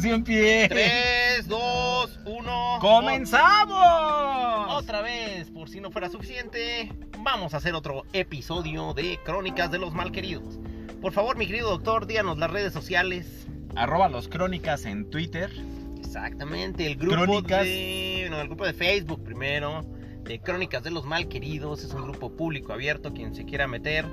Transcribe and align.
Cien 0.00 0.24
pies. 0.24 0.68
3, 0.68 1.48
2, 1.48 2.20
1. 2.26 2.78
¡Comenzamos! 2.80 4.74
Otra 4.74 5.00
vez, 5.00 5.50
por 5.50 5.68
si 5.68 5.80
no 5.80 5.90
fuera 5.90 6.10
suficiente, 6.10 6.92
vamos 7.20 7.54
a 7.54 7.58
hacer 7.58 7.74
otro 7.74 8.04
episodio 8.12 8.92
de 8.94 9.18
Crónicas 9.24 9.70
de 9.70 9.78
los 9.78 9.94
Malqueridos. 9.94 10.58
Por 11.00 11.12
favor, 11.12 11.36
mi 11.36 11.46
querido 11.46 11.70
doctor, 11.70 12.06
díganos 12.06 12.38
las 12.38 12.50
redes 12.50 12.72
sociales. 12.72 13.46
Arroba 13.74 14.08
los 14.08 14.28
crónicas 14.28 14.84
en 14.84 15.08
Twitter. 15.10 15.50
Exactamente, 15.98 16.86
el 16.86 16.96
grupo 16.96 17.16
Crónicas. 17.24 17.64
de. 17.64 18.26
No, 18.30 18.40
el 18.40 18.48
grupo 18.48 18.66
de 18.66 18.72
Facebook 18.72 19.22
primero. 19.24 19.82
De 20.24 20.40
Crónicas 20.40 20.82
de 20.82 20.90
los 20.90 21.04
Malqueridos. 21.04 21.84
Es 21.84 21.92
un 21.94 22.02
grupo 22.02 22.36
público 22.36 22.72
abierto. 22.72 23.12
Quien 23.12 23.34
se 23.34 23.44
quiera 23.44 23.66
meter, 23.66 24.04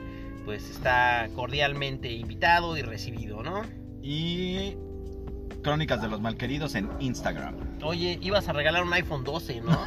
pues 0.45 0.70
está 0.70 1.27
cordialmente 1.36 2.11
invitado 2.11 2.77
y 2.77 2.81
recibido, 2.81 3.42
¿no? 3.43 3.64
Y 4.01 4.75
Crónicas 5.63 6.01
de 6.01 6.09
los 6.09 6.21
Malqueridos 6.21 6.75
en 6.75 6.89
Instagram. 6.99 7.55
Oye, 7.81 8.19
ibas 8.21 8.47
a 8.47 8.53
regalar 8.53 8.83
un 8.83 8.93
iPhone 8.93 9.23
12, 9.23 9.61
¿no? 9.61 9.71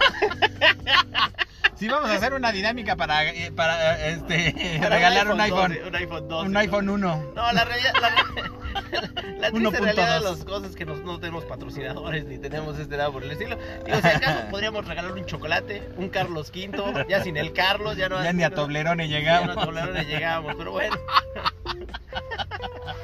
Sí, 1.79 1.89
vamos 1.89 2.09
a 2.11 2.15
hacer 2.15 2.33
una 2.33 2.53
dinámica 2.53 2.97
para, 2.97 3.25
eh, 3.31 3.53
para 3.55 3.99
eh, 4.09 4.13
este, 4.13 4.79
Para 4.83 4.97
regalar 4.97 5.31
un 5.31 5.41
iPhone. 5.41 5.73
12, 5.75 5.89
un 5.89 5.97
iPhone 5.97 6.29
12. 6.29 6.49
Un 6.49 6.57
iPhone 6.57 6.89
1. 6.89 7.33
No, 7.35 7.53
la 7.53 7.65
realidad. 7.65 7.93
La, 8.01 8.11
la 9.39 9.51
triste 9.51 9.79
1.2. 9.79 9.81
realidad 9.81 10.15
de 10.19 10.21
las 10.25 10.45
cosas 10.45 10.71
es 10.71 10.77
que 10.77 10.85
nos- 10.87 11.01
no 11.03 11.19
tenemos 11.21 11.45
patrocinadores 11.45 12.25
ni 12.25 12.39
tenemos 12.39 12.79
este 12.79 12.97
nada 12.97 13.11
por 13.11 13.23
el 13.25 13.31
estilo. 13.31 13.59
Digo, 13.85 13.99
si 14.01 14.09
acaso 14.09 14.41
podríamos 14.51 14.87
regalar 14.87 15.13
un 15.13 15.27
chocolate, 15.27 15.83
un 15.97 16.09
Carlos 16.09 16.51
V, 16.55 17.07
ya 17.09 17.23
sin 17.23 17.37
el 17.37 17.53
Carlos, 17.53 17.97
ya 17.97 18.09
no. 18.09 18.23
Ya 18.25 18.33
ni 18.33 18.43
a 18.43 18.51
Toblerone 18.51 19.09
Ya 19.09 19.19
llegamos. 19.19 19.55
no 19.57 19.61
a 19.63 19.65
Toblerone 19.67 20.05
llegamos, 20.05 20.55
pero 20.57 20.73
bueno. 20.73 20.97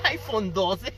iPhone 0.05 0.53
12. 0.53 0.93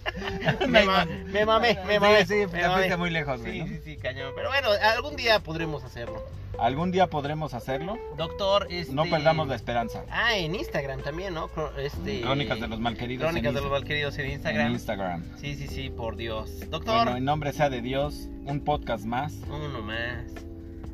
me, 0.69 0.85
ma- 0.85 1.05
me 1.07 1.45
mamé, 1.45 1.79
me 1.87 1.99
mamé. 2.01 2.27
Sí, 2.27 2.35
sí, 2.35 2.47
me 2.53 2.63
mamé. 2.63 2.75
fuiste 2.75 2.97
muy 2.97 3.11
lejos, 3.11 3.41
güey, 3.41 3.53
Sí, 3.53 3.59
¿no? 3.61 3.67
sí, 3.67 3.81
sí, 3.85 3.97
cañón. 3.97 4.33
Pero 4.37 4.49
bueno, 4.51 4.69
algún 4.95 5.17
día 5.17 5.41
podremos 5.41 5.83
hacerlo. 5.85 6.25
Algún 6.59 6.91
día 6.93 7.09
podremos 7.09 7.53
hacerlo. 7.55 7.99
Doctor, 8.17 8.67
este... 8.71 8.93
No 8.95 9.05
perdamos 9.05 9.49
la 9.49 9.55
esperanza. 9.57 10.05
Ah, 10.11 10.37
en 10.37 10.55
Instagram 10.55 11.03
también, 11.03 11.35
¿no? 11.35 11.51
Este... 11.79 12.21
Crónicas 12.23 12.61
de 12.61 12.69
los 12.69 12.81
Malqueridos. 12.81 13.25
Crónicas 13.25 13.49
en 13.51 13.55
de 13.57 13.61
los 13.61 13.71
Malqueridos 13.71 14.19
en 14.19 14.27
en 14.27 14.33
Instagram. 14.33 14.73
Instagram. 14.73 15.25
Sí, 15.39 15.55
sí, 15.57 15.67
sí, 15.69 15.91
por 15.91 16.17
Dios. 16.17 16.69
Doctor, 16.71 16.97
Bueno, 17.05 17.17
en 17.17 17.25
nombre 17.25 17.53
sea 17.53 17.71
de 17.71 17.83
Dios, 17.83 18.29
un 18.47 18.61
podcast 18.61 19.05
más, 19.05 19.35
uno 19.49 19.83
más. 19.83 20.25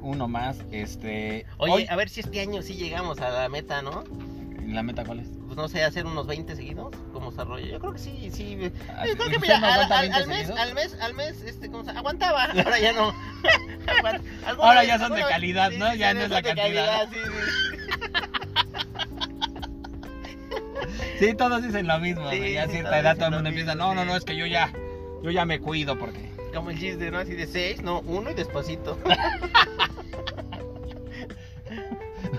uno 0.01 0.29
más. 0.29 0.59
Este. 0.73 1.47
Oye, 1.59 1.73
hoy- 1.73 1.87
a 1.89 1.97
ver 1.97 2.09
si 2.09 2.21
este 2.21 2.41
año 2.41 2.63
sí 2.63 2.75
llegamos 2.75 3.21
a 3.21 3.29
la 3.31 3.49
meta, 3.49 3.83
¿no? 3.83 4.05
¿La 4.67 4.83
meta 4.83 5.05
cuál 5.05 5.21
es? 5.21 5.29
Pues 5.47 5.57
no 5.57 5.69
sé, 5.69 5.83
hacer 5.83 6.07
unos 6.07 6.29
20 6.29 6.55
seguidos, 6.55 6.95
¿cómo 7.13 7.33
se 7.33 7.41
arrolla? 7.41 7.67
Yo 7.67 7.81
creo 7.81 7.93
que 7.93 7.99
sí, 7.99 8.31
sí. 8.33 8.57
Yo 8.61 8.69
Ah, 8.95 9.03
creo 9.03 9.17
que 9.17 9.23
¿usted 9.37 9.41
mira, 9.41 9.57
al, 9.57 9.93
al- 9.93 10.01
20 10.03 10.17
al 10.17 10.27
mes, 10.29 10.51
al 10.51 10.75
mes, 10.75 10.97
al 11.01 11.15
mes, 11.15 11.43
este, 11.43 11.69
¿cómo 11.71 11.83
se 11.85 11.91
aguantaba? 11.91 12.45
Ahora 12.65 12.79
ya 12.79 12.93
no. 12.93 13.13
Ahora 14.59 14.85
ya 14.85 14.99
son 14.99 15.15
de 15.15 15.23
calidad, 15.23 15.71
¿no? 15.73 15.95
Ya 15.95 16.15
no 16.15 16.21
es 16.21 16.31
la 16.31 16.43
cantidad. 16.43 17.09
sí, 21.19 21.35
todos 21.35 21.63
dicen 21.63 21.87
lo 21.87 21.99
mismo, 21.99 22.31
Sí. 22.31 22.53
Ya 22.53 22.65
a 22.65 22.69
cierta 22.69 22.99
edad 22.99 23.17
todo 23.17 23.29
el 23.29 23.35
mundo 23.35 23.49
empieza. 23.49 23.75
No, 23.75 23.95
no, 23.95 24.05
no, 24.05 24.17
es 24.17 24.25
que 24.25 24.37
yo 24.37 24.47
ya. 24.47 24.73
Yo 25.23 25.31
ya 25.31 25.45
me 25.45 25.61
cuido 25.61 25.99
porque. 25.99 26.31
Como 26.55 26.71
el 26.71 26.79
chiste, 26.79 27.11
¿no? 27.11 27.19
Así 27.19 27.35
de 27.35 27.47
6, 27.47 27.83
no, 27.83 28.01
uno 28.01 28.31
y 28.31 28.35
despacito. 28.35 28.99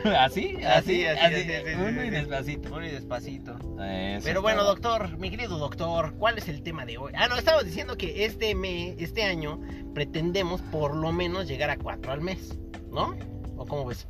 ¿Así? 0.19 0.55
Así, 0.63 1.05
así, 1.05 1.33
así, 1.33 1.73
Uno 1.79 2.03
y 2.03 2.09
despacito. 2.09 2.73
Uno 2.73 2.85
y 2.85 2.89
despacito. 2.89 3.55
Eso 3.81 4.23
Pero 4.25 4.41
bueno, 4.41 4.59
todo. 4.61 4.69
doctor, 4.75 5.17
mi 5.17 5.29
querido 5.29 5.57
doctor, 5.57 6.13
¿cuál 6.17 6.37
es 6.37 6.47
el 6.49 6.61
tema 6.63 6.85
de 6.85 6.97
hoy? 6.97 7.13
Ah, 7.15 7.27
no, 7.27 7.35
estábamos 7.37 7.65
diciendo 7.65 7.97
que 7.97 8.25
este 8.25 8.55
mes, 8.55 8.95
este 8.99 9.23
año, 9.23 9.59
pretendemos 9.93 10.61
por 10.61 10.95
lo 10.95 11.11
menos 11.11 11.47
llegar 11.47 11.69
a 11.69 11.77
cuatro 11.77 12.11
al 12.11 12.21
mes, 12.21 12.57
¿no? 12.91 13.15
¿O 13.57 13.65
cómo 13.65 13.85
ves? 13.85 14.07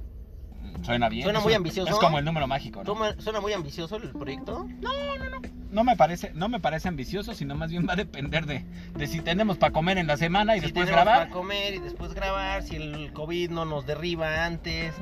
Suena 0.84 1.10
bien. 1.10 1.24
Suena 1.24 1.40
muy 1.42 1.54
ambicioso. 1.54 1.92
Es 1.92 1.98
como 2.00 2.18
el 2.20 2.26
número 2.26 2.48
mágico, 2.48 2.84
¿no? 2.84 2.96
¿Suena- 2.96 3.22
¿Suena 3.22 3.42
muy 3.42 3.54
ambicioso 3.54 3.98
el 3.98 4.10
proyecto? 4.10 4.68
No 5.70 5.84
me 5.86 5.96
parece, 5.96 6.32
no 6.34 6.50
me 6.50 6.60
parece 6.60 6.90
ambicioso, 6.90 7.34
sino 7.34 7.56
más 7.56 7.70
bien 7.72 7.88
va 7.88 7.94
a 7.94 7.96
depender 7.96 8.46
de, 8.46 8.66
de 8.98 9.08
si 9.08 9.22
tenemos 9.22 9.58
para 9.58 9.72
comer 9.72 9.98
en 9.98 10.08
la 10.08 10.18
semana 10.18 10.58
y 10.58 10.60
Si 10.60 10.66
después 10.66 10.86
tenemos 10.88 11.06
grabar. 11.06 11.28
para 11.30 11.32
comer 11.40 11.76
y 11.76 11.80
después 11.80 12.14
grabar, 12.14 12.64
si 12.64 12.76
el 12.76 13.14
COVID 13.14 13.52
no 13.52 13.64
nos 13.64 13.86
derriba 13.86 14.44
antes. 14.46 14.94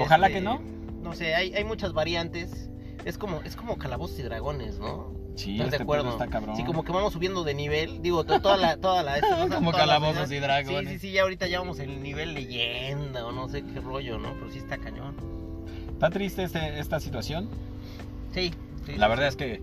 Ojalá 0.00 0.26
este, 0.28 0.38
que 0.38 0.44
no. 0.44 0.60
No 1.02 1.12
sé, 1.14 1.34
hay, 1.34 1.54
hay 1.54 1.64
muchas 1.64 1.92
variantes. 1.92 2.70
Es 3.04 3.18
como, 3.18 3.40
es 3.42 3.54
como 3.56 3.76
calabozos 3.76 4.18
y 4.18 4.22
dragones, 4.22 4.78
¿no? 4.78 5.12
Sí, 5.36 5.52
¿Estás 5.56 5.70
de 5.70 5.76
este 5.76 5.82
acuerdo? 5.82 6.04
pedo 6.04 6.12
está 6.12 6.26
cabrón. 6.28 6.56
Sí, 6.56 6.64
como 6.64 6.84
que 6.84 6.92
vamos 6.92 7.12
subiendo 7.12 7.42
de 7.44 7.54
nivel. 7.54 8.00
Digo, 8.00 8.24
to- 8.24 8.40
toda 8.40 8.56
la. 8.56 8.76
Toda 8.76 9.02
la 9.02 9.16
esta 9.18 9.48
Como 9.54 9.72
calabozos 9.72 10.30
y 10.30 10.38
dragones. 10.38 10.88
Sí, 10.92 10.94
sí, 10.94 10.98
sí, 11.08 11.12
ya 11.12 11.22
ahorita 11.22 11.46
ya 11.48 11.58
vamos 11.58 11.78
en 11.80 11.90
el 11.90 12.02
nivel 12.02 12.34
leyenda 12.34 13.26
o 13.26 13.32
no 13.32 13.48
sé 13.48 13.62
qué 13.62 13.80
rollo, 13.80 14.18
¿no? 14.18 14.32
Pero 14.34 14.50
sí 14.50 14.58
está 14.58 14.78
cañón. 14.78 15.16
Está 15.92 16.10
triste 16.10 16.44
este- 16.44 16.78
esta 16.78 17.00
situación. 17.00 17.48
Sí, 18.32 18.52
sí. 18.86 18.92
La 18.96 19.08
verdad 19.08 19.28
es 19.28 19.36
que 19.36 19.60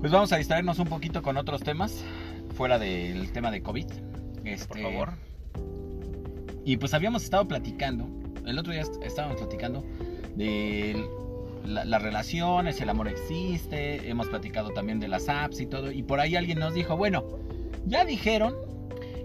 pues 0.00 0.12
vamos 0.12 0.32
a 0.32 0.36
distraernos 0.36 0.78
un 0.78 0.88
poquito 0.88 1.22
con 1.22 1.36
otros 1.36 1.62
temas 1.62 2.04
fuera 2.54 2.78
del 2.78 3.32
tema 3.32 3.50
de 3.50 3.62
COVID. 3.62 3.86
Este, 4.44 4.66
Por 4.68 4.80
favor. 4.80 5.12
Y 6.64 6.76
pues 6.76 6.94
habíamos 6.94 7.24
estado 7.24 7.46
platicando, 7.48 8.06
el 8.46 8.58
otro 8.58 8.72
día 8.72 8.82
est- 8.82 9.02
estábamos 9.02 9.36
platicando 9.38 9.84
de 10.34 11.04
la- 11.64 11.84
las 11.84 12.00
relaciones, 12.02 12.80
el 12.80 12.88
amor 12.88 13.08
existe, 13.08 14.08
hemos 14.08 14.28
platicado 14.28 14.70
también 14.70 15.00
de 15.00 15.08
las 15.08 15.28
apps 15.28 15.60
y 15.60 15.66
todo, 15.66 15.90
y 15.90 16.02
por 16.02 16.20
ahí 16.20 16.36
alguien 16.36 16.58
nos 16.58 16.74
dijo, 16.74 16.96
bueno, 16.96 17.24
ya 17.86 18.04
dijeron, 18.04 18.54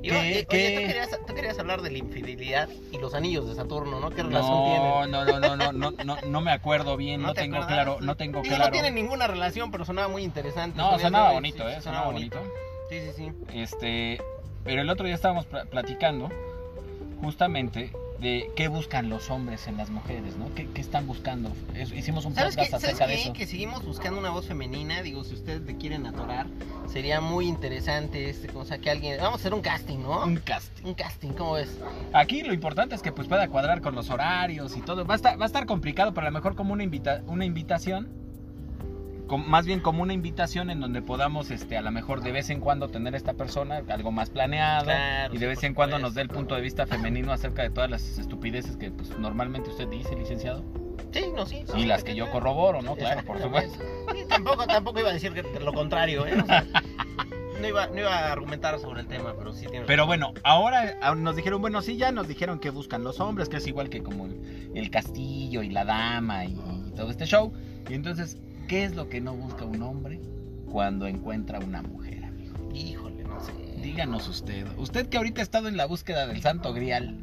Y, 0.04 0.10
que- 0.10 0.18
oye, 0.18 0.34
que- 0.34 0.72
tú, 0.82 0.88
querías, 0.88 1.10
tú 1.28 1.34
querías 1.36 1.60
hablar 1.60 1.84
de 1.84 1.92
la 1.92 2.00
infidelidad 2.00 2.68
y 2.92 2.98
los 2.98 3.14
anillos 3.14 3.48
de 3.48 3.54
Saturno, 3.54 4.00
¿no? 4.00 4.10
¿Qué 4.10 4.24
relación 4.24 4.52
no, 4.52 4.66
tienen? 4.66 5.12
no, 5.12 5.26
no, 5.26 5.40
no, 5.40 5.56
no, 5.56 5.72
no, 5.92 5.92
no, 6.04 6.18
no 6.28 6.42
me 6.42 6.52
acuerdo 6.52 6.98
bien, 6.98 7.22
no, 7.34 7.34
te 7.36 7.42
tengo 7.42 7.60
claro, 7.68 7.98
no 8.02 8.18
tengo 8.18 8.42
Digo, 8.42 8.56
claro. 8.56 8.66
no 8.66 8.72
tienen 8.72 8.96
ninguna 8.96 9.28
relación, 9.28 9.70
pero 9.70 9.86
sonaba 9.86 10.08
muy 10.08 10.24
interesante. 10.24 10.76
No, 10.78 10.90
Sonía- 10.94 11.04
sonaba 11.04 11.32
bonito, 11.34 11.64
sí, 11.70 11.76
eh, 11.78 11.82
sonaba 11.82 12.08
bonito. 12.08 12.40
Sí, 12.90 13.00
sí, 13.02 13.12
sí. 13.16 13.32
Este, 13.54 14.20
pero 14.64 14.82
el 14.82 14.90
otro 14.90 15.06
día 15.06 15.14
estábamos 15.14 15.46
pla- 15.46 15.66
platicando 15.66 16.30
justamente 17.22 17.92
de 18.22 18.52
qué 18.56 18.68
buscan 18.68 19.10
los 19.10 19.30
hombres 19.32 19.68
en 19.68 19.78
las 19.78 19.90
mujeres, 19.90 20.38
¿no? 20.38 20.54
¿Qué, 20.54 20.68
qué 20.70 20.80
están 20.80 21.08
buscando? 21.08 21.52
Es- 21.74 21.92
hicimos 21.92 22.24
un 22.26 22.36
¿Sabes 22.36 22.56
qué? 22.56 22.62
podcast 22.62 22.84
¿Sabes 22.84 22.96
acerca 22.96 23.08
de 23.08 23.16
qué? 23.16 23.22
eso. 23.24 23.34
Que 23.34 23.48
seguimos 23.48 23.84
buscando 23.84 24.20
una 24.20 24.30
voz 24.30 24.46
femenina. 24.48 25.02
Digo, 25.02 25.24
si 25.24 25.34
ustedes 25.34 25.62
le 25.64 25.76
quieren 25.78 26.06
atorar, 26.06 26.46
sería 26.88 27.20
muy 27.20 27.48
interesante 27.48 28.30
este, 28.30 28.50
o 28.56 28.64
sea, 28.64 28.78
que 28.78 28.92
alguien. 28.92 29.18
Vamos 29.20 29.40
a 29.40 29.42
hacer 29.42 29.54
un 29.56 29.62
casting, 29.62 29.98
¿no? 30.00 30.24
Un 30.24 30.38
casting. 30.38 30.86
Un 30.86 30.94
casting, 30.94 31.30
¿cómo 31.34 31.54
ves? 31.54 31.78
Aquí 32.14 32.44
lo 32.44 32.54
importante 32.54 32.94
es 32.96 33.02
que 33.02 33.12
pues 33.12 33.28
pueda 33.28 33.48
cuadrar 33.48 33.82
con 33.82 33.96
los 33.96 34.10
horarios 34.12 34.78
y 34.78 34.82
todo. 34.82 35.04
Va 35.06 35.16
a 35.16 35.18
estar, 35.18 35.40
va 35.40 35.46
a 35.46 35.48
estar 35.48 35.66
complicado, 35.66 36.14
pero 36.14 36.28
a 36.28 36.30
lo 36.30 36.34
mejor 36.38 36.56
como 36.56 36.74
una, 36.74 36.84
invita, 36.84 37.24
una 37.26 37.46
invitación. 37.46 38.21
Más 39.38 39.66
bien 39.66 39.80
como 39.80 40.04
una 40.04 40.14
invitación 40.14 40.70
en 40.70 40.80
donde 40.80 41.02
podamos 41.02 41.52
este 41.52 41.78
a 41.78 41.82
lo 41.82 41.92
mejor 41.92 42.22
de 42.22 42.32
vez 42.32 42.50
en 42.50 42.60
cuando 42.60 42.90
tener 42.90 43.16
esta 43.16 43.34
persona 43.34 43.82
algo 43.90 44.12
más 44.12 44.30
planeado 44.30 44.86
Claro, 44.86 45.34
y 45.34 45.38
de 45.38 45.48
vez 45.48 45.64
en 45.64 45.74
cuando 45.74 46.00
nos 46.00 46.14
dé 46.14 46.22
el 46.22 46.30
punto 46.30 46.56
de 46.56 46.62
vista 46.62 46.86
femenino 46.86 47.32
acerca 47.32 47.62
de 47.62 47.70
todas 47.70 47.90
las 47.90 48.18
estupideces 48.18 48.78
que 48.78 48.92
pues, 48.92 49.18
normalmente 49.18 49.70
usted 49.70 49.88
dice 49.88 50.16
licenciado 50.16 50.64
Sí, 51.12 51.26
no, 51.36 51.46
sí. 51.46 51.66
y 51.76 51.82
sí, 51.82 51.86
las 51.86 52.04
que 52.04 52.16
yo 52.16 52.32
corroboro 52.32 52.82
no 52.82 52.96
claro 52.96 53.24
por 53.26 53.42
supuesto 53.42 53.84
Sí, 54.14 54.24
tampoco, 54.28 54.66
tampoco 54.66 55.00
iba 55.00 55.10
a 55.10 55.14
decir 55.14 55.34
que 55.34 55.44
lo 55.60 55.74
contrario, 55.74 56.26
¿eh? 56.26 56.42
O 56.42 56.46
sea, 56.46 56.66
no, 57.62 57.68
iba, 57.68 57.88
no 57.88 58.00
iba 58.00 58.14
a 58.14 58.32
argumentar 58.32 58.80
sobre 58.80 59.02
el 59.02 59.08
tema, 59.08 59.34
pero 59.38 59.54
sí 59.54 59.68
tiene 59.68 59.86
Pero 59.86 60.06
bueno, 60.06 60.34
ahora 60.44 60.98
ah, 61.02 61.16
nos 61.16 61.36
dijeron, 61.36 61.62
bueno, 61.62 61.82
sí, 61.82 61.96
ya 61.96 62.12
nos 62.12 62.28
dijeron 62.28 62.60
que 62.60 62.72
buscan 62.72 63.04
los 63.04 63.20
hombres, 63.20 63.50
que 63.50 63.58
es 63.58 63.68
igual 63.68 63.90
que 63.90 64.02
como 64.02 64.26
el, 64.26 64.72
el 64.74 64.90
castillo 64.90 65.62
y 65.62 65.70
la 65.70 65.86
dama 65.86 66.46
y, 66.46 66.56
todo 66.96 67.10
este 67.10 67.26
show. 67.26 67.54
Y 67.90 67.94
entonces, 67.94 68.38
¿qué 68.72 68.86
es 68.86 68.96
lo 68.96 69.10
que 69.10 69.20
no 69.20 69.34
busca 69.36 69.66
un 69.66 69.82
hombre 69.84 70.22
cuando 70.72 71.06
encuentra 71.06 71.60
una 71.60 71.82
mujer, 71.82 72.24
amigo? 72.24 72.56
Híjole, 72.74 73.26
no 73.26 73.38
sé. 73.42 73.52
Díganos 73.82 74.30
usted, 74.30 74.66
usted 74.78 75.10
que 75.10 75.18
ahorita 75.18 75.42
ha 75.42 75.44
estado 75.44 75.68
en 75.68 75.76
la 75.76 75.86
búsqueda 75.86 76.26
del 76.26 76.42
santo 76.42 76.72
grial, 76.74 77.18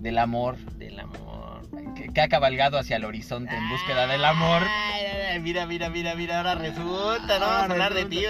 del 0.00 0.18
amor, 0.18 0.56
Del 0.76 0.98
amor. 0.98 1.68
que, 1.94 2.12
que 2.12 2.20
ha 2.20 2.28
cabalgado 2.28 2.76
hacia 2.76 2.96
el 2.96 3.04
horizonte 3.04 3.54
en 3.54 3.68
búsqueda 3.70 4.08
del 4.08 4.24
amor. 4.24 4.62
Ay, 4.64 5.02
ay, 5.06 5.22
ay, 5.34 5.40
mira, 5.40 5.64
mira, 5.64 5.90
mira, 5.90 6.16
mira, 6.16 6.38
ahora 6.38 6.56
resulta, 6.56 7.38
¿no? 7.38 7.46
Vamos 7.46 7.70
a 7.70 7.72
hablar 7.72 7.94
de 7.94 8.04
ti. 8.06 8.22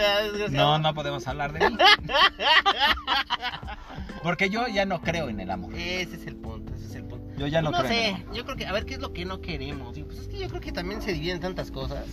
No, 0.51 0.79
no 0.79 0.93
podemos 0.93 1.27
hablar 1.27 1.51
de 1.55 1.71
mí. 1.71 1.79
Porque 4.23 4.51
yo 4.51 4.69
ya 4.69 4.85
no 4.85 5.01
creo 5.01 5.31
en 5.31 5.41
el 5.41 5.51
amor. 5.51 5.75
Ese 5.75 6.17
es 6.17 6.27
el 6.27 6.37
punto, 6.37 6.75
ese 6.75 6.85
es 6.89 6.95
el 6.97 7.05
punto. 7.05 7.25
Yo 7.39 7.47
ya 7.47 7.63
no, 7.63 7.71
no 7.71 7.79
creo 7.79 7.91
en 7.91 8.17
el 8.17 8.17
sé, 8.17 8.27
yo 8.35 8.45
creo 8.45 8.57
que, 8.57 8.67
a 8.67 8.73
ver, 8.73 8.85
¿qué 8.85 8.95
es 8.95 9.01
lo 9.01 9.15
que 9.15 9.25
no 9.25 9.41
queremos? 9.41 9.99
Pues 9.99 10.19
es 10.19 10.29
que 10.29 10.39
yo 10.39 10.49
creo 10.49 10.61
que 10.61 10.73
también 10.73 11.01
se 11.01 11.15
dividen 11.15 11.41
tantas 11.41 11.71
cosas. 11.71 12.05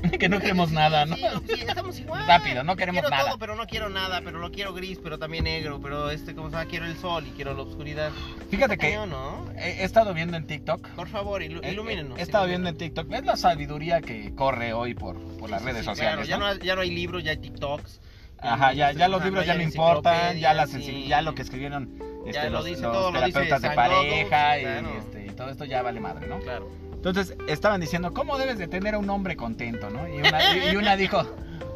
que 0.18 0.28
no 0.28 0.38
queremos 0.40 0.68
Sí, 0.70 0.74
nada, 0.74 1.06
¿no? 1.06 1.16
Sí, 1.16 1.22
sí, 1.48 1.60
estamos 1.66 1.98
igual. 1.98 2.26
Rápido, 2.26 2.62
no 2.64 2.76
queremos 2.76 3.00
quiero 3.02 3.10
nada. 3.16 3.28
todo, 3.30 3.38
pero 3.38 3.56
no 3.56 3.66
quiero 3.66 3.88
nada, 3.88 4.20
pero 4.24 4.38
lo 4.38 4.50
quiero 4.50 4.72
gris, 4.74 4.98
pero 5.02 5.18
también 5.18 5.44
negro, 5.44 5.80
pero 5.80 6.10
este, 6.10 6.34
¿cómo 6.34 6.48
se 6.50 6.56
llama? 6.56 6.68
Quiero 6.68 6.86
el 6.86 6.96
sol 6.96 7.24
y 7.26 7.30
quiero 7.30 7.54
la 7.54 7.62
oscuridad. 7.62 8.10
Fíjate 8.50 8.76
que 8.78 8.88
Cañón, 8.90 9.10
¿no? 9.10 9.46
he, 9.56 9.80
he 9.80 9.84
estado 9.84 10.14
viendo 10.14 10.36
en 10.36 10.46
TikTok. 10.46 10.88
Por 10.90 11.08
favor, 11.08 11.42
ilu- 11.42 11.60
he- 11.64 11.72
ilumínenos. 11.72 12.18
He, 12.18 12.22
estado 12.22 12.46
viendo 12.46 12.68
en 12.68 12.76
TikTok. 12.76 13.12
Es 13.12 13.24
la 13.24 13.36
sabiduría 13.36 14.00
que 14.00 14.34
corre 14.34 14.72
hoy 14.72 14.94
por, 14.94 15.16
por 15.38 15.50
las 15.50 15.62
redes 15.62 15.84
sociales. 15.84 16.26
claro, 16.26 16.28
ya, 16.28 16.38
¿no? 16.38 16.44
no 16.46 16.50
hay, 16.52 16.66
ya 16.66 16.74
no 16.74 16.80
hay 16.82 16.90
libros, 16.90 17.24
ya 17.24 17.30
hay 17.32 17.38
TikToks. 17.38 18.00
Ajá, 18.40 18.72
ya, 18.72 18.92
ya 18.92 19.08
los 19.08 19.24
libros 19.24 19.44
no 19.44 19.52
ya 19.52 19.54
no 19.56 19.62
importan, 19.62 20.38
ya, 20.38 20.54
las, 20.54 20.70
ya 20.72 21.22
lo 21.22 21.34
que 21.34 21.42
escribieron 21.42 21.98
este, 22.24 22.32
Ya 22.34 22.44
lo 22.44 22.50
los, 22.58 22.64
dice 22.66 22.82
los 22.82 22.92
todo, 22.92 23.10
lo 23.10 23.18
dice 23.22 23.32
terapeutas 23.32 23.62
de 23.62 23.70
pareja 23.72 24.58
y, 24.58 24.62
claro. 24.62 24.88
este, 24.96 25.26
y 25.26 25.30
todo 25.30 25.50
esto 25.50 25.64
ya 25.64 25.82
vale 25.82 25.98
madre, 25.98 26.28
¿no? 26.28 26.38
Claro. 26.38 26.68
Entonces 26.98 27.34
estaban 27.46 27.80
diciendo, 27.80 28.12
¿cómo 28.12 28.38
debes 28.38 28.58
de 28.58 28.66
tener 28.68 28.94
a 28.94 28.98
un 28.98 29.08
hombre 29.10 29.36
contento, 29.36 29.88
no? 29.90 30.06
Y 30.08 30.18
una, 30.20 30.54
y- 30.56 30.70
y 30.72 30.76
una 30.76 30.96
dijo, 30.96 31.24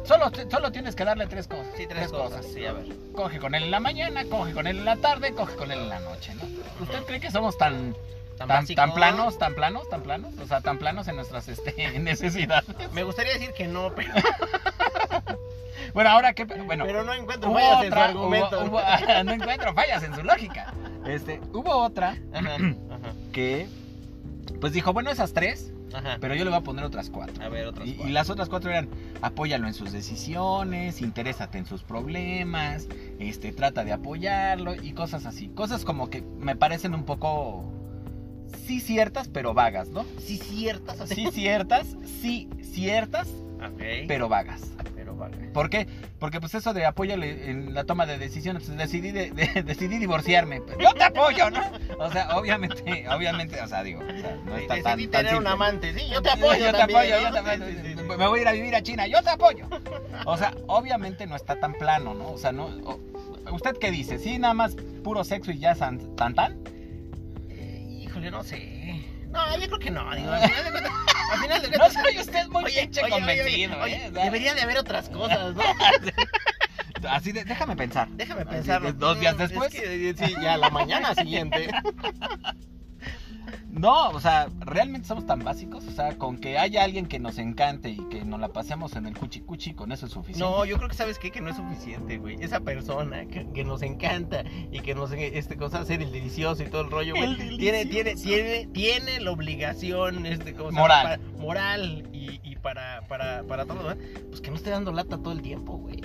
solo, 0.03 0.29
solo 0.51 0.71
tienes 0.71 0.95
que 0.95 1.05
darle 1.05 1.27
tres 1.27 1.47
cosas. 1.47 1.67
Sí, 1.77 1.87
tres 1.87 2.09
cosas. 2.11 2.45
Sí, 2.45 2.65
a 2.65 2.73
ver. 2.73 2.85
Coge 3.13 3.39
con 3.39 3.55
él 3.55 3.63
en 3.63 3.71
la 3.71 3.79
mañana, 3.79 4.25
coge 4.25 4.51
con 4.53 4.67
él 4.67 4.79
en 4.79 4.85
la 4.85 4.97
tarde, 4.97 5.31
coge 5.33 5.55
con 5.55 5.71
él 5.71 5.79
en 5.79 5.89
la 5.89 5.99
noche, 6.01 6.35
¿no? 6.35 6.43
¿Usted 6.83 7.03
cree 7.05 7.19
que 7.21 7.31
somos 7.31 7.57
tan, 7.57 7.95
tan, 8.37 8.65
tan 8.67 8.93
planos, 8.93 9.37
tan 9.39 9.55
planos, 9.55 9.89
tan 9.89 10.01
planos? 10.03 10.33
O 10.43 10.45
sea, 10.45 10.59
tan 10.59 10.77
planos 10.77 11.07
en 11.07 11.15
nuestras 11.15 11.47
este, 11.47 11.73
necesidades. 11.99 12.65
Me 12.91 13.03
gustaría 13.03 13.33
decir 13.33 13.53
que 13.53 13.65
no, 13.67 13.93
pero, 13.95 14.11
Bueno, 15.93 16.09
ahora 16.09 16.33
qué, 16.33 16.45
bueno, 16.45 16.85
pero 16.85 17.03
no 17.03 17.13
encuentro 17.13 17.53
fallas 17.53 17.83
en 17.83 17.93
su 17.93 17.99
argumento. 17.99 18.59
hubo- 18.65 18.79
hubo- 18.79 19.23
no 19.23 19.31
encuentro 19.31 19.73
fallas 19.73 20.03
en 20.03 20.15
su 20.15 20.23
lógica. 20.23 20.73
Este, 21.05 21.39
hubo 21.53 21.75
otra 21.77 22.17
Ajá, 22.33 22.55
ajá, 22.55 22.59
que, 23.33 23.67
pues 24.63 24.71
dijo, 24.71 24.93
bueno, 24.93 25.11
esas 25.11 25.33
tres, 25.33 25.73
ajá. 25.93 26.19
pero 26.21 26.35
yo 26.35 26.45
le 26.45 26.49
voy 26.49 26.57
a 26.59 26.63
poner 26.63 26.85
otras 26.85 27.09
cuatro. 27.09 27.43
A 27.43 27.49
ver, 27.49 27.67
otras 27.67 27.85
Y, 27.85 27.91
y 27.91 27.95
cuatro. 27.95 28.13
las 28.13 28.29
otras 28.29 28.47
cuatro 28.47 28.69
eran, 28.71 28.87
apóyalo 29.21 29.67
en 29.67 29.73
sus 29.73 29.91
decisiones, 29.91 31.01
interésate 31.01 31.57
en 31.57 31.65
sus 31.65 31.83
problemas, 31.83 32.87
este, 33.19 33.51
trata 33.51 33.83
de 33.83 33.91
apoyarlo 33.91 34.73
y 34.81 34.93
cosas 34.93 35.25
así. 35.25 35.49
Cosas 35.49 35.83
como 35.83 36.09
que 36.09 36.21
me 36.39 36.55
parecen 36.55 36.93
un 36.95 37.03
poco, 37.03 37.73
sí 38.65 38.79
ciertas, 38.79 39.27
pero 39.27 39.53
vagas, 39.53 39.89
¿no? 39.89 40.05
Sí, 40.17 40.37
ciertas 40.37 41.01
así. 41.01 41.15
Sí 41.15 41.27
ciertas, 41.33 41.97
sí 42.21 42.47
ciertas, 42.61 43.27
pero 44.07 44.29
vagas. 44.29 44.61
Vale. 45.29 45.37
¿Por 45.53 45.69
qué? 45.69 45.87
Porque 46.19 46.39
pues 46.39 46.53
eso 46.55 46.73
de 46.73 46.85
apóyale 46.85 47.49
en 47.49 47.73
la 47.73 47.83
toma 47.83 48.05
de 48.05 48.17
decisiones, 48.17 48.63
pues, 48.65 48.77
decidí, 48.77 49.11
de- 49.11 49.31
de- 49.31 49.63
decidí 49.65 49.97
divorciarme. 49.97 50.61
Yo 50.79 50.93
te 50.93 51.03
apoyo, 51.03 51.49
¿no? 51.49 51.61
O 51.99 52.11
sea, 52.11 52.37
obviamente, 52.37 53.05
obviamente, 53.15 53.59
o 53.61 53.67
sea, 53.67 53.83
digo, 53.83 54.01
o 54.01 54.21
sea, 54.21 54.37
no 54.45 54.55
está 54.57 54.75
tan, 54.81 54.97
Decidí 54.97 55.07
tan 55.07 55.25
tener 55.25 55.39
un 55.39 55.47
amante. 55.47 55.93
Sí, 55.97 56.07
yo 56.09 56.21
te 56.21 56.29
apoyo. 56.31 56.59
Yo 56.59 56.71
te 56.71 56.77
también, 56.77 56.99
apoyo, 56.99 57.15
¿no? 57.15 57.23
yo 57.27 57.31
te 57.33 57.39
apoyo. 57.39 57.65
sí, 57.67 57.77
sí, 57.83 57.95
sí. 57.97 58.03
Me 58.03 58.27
voy 58.27 58.39
a 58.39 58.41
ir 58.41 58.47
a 58.47 58.51
vivir 58.51 58.75
a 58.75 58.81
China, 58.83 59.07
yo 59.07 59.21
te 59.23 59.29
apoyo. 59.29 59.65
O 60.25 60.37
sea, 60.37 60.53
obviamente 60.67 61.25
no 61.27 61.35
está 61.35 61.59
tan 61.59 61.73
plano, 61.73 62.13
¿no? 62.13 62.31
O 62.31 62.37
sea, 62.37 62.51
no. 62.51 62.65
o- 62.65 62.99
¿Usted 63.51 63.77
qué 63.79 63.91
dice? 63.91 64.19
¿Sí, 64.19 64.39
nada 64.39 64.53
más 64.53 64.75
puro 65.03 65.23
sexo 65.23 65.51
y 65.51 65.59
ya 65.59 65.75
san- 65.75 66.15
tan 66.15 66.33
tan? 66.33 66.57
Eh, 67.49 67.85
híjole, 68.03 68.31
no 68.31 68.43
sé. 68.43 69.03
No, 69.29 69.57
yo 69.57 69.65
creo 69.67 69.79
que 69.79 69.91
no. 69.91 70.15
Digo, 70.15 70.31
al 71.33 71.39
final 71.39 71.61
de 71.61 71.67
cuentas. 71.69 71.95
No 71.95 72.01
soy 72.03 72.19
usted 72.19 72.47
muy 72.47 72.63
Oye, 72.63 72.81
pinche 72.81 73.01
oye, 73.03 73.13
oye, 73.13 73.21
convencido, 73.21 73.81
oye, 73.81 74.05
¿eh? 74.05 74.11
debería 74.11 74.53
de 74.53 74.61
haber 74.61 74.77
otras 74.77 75.09
cosas, 75.09 75.55
¿no? 75.55 75.63
Así 77.09 77.31
de, 77.31 77.43
déjame 77.43 77.75
pensar. 77.75 78.07
Déjame 78.09 78.45
de 78.45 78.93
dos 78.93 79.19
días 79.19 79.37
después. 79.37 79.73
es 79.73 79.81
que, 79.81 80.25
sí, 80.25 80.35
ya 80.41 80.57
la 80.57 80.69
mañana 80.69 81.13
siguiente. 81.15 81.69
No, 83.73 84.09
o 84.09 84.19
sea, 84.19 84.49
realmente 84.59 85.07
somos 85.07 85.25
tan 85.25 85.39
básicos. 85.43 85.83
O 85.87 85.91
sea, 85.91 86.15
con 86.17 86.37
que 86.37 86.57
haya 86.59 86.83
alguien 86.83 87.07
que 87.07 87.17
nos 87.19 87.39
encante 87.39 87.89
y 87.89 87.97
que 88.09 88.23
nos 88.23 88.39
la 88.39 88.49
pasemos 88.49 88.95
en 88.95 89.07
el 89.07 89.17
cuchi 89.17 89.41
cuchi, 89.41 89.73
con 89.73 89.91
eso 89.91 90.05
es 90.05 90.11
suficiente. 90.11 90.43
No, 90.47 90.63
yo 90.63 90.77
creo 90.77 90.89
que 90.89 90.95
sabes 90.95 91.17
qué? 91.17 91.31
que 91.31 91.41
no 91.41 91.49
es 91.49 91.55
suficiente, 91.57 92.17
güey. 92.19 92.37
Esa 92.39 92.59
persona 92.59 93.25
que, 93.25 93.47
que 93.51 93.63
nos 93.63 93.81
encanta 93.81 94.43
y 94.71 94.79
que 94.81 94.93
nos 94.93 95.11
este 95.11 95.57
cosa 95.57 95.79
hacer 95.79 96.01
el 96.03 96.11
delicioso 96.11 96.61
y 96.61 96.67
todo 96.67 96.81
el 96.81 96.91
rollo, 96.91 97.15
güey. 97.15 97.23
El 97.23 97.57
Tiene, 97.57 97.85
tiene, 97.87 98.15
tiene, 98.15 98.67
tiene 98.67 99.19
la 99.19 99.31
obligación, 99.31 100.25
este, 100.27 100.53
¿cómo 100.53 100.69
se 100.69 100.75
llama? 100.75 100.81
Moral. 100.87 101.03
Para- 101.19 101.39
moral 101.41 102.09
y, 102.13 102.39
y 102.43 102.55
para, 102.57 103.01
para, 103.07 103.43
para 103.43 103.65
todo 103.65 103.95
pues 104.29 104.39
que 104.39 104.49
no 104.51 104.55
esté 104.57 104.69
dando 104.69 104.91
lata 104.91 105.17
todo 105.17 105.31
el 105.33 105.41
tiempo, 105.41 105.77
güey. 105.77 105.99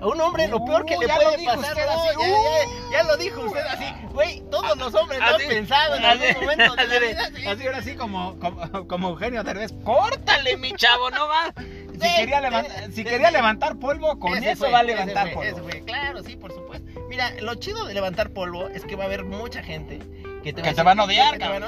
A 0.00 0.06
un 0.06 0.20
hombre 0.20 0.46
lo 0.48 0.64
peor 0.64 0.84
que 0.86 0.96
Uh, 0.96 1.00
le 1.00 1.08
puede 1.08 1.44
pasar, 1.44 1.58
usted 1.58 1.86
no, 1.86 1.92
así, 1.92 2.08
ya, 2.20 2.28
uh. 2.28 2.90
ya, 2.92 2.98
ya 2.98 3.02
lo 3.04 3.16
dijo 3.16 3.40
usted 3.42 3.60
así, 3.66 3.84
güey, 4.12 4.42
todos 4.50 4.76
los 4.78 4.94
hombres 4.94 5.18
lo 5.18 5.26
han 5.26 5.34
Así- 5.34 5.46
pensado 5.46 5.96
en 5.96 6.04
algún 6.04 6.26
así- 6.28 6.40
momento 6.40 6.76
de 6.76 6.86
la 6.86 6.94
así 7.22 7.32
vida. 7.34 7.50
Así 7.52 7.66
ahora 7.66 7.82
sí 7.82 7.96
como, 7.96 8.38
como, 8.38 8.86
como 8.86 9.08
Eugenio 9.10 9.42
Derbez. 9.42 9.72
¡Córtale, 9.84 10.56
mi 10.56 10.72
chavo! 10.74 11.10
No 11.10 11.26
va. 11.28 11.52
Si 11.98 12.04
Sí, 12.06 12.14
quería, 12.14 12.36
sí, 12.36 12.42
levantar, 12.44 12.92
si 12.92 13.02
quería 13.04 13.26
sí. 13.26 13.32
levantar 13.32 13.76
polvo, 13.80 14.20
con 14.20 14.36
eso 14.36 14.54
fue, 14.56 14.70
va 14.70 14.78
a 14.78 14.82
levantar 14.84 15.32
fue, 15.32 15.50
polvo. 15.52 15.68
fue. 15.68 15.82
Claro, 15.84 16.22
sí, 16.22 16.36
por 16.36 16.52
supuesto. 16.52 16.88
Mira, 17.08 17.32
lo 17.40 17.56
chido 17.56 17.86
de 17.86 17.94
levantar 17.94 18.30
polvo 18.30 18.68
es 18.68 18.84
que 18.84 18.94
va 18.94 19.02
a 19.02 19.06
haber 19.08 19.24
mucha 19.24 19.64
gente 19.64 19.98
que 20.44 20.52
te, 20.52 20.62
Que 20.62 20.68
va 20.68 20.74
te 20.76 20.80
a 20.80 20.84
van 20.84 21.00
a 21.00 21.06
decir- 21.08 21.20
odiar, 21.22 21.32
que 21.32 21.38
te 21.44 21.48
van 21.48 21.64
a- 21.64 21.66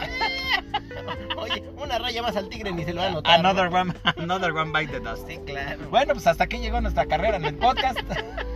Oye, 1.37 1.63
una 1.77 1.99
raya 1.99 2.23
más 2.23 2.37
al 2.37 2.49
tigre 2.49 2.73
ni 2.73 2.85
se 2.85 2.93
lo 2.93 3.01
va 3.03 3.07
a 3.09 3.11
notar. 3.11 3.39
Another 3.41 3.71
¿no? 3.71 3.81
one, 3.81 3.95
another 4.17 4.53
one 4.53 4.73
bite 4.73 4.93
the 4.93 5.01
dust. 5.01 5.27
Sí, 5.29 5.39
claro. 5.47 5.79
Bueno, 5.91 6.15
pues 6.15 6.27
hasta 6.27 6.45
aquí 6.45 6.59
llegó 6.59 6.81
nuestra 6.81 7.07
carrera 7.07 7.37
en 7.37 7.45
el 7.45 7.57
podcast. 7.57 7.99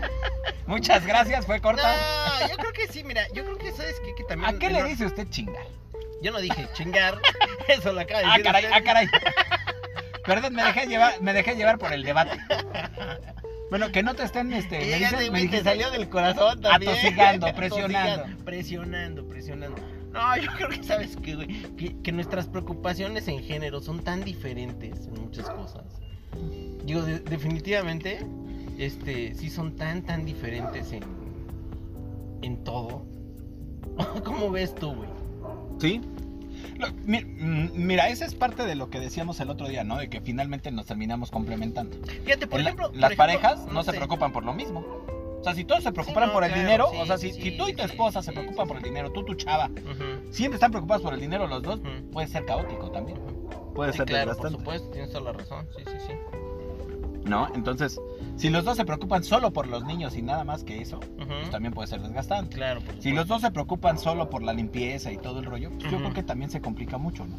Muchas 0.67 1.05
gracias, 1.07 1.45
fue 1.47 1.61
corta. 1.61 1.95
No, 2.41 2.49
yo 2.49 2.57
creo 2.57 2.73
que 2.73 2.87
sí, 2.89 3.05
mira, 3.05 3.27
yo 3.35 3.45
creo 3.45 3.59
que 3.59 3.71
sabes 3.73 3.97
que 4.17 4.25
también. 4.25 4.55
¿A 4.55 4.59
qué 4.59 4.71
le 4.71 4.81
no, 4.81 4.87
dice 4.87 5.05
usted 5.07 5.29
chingar? 5.29 5.67
Yo 6.23 6.33
no 6.33 6.41
dije 6.41 6.67
chingar, 6.73 7.21
eso 7.69 7.93
lo 7.93 8.01
acaba 8.01 8.21
de 8.21 8.27
Ah, 8.27 8.31
decir. 8.39 8.45
caray, 8.45 8.65
usted. 8.65 8.77
ah, 8.77 8.83
caray. 8.83 9.09
Perdón, 10.25 10.55
me 10.55 10.65
dejé 10.65 10.87
llevar, 10.87 11.21
me 11.21 11.35
dejé 11.35 11.55
llevar 11.55 11.79
por 11.79 11.93
el 11.93 12.03
debate. 12.03 12.39
Bueno, 13.69 13.93
que 13.93 14.03
no 14.03 14.15
te 14.15 14.23
estén, 14.23 14.53
este, 14.55 14.79
me 14.79 14.85
dices, 14.99 15.13
me 15.13 15.19
te 15.19 15.31
dijiste- 15.47 15.65
salió 15.65 15.91
del 15.91 16.09
corazón 16.09 16.61
también. 16.63 16.93
Atosigando, 16.93 17.47
Atosigando, 17.47 17.55
presionando. 17.55 18.45
Presionando, 18.45 19.29
presionando. 19.29 19.83
No, 20.15 20.37
yo 20.43 20.51
creo 20.57 20.69
que 20.71 20.83
sabes 20.83 21.17
que, 21.17 21.35
güey, 21.35 21.49
que, 21.77 21.97
que 22.01 22.13
nuestras 22.13 22.47
preocupaciones 22.47 23.29
en 23.29 23.41
género 23.43 23.81
son 23.81 24.01
tan 24.01 24.25
diferentes 24.25 25.07
en 25.09 25.21
muchas 25.23 25.51
cosas. 25.51 25.83
Digo, 26.85 27.03
de- 27.03 27.19
definitivamente, 27.21 28.25
este, 28.79 29.35
sí 29.35 29.51
son 29.51 29.77
tan, 29.77 30.03
tan 30.03 30.25
diferentes 30.25 30.93
en, 30.93 31.03
en 32.43 32.65
todo. 32.65 33.05
¿Cómo 34.25 34.51
ves 34.51 34.75
tú, 34.75 34.95
güey? 34.95 35.09
Sí. 35.79 36.01
Lo- 36.79 36.93
mi- 37.05 37.25
mm, 37.25 37.71
mira, 37.75 38.09
esa 38.09 38.25
es 38.25 38.35
parte 38.35 38.65
de 38.65 38.75
lo 38.75 38.91
que 38.91 38.99
decíamos 39.01 39.39
el 39.41 39.51
otro 39.51 39.69
día, 39.69 39.85
¿no? 39.85 39.97
De 39.99 40.09
que 40.09 40.21
finalmente 40.21 40.71
nos 40.73 40.87
terminamos 40.87 41.31
complementando. 41.31 41.97
Fíjate, 42.25 42.47
por 42.47 42.59
En 42.59 42.65
la- 42.65 42.71
ejemplo, 42.71 42.89
por 42.91 42.97
las 42.97 43.13
ejemplo, 43.13 43.17
parejas 43.41 43.67
no, 43.73 43.83
se 43.85 43.91
sé. 43.93 43.97
preocupan 43.99 44.33
por 44.33 44.45
lo 44.45 44.53
mismo. 44.55 44.85
O 45.45 45.47
sea, 45.47 45.55
si 45.55 45.65
todos 45.67 45.83
se 45.83 45.93
preocuparan 45.93 46.31
no, 46.31 46.33
por 46.33 46.43
el 46.45 46.49
claro, 46.53 46.63
dinero, 46.65 46.89
sí, 46.91 46.97
o 47.01 47.05
sea, 47.07 47.19
si, 47.19 47.31
sí, 47.33 47.43
si 47.43 47.59
tú 47.59 47.69
y 47.69 47.75
tu 47.75 47.83
esposa 47.83 48.23
sí, 48.23 48.27
se 48.27 48.33
preocupan 48.33 48.65
sí, 48.65 48.69
por 48.69 48.77
el 48.79 48.83
dinero, 48.83 49.13
tú, 49.13 49.25
tu 49.27 49.35
chava, 49.35 49.71
siempre 50.31 50.57
están 50.57 50.71
preocupados 50.71 51.03
por 51.03 51.13
el 51.13 51.21
dinero 51.21 51.47
los 51.47 51.63
dos, 51.63 51.81
puede 52.11 52.29
ser 52.29 52.47
caótico 52.47 52.91
también. 52.91 53.19
Puede 53.75 53.93
Sí, 53.93 53.99
ser 53.99 54.07
claro, 54.07 54.27
por 54.35 54.37
desgastante. 54.37 54.59
supuesto, 54.59 54.89
tienes 54.91 55.11
toda 55.13 55.25
la 55.25 55.33
razón. 55.33 55.69
Sí, 55.77 55.83
sí, 55.87 55.97
sí. 56.07 56.13
¿No? 57.25 57.49
Entonces, 57.55 58.01
si 58.37 58.51
los 58.51 58.65
dos 58.65 58.77
se 58.77 58.85
preocupan 58.85 59.25
solo 59.25 59.53
por 59.53 59.67
los 59.67 59.85
niños 59.85 60.17
y 60.17 60.23
nada 60.23 60.45
más 60.45 60.63
que 60.65 60.83
eso, 60.83 61.01
pues 61.01 61.51
también 61.51 61.73
puede 61.73 61.89
ser 61.89 62.03
desgastante. 62.03 62.57
Claro, 62.57 62.81
por 62.83 63.01
Si 63.01 63.13
los 63.13 63.27
dos 63.27 63.41
se 63.41 63.51
preocupan 63.51 63.99
solo 63.99 64.29
por 64.29 64.43
la 64.43 64.53
limpieza 64.53 65.11
y 65.11 65.17
todo 65.17 65.41
el 65.41 65.47
rollo, 65.47 65.71
pues 65.71 65.91
yo 65.91 65.99
creo 65.99 66.13
que 66.13 66.23
también 66.23 66.51
se 66.51 66.61
complica 66.61 66.99
mucho, 66.99 67.25
¿no? 67.25 67.37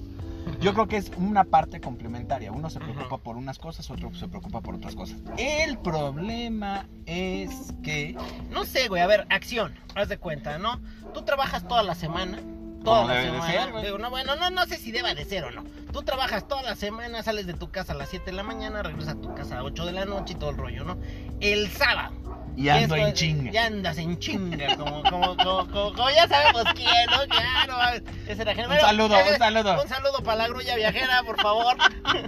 Yo 0.61 0.73
creo 0.73 0.87
que 0.87 0.97
es 0.97 1.11
una 1.17 1.43
parte 1.43 1.81
complementaria. 1.81 2.51
Uno 2.51 2.69
se 2.69 2.79
preocupa 2.79 3.17
por 3.17 3.35
unas 3.35 3.57
cosas, 3.57 3.89
otro 3.89 4.13
se 4.13 4.27
preocupa 4.27 4.61
por 4.61 4.75
otras 4.75 4.95
cosas. 4.95 5.17
El 5.37 5.77
problema 5.79 6.87
es 7.05 7.73
que 7.83 8.15
No 8.51 8.63
sé, 8.65 8.87
güey, 8.87 9.01
a 9.01 9.07
ver, 9.07 9.25
acción, 9.29 9.73
haz 9.95 10.09
de 10.09 10.17
cuenta, 10.17 10.57
¿no? 10.57 10.79
Tú 11.13 11.23
trabajas 11.23 11.67
toda 11.67 11.83
la 11.83 11.95
semana. 11.95 12.39
Toda 12.83 13.05
la 13.05 13.21
semana. 13.21 13.47
ser, 13.47 13.71
güey. 13.71 13.85
Digo, 13.85 13.97
no, 13.97 14.09
bueno, 14.09 14.35
no, 14.35 14.49
no 14.51 14.65
sé 14.65 14.77
si 14.77 14.91
deba 14.91 15.13
de 15.15 15.25
ser 15.25 15.45
o 15.45 15.51
no. 15.51 15.63
Tú 15.95 16.03
trabajas 16.03 16.45
toda 16.45 16.61
la 16.61 16.75
semana, 16.75 17.23
sales 17.23 17.47
de 17.47 17.53
tu 17.53 17.71
casa 17.71 17.93
a 17.93 17.95
las 17.95 18.09
7 18.09 18.25
de 18.25 18.33
la 18.33 18.43
mañana, 18.43 18.83
regresas 18.83 19.15
a 19.15 19.21
tu 19.21 19.33
casa 19.33 19.59
a 19.59 19.63
8 19.63 19.85
de 19.85 19.93
la 19.93 20.03
noche 20.03 20.33
y 20.33 20.35
todo 20.35 20.49
el 20.49 20.57
rollo, 20.57 20.83
¿no? 20.83 20.97
El 21.39 21.69
sábado. 21.71 22.13
y 22.57 22.67
ando 22.67 22.97
en 22.97 23.13
chinga. 23.13 23.49
Ya 23.49 23.67
andas 23.67 23.97
en 23.97 24.19
chinga, 24.19 24.75
como, 24.75 25.03
como, 25.03 25.37
como, 25.37 25.67
como, 25.67 25.93
como 25.93 26.09
ya 26.09 26.27
sabemos 26.27 26.65
quién, 26.75 27.05
¿no? 27.09 27.25
Claro, 27.29 28.03
ese 28.27 28.41
era 28.41 28.51
Un 28.67 28.77
saludo, 28.77 29.15
un 29.15 29.37
saludo. 29.37 29.81
Un 29.83 29.87
saludo 29.87 30.21
para 30.21 30.39
la 30.39 30.47
grulla 30.49 30.75
viajera, 30.75 31.23
por 31.23 31.41
favor. 31.41 31.77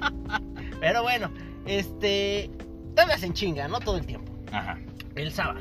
Pero 0.79 1.03
bueno, 1.03 1.29
este. 1.65 2.50
Te 2.95 3.01
andas 3.01 3.21
en 3.24 3.33
chinga, 3.33 3.67
¿no? 3.67 3.81
Todo 3.81 3.97
el 3.97 4.05
tiempo. 4.05 4.31
Ajá. 4.50 4.79
El 5.15 5.33
sábado. 5.33 5.59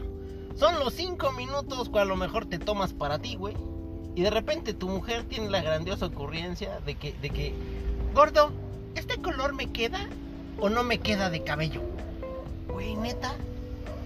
Son 0.55 0.79
los 0.79 0.95
5 0.95 1.33
minutos 1.33 1.91
que 1.91 1.99
a 1.99 2.05
lo 2.05 2.15
mejor 2.15 2.47
te 2.47 2.61
tomas 2.61 2.93
para 2.93 3.19
ti, 3.19 3.35
güey. 3.35 3.57
Y 4.15 4.23
de 4.23 4.31
repente 4.31 4.75
tu 4.75 4.89
mujer 4.89 5.25
tiene 5.25 5.51
la 5.51 5.61
grandiosa 5.61 6.07
ocurrencia 6.07 6.79
de 6.87 6.95
que, 6.95 7.13
de 7.21 7.31
que, 7.31 7.53
gordo, 8.17 8.51
¿este 8.95 9.19
color 9.19 9.53
me 9.55 9.71
queda 9.71 10.09
o 10.59 10.69
no 10.71 10.83
me 10.83 10.99
queda 10.99 11.29
de 11.31 11.45
cabello? 11.45 11.83
Güey, 12.69 12.97
neta. 12.97 13.35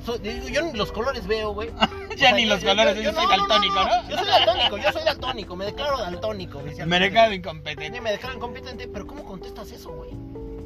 So- 0.05 0.19
digo, 0.19 0.49
yo 0.49 0.63
ni 0.63 0.73
los 0.77 0.91
colores 0.93 1.27
veo, 1.27 1.53
güey. 1.55 1.71
O 2.11 2.13
Ya 2.15 2.29
sea, 2.31 2.33
ni 2.33 2.43
yo- 2.45 2.55
los 2.55 2.61
yo- 2.61 2.69
colores, 2.69 2.97
yo- 2.97 3.13
soy 3.13 3.23
no, 3.25 3.31
daltónico, 3.31 3.75
no, 3.75 3.85
¿no? 3.85 4.09
Yo 4.11 4.17
soy 4.19 4.27
daltónico, 4.27 4.77
yo 4.79 4.93
soy 4.93 5.05
daltónico, 5.05 5.57
me 5.57 5.65
declaro 5.67 5.99
daltónico, 5.99 6.61
Me 6.87 6.99
declaro 7.01 7.33
incompetente. 7.33 8.01
me 8.01 8.11
declaro 8.11 8.35
incompetente, 8.35 8.89
pero 8.89 9.07
¿cómo 9.07 9.25
contestas 9.25 9.71
eso, 9.71 9.91
güey? 9.91 10.11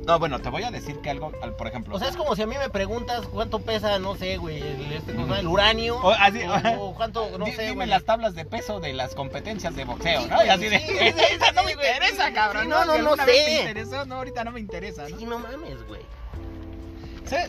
No, 0.07 0.19
bueno, 0.19 0.39
te 0.41 0.49
voy 0.51 0.63
a 0.63 0.71
decir 0.71 0.99
que 1.01 1.11
algo, 1.11 1.33
al- 1.43 1.55
por 1.57 1.67
ejemplo. 1.67 1.97
O 1.97 1.99
sea, 1.99 2.09
es 2.09 2.17
como 2.17 2.37
si 2.37 2.43
a 2.43 2.47
mí 2.47 2.57
me 2.59 2.69
preguntas 2.71 3.27
cuánto 3.27 3.61
pesa, 3.61 3.99
no 3.99 4.15
sé, 4.17 4.37
güey, 4.37 4.61
el, 4.61 4.93
este, 4.93 5.13
el 5.13 5.47
uranio. 5.47 5.97
O 5.99 6.11
así- 6.11 6.43
o, 6.43 6.85
o 6.91 6.95
cuánto, 6.95 7.39
no 7.39 7.47
sé, 7.47 7.63
dime 7.63 7.75
güey. 7.75 7.89
las 7.89 8.05
tablas 8.05 8.35
de 8.35 8.45
peso 8.45 8.81
de 8.81 8.93
las 8.93 9.15
competencias 9.15 9.75
de 9.77 9.85
boxeo, 9.85 10.23
Sí, 10.23 10.29
¿no? 10.29 10.35
güey, 10.37 10.47
Y 10.47 10.51
así 10.51 10.69
de. 10.69 10.79
sí, 10.81 11.23
esa 11.35 11.53
no 11.53 11.65
me 11.65 11.73
interesa, 11.73 12.33
cabrón. 12.33 12.69
no, 12.69 12.85
no, 12.85 12.99
no 12.99 13.17
sé. 13.17 13.25
me 13.27 13.59
interesó, 13.61 14.05
no, 14.05 14.17
ahorita 14.17 14.45
no 14.45 14.53
me 14.53 14.61
interesa, 14.61 15.09
¿no? 15.09 15.19
Sí, 15.19 15.25
no 15.25 15.39
mames, 15.39 15.87
güey. 15.89 16.03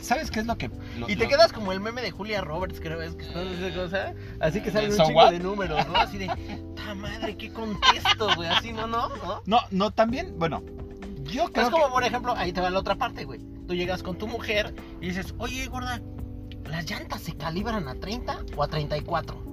¿Sabes 0.01 0.31
qué 0.31 0.39
es 0.39 0.45
lo 0.45 0.57
que... 0.57 0.69
lo- 0.97 1.09
Y 1.09 1.15
te 1.17 1.25
lo- 1.25 1.29
quedas 1.29 1.51
como 1.51 1.71
el 1.73 1.79
meme 1.81 2.01
de 2.01 2.09
Julia 2.09 2.39
Roberts, 2.41 2.79
creo, 2.79 3.01
es 3.01 3.13
que 3.15 3.25
esa 3.25 3.75
cosa. 3.75 4.13
Así 4.39 4.61
que 4.61 4.71
sale 4.71 4.87
un 4.89 4.95
¿So 4.95 5.03
chingo 5.05 5.19
what? 5.19 5.31
de 5.31 5.39
números, 5.39 5.85
¿no? 5.87 5.95
Así 5.97 6.17
de, 6.17 6.27
¡ta 6.75 6.95
madre, 6.95 7.35
qué 7.37 7.51
contesto, 7.51 8.29
güey! 8.35 8.47
Así, 8.49 8.71
¿no? 8.71 8.87
¿No? 8.87 9.09
¿No? 9.09 9.41
No, 9.45 9.59
no, 9.71 9.91
también, 9.91 10.39
bueno, 10.39 10.63
yo 11.35 11.51
creo 11.51 11.65
Es 11.67 11.71
como, 11.71 11.85
que- 11.87 11.91
por 11.91 12.03
ejemplo, 12.03 12.33
ahí 12.35 12.51
te 12.53 12.61
va 12.61 12.69
la 12.69 12.79
otra 12.79 12.95
parte, 12.95 13.25
güey. 13.25 13.39
Tú 13.67 13.73
llegas 13.73 14.03
con 14.03 14.17
tu 14.17 14.27
mujer 14.27 14.73
y 15.01 15.07
dices, 15.07 15.33
oye, 15.37 15.65
gorda, 15.67 16.01
¿las 16.65 16.89
llantas 16.89 17.21
se 17.21 17.33
calibran 17.35 17.87
a 17.87 17.95
30 17.95 18.39
o 18.55 18.63
a 18.63 18.67
34? 18.67 19.43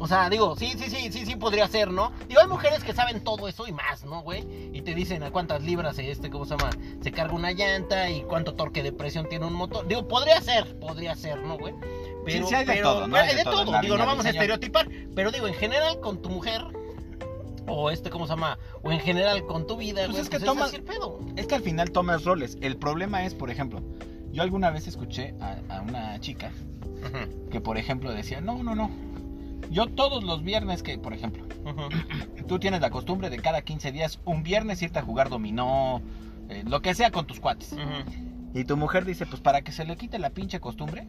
O 0.00 0.06
sea, 0.06 0.30
digo, 0.30 0.54
sí, 0.54 0.74
sí, 0.78 0.88
sí, 0.88 1.10
sí, 1.10 1.26
sí 1.26 1.34
podría 1.34 1.66
ser, 1.66 1.90
¿no? 1.90 2.12
Digo, 2.28 2.40
hay 2.40 2.46
mujeres 2.46 2.84
que 2.84 2.92
saben 2.92 3.24
todo 3.24 3.48
eso 3.48 3.66
y 3.66 3.72
más, 3.72 4.04
¿no, 4.04 4.22
güey? 4.22 4.46
Y 4.72 4.82
te 4.82 4.94
dicen 4.94 5.24
a 5.24 5.32
cuántas 5.32 5.60
libras 5.62 5.98
este, 5.98 6.30
¿cómo 6.30 6.44
se 6.44 6.56
llama? 6.56 6.70
Se 7.02 7.10
carga 7.10 7.34
una 7.34 7.50
llanta 7.50 8.08
y 8.08 8.22
cuánto 8.22 8.54
torque 8.54 8.84
de 8.84 8.92
presión 8.92 9.28
tiene 9.28 9.46
un 9.46 9.54
motor. 9.54 9.88
Digo, 9.88 10.06
podría 10.06 10.40
ser, 10.40 10.78
podría 10.78 11.16
ser, 11.16 11.40
¿no, 11.42 11.58
güey? 11.58 11.74
Pero, 12.24 12.46
sí 12.46 12.54
hay 12.54 12.64
de 12.64 12.74
pero- 12.74 12.92
todo, 12.92 13.06
¿no? 13.08 13.14
pero 13.14 13.26
Hay 13.28 13.36
de 13.36 13.42
todo 13.44 13.64
la 13.72 13.80
Digo, 13.80 13.96
no 13.98 14.06
vamos 14.06 14.24
a 14.24 14.30
estereotipar, 14.30 14.88
pero 15.16 15.32
digo, 15.32 15.48
en 15.48 15.54
general 15.54 15.98
con 15.98 16.22
tu 16.22 16.28
mujer 16.28 16.62
o 17.68 17.90
este, 17.90 18.10
¿cómo 18.10 18.26
se 18.26 18.32
llama? 18.32 18.58
O 18.82 18.90
en 18.92 19.00
general 19.00 19.44
con 19.46 19.66
tu 19.66 19.76
vida, 19.76 20.02
Pues 20.06 20.10
güey, 20.10 20.22
es 20.22 20.28
que 20.28 20.38
pues 20.40 20.80
pedo. 20.82 21.20
Es 21.36 21.46
que 21.46 21.54
al 21.54 21.62
final 21.62 21.90
tomas 21.90 22.24
roles. 22.24 22.58
El 22.60 22.76
problema 22.76 23.24
es, 23.24 23.34
por 23.34 23.50
ejemplo, 23.50 23.80
yo 24.32 24.42
alguna 24.42 24.70
vez 24.70 24.86
escuché 24.86 25.34
a, 25.40 25.58
a 25.68 25.80
una 25.82 26.18
chica 26.20 26.50
que, 27.50 27.60
por 27.60 27.78
ejemplo, 27.78 28.12
decía, 28.12 28.40
no, 28.40 28.62
no, 28.62 28.74
no. 28.74 28.90
Yo 29.70 29.86
todos 29.86 30.24
los 30.24 30.42
viernes 30.42 30.82
que, 30.82 30.98
por 30.98 31.12
ejemplo, 31.12 31.44
tú 32.46 32.58
tienes 32.58 32.80
la 32.80 32.90
costumbre 32.90 33.30
de 33.30 33.38
cada 33.38 33.62
15 33.62 33.92
días, 33.92 34.18
un 34.24 34.42
viernes 34.42 34.80
irte 34.82 34.98
a 34.98 35.02
jugar 35.02 35.28
dominó, 35.28 36.00
eh, 36.48 36.64
lo 36.66 36.80
que 36.80 36.94
sea 36.94 37.10
con 37.10 37.26
tus 37.26 37.40
cuates. 37.40 37.74
Y 38.58 38.64
tu 38.64 38.76
mujer 38.76 39.04
dice, 39.04 39.24
pues 39.24 39.40
para 39.40 39.62
que 39.62 39.70
se 39.70 39.84
le 39.84 39.96
quite 39.96 40.18
la 40.18 40.30
pinche 40.30 40.58
costumbre, 40.58 41.06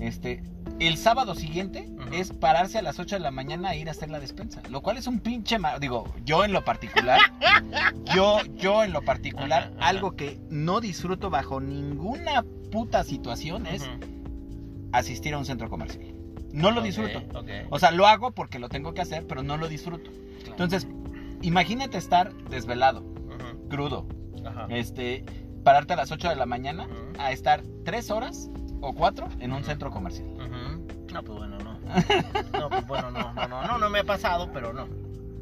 este, 0.00 0.42
el 0.80 0.96
sábado 0.96 1.34
siguiente 1.34 1.92
es 2.12 2.32
pararse 2.32 2.78
a 2.78 2.82
las 2.82 2.98
8 2.98 3.16
de 3.16 3.20
la 3.20 3.30
mañana 3.30 3.68
a 3.68 3.76
ir 3.76 3.88
a 3.88 3.90
hacer 3.90 4.08
la 4.08 4.18
despensa. 4.20 4.62
Lo 4.70 4.80
cual 4.80 4.96
es 4.96 5.06
un 5.06 5.20
pinche... 5.20 5.58
Digo, 5.80 6.10
yo 6.24 6.46
en 6.46 6.52
lo 6.52 6.64
particular, 6.64 7.20
yo, 8.16 8.38
yo 8.56 8.84
en 8.84 8.94
lo 8.94 9.02
particular, 9.02 9.70
algo 9.80 10.16
que 10.16 10.40
no 10.48 10.80
disfruto 10.80 11.28
bajo 11.28 11.60
ninguna 11.60 12.42
puta 12.70 13.04
situación 13.04 13.66
es 13.66 13.86
asistir 14.92 15.34
a 15.34 15.38
un 15.38 15.44
centro 15.44 15.68
comercial. 15.68 16.14
No 16.54 16.70
lo 16.70 16.80
disfruto. 16.80 17.22
O 17.68 17.78
sea, 17.78 17.90
lo 17.90 18.06
hago 18.06 18.32
porque 18.32 18.58
lo 18.58 18.70
tengo 18.70 18.94
que 18.94 19.02
hacer, 19.02 19.26
pero 19.26 19.42
no 19.42 19.58
lo 19.58 19.68
disfruto. 19.68 20.10
Entonces, 20.46 20.88
imagínate 21.42 21.98
estar 21.98 22.32
desvelado, 22.48 23.04
crudo, 23.68 24.06
este, 24.70 25.24
pararte 25.62 25.92
a 25.92 25.96
las 25.96 26.10
8 26.10 26.28
de 26.28 26.36
la 26.36 26.46
mañana 26.46 26.88
a 27.18 27.32
estar 27.32 27.62
3 27.84 28.10
horas 28.10 28.50
o 28.80 28.92
4 28.94 29.28
en 29.40 29.52
un 29.52 29.64
centro 29.64 29.90
comercial. 29.90 30.28
No, 31.12 31.22
pues 31.22 31.38
bueno, 31.38 31.58
no. 31.58 31.72
No, 32.58 32.70
pues 32.70 32.86
bueno, 32.86 33.10
no, 33.10 33.32
no, 33.34 33.48
no, 33.48 33.62
no, 33.66 33.78
no 33.78 33.90
me 33.90 33.98
ha 34.00 34.04
pasado, 34.04 34.50
pero 34.52 34.72
no. 34.72 34.86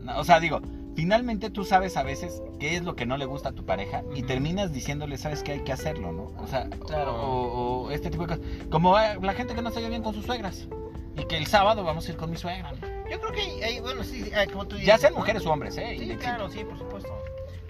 No, 0.03 0.19
O 0.19 0.25
sea, 0.25 0.41
digo, 0.41 0.61
finalmente 0.97 1.49
tú 1.51 1.65
sabes 1.65 1.97
a 1.97 2.03
veces 2.03 2.43
qué 2.59 2.77
es 2.77 2.83
lo 2.83 2.97
que 2.97 3.07
no 3.07 3.17
le 3.17 3.25
gusta 3.25 3.51
a 3.51 3.53
tu 3.53 3.65
pareja 3.65 4.03
y 4.15 4.23
terminas 4.25 4.73
diciéndole, 4.73 5.17
sabes 5.17 5.43
que 5.45 5.53
hay 5.53 5.61
que 5.61 5.73
hacerlo, 5.73 6.11
¿no? 6.13 6.33
O 6.43 6.47
sea, 6.49 6.69
Claro. 6.87 7.15
o, 7.15 7.83
o 7.87 7.91
este 7.93 8.11
tipo 8.11 8.27
de 8.27 8.37
cosas. 8.39 8.67
Como 8.71 8.97
la 8.99 9.33
gente 9.35 9.55
que 9.55 9.63
no 9.63 9.71
se 9.71 9.77
lleva 9.79 9.91
bien 9.91 10.03
con 10.03 10.13
sus 10.15 10.27
suegras 10.27 10.67
y 11.17 11.25
que 11.27 11.37
el 11.37 11.47
sábado 11.47 11.85
vamos 11.85 12.09
a 12.09 12.11
ir 12.11 12.17
con 12.17 12.31
mi 12.31 12.37
suegra. 12.37 12.73
¿no? 12.73 12.79
Yo 13.11 13.21
creo 13.21 13.33
que 13.33 13.65
hay, 13.65 13.81
bueno, 13.81 14.03
sí, 14.03 14.31
como 14.53 14.67
tú 14.67 14.75
dices. 14.77 14.87
Ya 14.89 14.99
sean 14.99 15.15
mujeres 15.15 15.45
o 15.47 15.53
hombres, 15.53 15.77
¿eh? 15.79 15.97
Sí, 15.99 16.17
claro, 16.17 16.49
sí, 16.51 16.65
por 16.65 16.79
supuesto. 16.79 17.11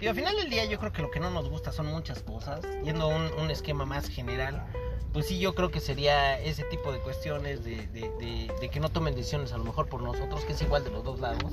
Y 0.01 0.07
al 0.07 0.15
final 0.15 0.35
del 0.35 0.49
día 0.49 0.65
yo 0.65 0.79
creo 0.79 0.91
que 0.91 1.01
lo 1.03 1.11
que 1.11 1.19
no 1.19 1.29
nos 1.29 1.47
gusta 1.49 1.71
son 1.71 1.85
muchas 1.87 2.23
cosas. 2.23 2.61
Yendo 2.83 3.03
a 3.03 3.07
un, 3.15 3.31
un 3.39 3.51
esquema 3.51 3.85
más 3.85 4.07
general, 4.09 4.65
pues 5.13 5.27
sí, 5.27 5.37
yo 5.39 5.53
creo 5.53 5.69
que 5.69 5.79
sería 5.79 6.39
ese 6.39 6.63
tipo 6.63 6.91
de 6.91 6.99
cuestiones 6.99 7.63
de, 7.63 7.87
de- 7.87 8.09
de- 8.19 8.51
de 8.59 8.69
que 8.69 8.79
no 8.79 8.89
tomen 8.89 9.13
decisiones 9.13 9.53
a 9.53 9.57
lo 9.57 9.63
mejor 9.63 9.87
por 9.87 10.01
nosotros, 10.01 10.43
que 10.45 10.53
es 10.53 10.61
igual 10.61 10.83
de 10.83 10.89
los 10.91 11.03
dos 11.03 11.19
lados. 11.19 11.51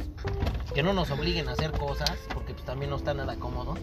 Que 0.74 0.82
no 0.82 0.92
nos 0.94 1.10
obliguen 1.10 1.48
a 1.48 1.52
hacer 1.52 1.72
cosas, 1.72 2.18
porque 2.32 2.54
pues 2.54 2.64
también 2.64 2.90
no 2.90 2.96
está 2.96 3.12
nada 3.12 3.36
cómodo. 3.36 3.74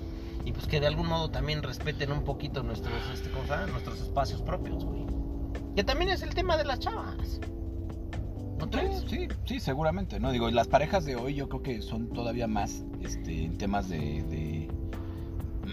Y 0.46 0.52
pues 0.52 0.68
que 0.68 0.80
de 0.80 0.88
algún 0.88 1.08
modo 1.08 1.30
también 1.30 1.62
respeten 1.64 2.12
un 2.12 2.24
poquito 2.24 2.62
nuestros, 2.64 2.94
este, 3.14 3.30
¿cómo 3.32 3.44
se 3.46 3.50
llama? 3.52 3.68
nuestros 3.68 4.00
espacios 4.00 4.42
propios, 4.42 4.84
güey. 4.84 5.06
Que 5.76 5.84
también 5.84 6.10
es 6.12 6.22
el 6.24 6.34
tema 6.34 6.56
de 6.58 6.66
las 6.66 6.80
chavas. 6.80 7.40
¿No 8.58 8.70
Sí, 8.72 9.06
sí, 9.10 9.28
sí, 9.46 9.60
seguramente, 9.60 10.20
¿no? 10.20 10.32
Digo, 10.32 10.50
las 10.50 10.68
parejas 10.68 11.04
de 11.06 11.16
hoy 11.18 11.34
yo 11.36 11.50
creo 11.50 11.62
que 11.62 11.82
son 11.82 12.10
todavía 12.10 12.48
más 12.48 12.84
este, 13.02 13.44
en 13.44 13.58
temas 13.58 13.90
de, 13.90 14.24
de, 14.24 14.55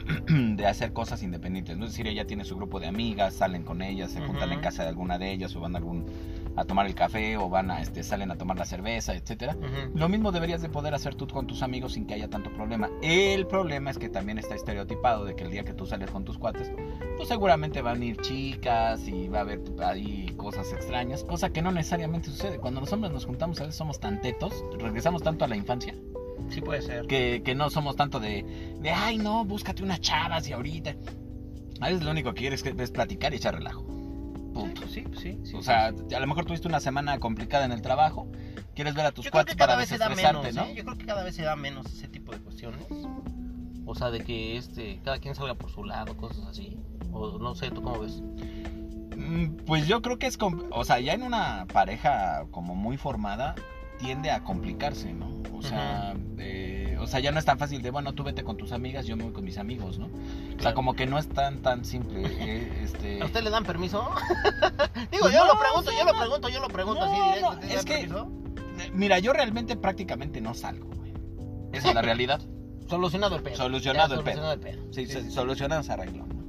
de 0.56 0.66
hacer 0.66 0.92
cosas 0.92 1.23
independientes, 1.23 1.76
¿no? 1.76 1.85
Es 1.85 1.92
decir, 1.92 2.06
ella 2.06 2.26
tiene 2.26 2.44
su 2.44 2.56
grupo 2.56 2.80
de 2.80 2.87
amigas, 2.87 3.35
salen 3.35 3.62
con 3.62 3.82
ellas, 3.82 4.12
se 4.12 4.21
juntan 4.21 4.52
en 4.52 4.61
casa 4.61 4.82
de 4.82 4.88
alguna 4.88 5.18
de 5.18 5.32
ellas 5.32 5.54
o 5.56 5.61
van 5.61 5.75
a, 5.75 5.78
algún, 5.78 6.06
a 6.56 6.64
tomar 6.64 6.87
el 6.87 6.94
café 6.94 7.37
o 7.37 7.49
van 7.49 7.71
a, 7.71 7.80
este, 7.80 8.02
salen 8.02 8.30
a 8.30 8.37
tomar 8.37 8.59
la 8.59 8.64
cerveza, 8.64 9.14
etcétera. 9.14 9.56
Ujú. 9.56 9.99
Lo 9.99 10.09
mismo 10.09 10.32
deberías 10.32 10.62
de 10.62 10.68
poder 10.68 10.94
hacer 10.94 11.14
tú 11.14 11.26
con 11.26 11.47
tus 11.47 11.62
amigos 11.62 11.94
sin 11.94 12.06
que 12.06 12.14
haya 12.14 12.28
tanto 12.28 12.52
problema. 12.52 12.90
El 13.02 13.47
problema 13.47 13.90
es 13.90 13.99
que 13.99 14.09
también 14.09 14.38
está 14.38 14.54
estereotipado 14.54 15.25
de 15.25 15.35
que 15.35 15.44
el 15.44 15.50
día 15.50 15.64
que 15.64 15.75
tú 15.75 15.87
sales 15.87 16.11
con 16.11 16.25
tus 16.25 16.38
cuates, 16.38 16.71
pues 17.16 17.28
seguramente 17.28 17.82
van 17.82 18.02
a 18.02 18.04
ir 18.04 18.16
chicas 18.18 19.06
y 19.06 19.28
va 19.28 19.38
a 19.38 19.42
haber 19.42 19.61
ahí 19.85 20.32
cosas 20.37 20.73
extrañas, 20.73 21.25
cosa 21.25 21.50
que 21.50 21.62
no 21.62 21.73
necesariamente 21.73 22.30
sucede. 22.30 22.59
Cuando 22.59 22.80
los 22.80 22.92
hombres 22.92 23.12
nos 23.12 23.26
juntamos 23.26 23.61
a 23.61 23.64
veces 23.64 23.76
somos 23.76 24.00
tan 24.00 24.21
tetos, 24.21 24.64
regresamos 24.78 25.23
tanto 25.23 25.44
a 25.44 25.49
la 25.49 25.56
infancia, 25.56 25.94
Sí 26.52 26.61
puede 26.61 26.82
ser. 26.82 27.06
que, 27.06 27.42
que 27.44 27.54
no 27.54 27.71
somos 27.71 27.97
tanto 27.97 28.21
de, 28.21 28.42
de, 28.80 28.90
ay 28.90 29.18
no, 29.18 29.44
búscate 29.44 29.82
unas 29.82 30.00
chavas 30.00 30.49
y 30.49 30.52
ahorita. 30.52 30.94
A 31.80 31.88
veces 31.88 32.02
lo 32.02 32.11
único 32.11 32.32
que 32.35 32.40
quieres 32.42 32.64
es, 32.64 32.78
es 32.78 32.90
platicar 32.90 33.32
y 33.32 33.37
echar 33.37 33.54
relajo. 33.54 33.85
Punto. 34.54 34.82
Sí, 34.88 35.04
sí, 35.18 35.38
sí. 35.44 35.56
O 35.56 35.62
sea, 35.62 35.87
a 35.87 36.21
lo 36.21 36.26
mejor 36.26 36.44
tuviste 36.44 36.68
una 36.68 36.78
semana 36.80 37.18
complicada 37.18 37.64
en 37.64 37.73
el 37.73 37.80
trabajo, 37.82 38.30
quieres 38.75 38.94
ver 38.94 39.06
a 39.06 39.12
tus 39.12 39.30
cuates 39.30 39.56
para 39.56 39.76
desestresarte, 39.78 40.38
menos, 40.38 40.54
¿no? 40.54 40.64
¿eh? 40.64 40.75
Yo 40.76 40.85
creo 40.85 40.99
que 40.99 41.06
cada 41.06 41.25
vez 41.25 41.35
se 41.35 41.42
da 41.42 41.56
menos 41.56 41.87
ese 41.87 42.06
tipo 42.09 42.32
de 42.32 42.38
cuestiones. 42.38 42.87
O 43.85 43.94
sea, 43.94 44.11
de 44.11 44.21
que 44.21 44.56
este, 44.56 45.00
cada 45.04 45.18
quien 45.18 45.35
salga 45.35 45.54
por 45.54 45.71
su 45.71 45.85
lado, 45.85 46.16
cosas 46.16 46.47
así. 46.47 46.76
O 47.12 47.38
no 47.38 47.54
sé, 47.54 47.71
¿tú 47.71 47.82
cómo 47.82 48.00
ves? 48.00 48.23
Mm, 49.16 49.56
Pues 49.66 49.87
yo 49.88 50.02
creo 50.02 50.18
que 50.18 50.26
es, 50.26 50.38
o 50.71 50.85
sea, 50.85 51.00
ya 51.00 51.14
en 51.14 51.23
una 51.23 51.66
pareja 51.73 52.44
como 52.50 52.75
muy 52.75 52.97
formada 52.97 53.54
tiende 54.02 54.30
a 54.30 54.42
complicarse, 54.42 55.12
¿no? 55.12 55.30
O 55.56 55.62
sea, 55.62 56.14
eh, 56.38 56.97
o 57.00 57.06
sea, 57.06 57.21
ya 57.21 57.30
no 57.30 57.38
es 57.38 57.44
tan 57.44 57.56
fácil 57.56 57.82
de, 57.82 57.90
bueno, 57.92 58.12
tú 58.14 58.25
vete 58.25 58.42
con 58.42 58.56
tus 58.56 58.73
amigas, 58.73 59.06
yo 59.06 59.16
me 59.16 59.23
voy 59.23 59.32
con 59.32 59.44
mis 59.44 59.59
amigos, 59.59 59.99
¿no? 59.99 60.06
O 60.59 60.61
sea, 60.62 60.75
como 60.75 60.94
que 60.94 61.06
no 61.06 61.18
es 61.18 61.28
tan 61.28 61.59
tan 61.62 61.85
simple, 61.85 62.23
eh, 62.26 62.80
este. 62.82 63.23
¿A 63.23 63.26
usted 63.26 63.42
le 63.44 63.50
dan 63.50 63.64
permiso? 63.64 64.11
Digo, 65.12 65.23
Pues 65.23 65.32
yo 65.35 65.44
no, 65.47 65.54
lo 65.54 65.59
pregunto, 65.61 65.90
sí, 65.92 65.97
yo 65.99 66.04
lo 66.04 66.18
pregunto, 66.18 66.49
yo 66.49 66.61
lo 66.61 66.68
pregunto 66.68 67.02
así 67.02 67.14
directo. 67.23 67.54
no, 67.54 67.61
¿te 67.61 67.75
es 67.75 67.85
que- 67.85 67.94
permiso? 67.94 68.30
Mira, 68.92 69.18
yo 69.21 69.32
realmente 69.32 69.76
prácticamente 69.76 70.40
no 70.40 70.54
salgo, 70.54 70.88
güey. 70.97 71.12
Esa 71.73 71.90
es 71.90 71.94
la 71.94 72.02
realidad. 72.02 72.40
Solucionado 72.88 73.37
el 73.37 73.42
pedo. 73.42 73.56
Solucionado 73.56 74.14
Ya, 74.14 74.18
el 74.18 74.25
pedo. 74.25 74.42
Solucionado 74.42 74.52
el 74.54 74.61
pedo. 74.61 74.92
Sí, 75.25 75.30
solucionado 75.30 75.82
se 75.85 75.92
arregló. 75.92 76.26
¿no? 76.26 76.42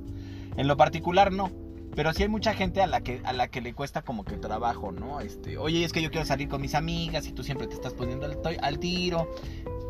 En 0.57 0.67
lo 0.67 0.75
particular 0.75 1.31
no. 1.31 1.51
Pero 1.95 2.13
sí 2.13 2.23
hay 2.23 2.29
mucha 2.29 2.53
gente 2.53 2.81
a 2.81 2.87
la 2.87 3.01
que 3.01 3.21
a 3.23 3.33
la 3.33 3.47
que 3.49 3.61
le 3.61 3.73
cuesta 3.73 4.01
como 4.01 4.25
que 4.25 4.35
trabajo, 4.37 4.91
¿no? 4.91 5.21
Este, 5.21 5.57
oye, 5.57 5.83
es 5.85 5.93
que 5.93 6.01
yo 6.01 6.09
quiero 6.11 6.25
salir 6.25 6.49
con 6.49 6.61
mis 6.61 6.73
amigas 6.75 7.27
y 7.27 7.31
tú 7.33 7.43
siempre 7.43 7.67
te 7.67 7.75
estás 7.75 7.93
poniendo 7.93 8.25
al, 8.25 8.79
tiro. 8.79 9.29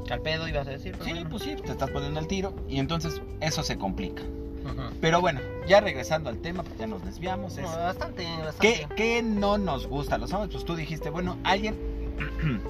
Al 0.10 0.22
pedo 0.22 0.48
ibas 0.48 0.68
a 0.68 0.72
decir. 0.72 0.92
pero 0.94 1.06
Sí, 1.06 1.12
bueno. 1.14 1.30
pues 1.30 1.44
sí, 1.44 1.56
te 1.56 1.72
estás 1.72 1.90
poniendo 1.92 2.20
al 2.20 2.28
tiro 2.28 2.54
y 2.68 2.80
entonces 2.80 3.22
eso 3.40 3.64
se 3.64 3.78
complica. 3.78 4.22
Pero 5.02 5.20
bueno, 5.20 5.42
ya 5.68 5.82
regresando 5.82 6.30
al 6.30 6.38
tema, 6.40 6.64
porque 6.64 6.80
ya 6.80 6.88
nos 6.88 7.04
desviamos. 7.04 7.58
es- 7.58 7.64
No, 7.64 7.78
bastante, 7.78 8.24
¿Qué, 8.26 8.44
bastante. 8.44 8.88
qué 8.96 9.22
no 9.22 9.58
nos 9.58 9.88
gusta 9.88 10.18
los 10.18 10.32
hombres? 10.34 10.54
Pues 10.54 10.66
tú 10.66 10.76
dijiste, 10.76 11.10
bueno, 11.10 11.38
alguien... 11.44 11.76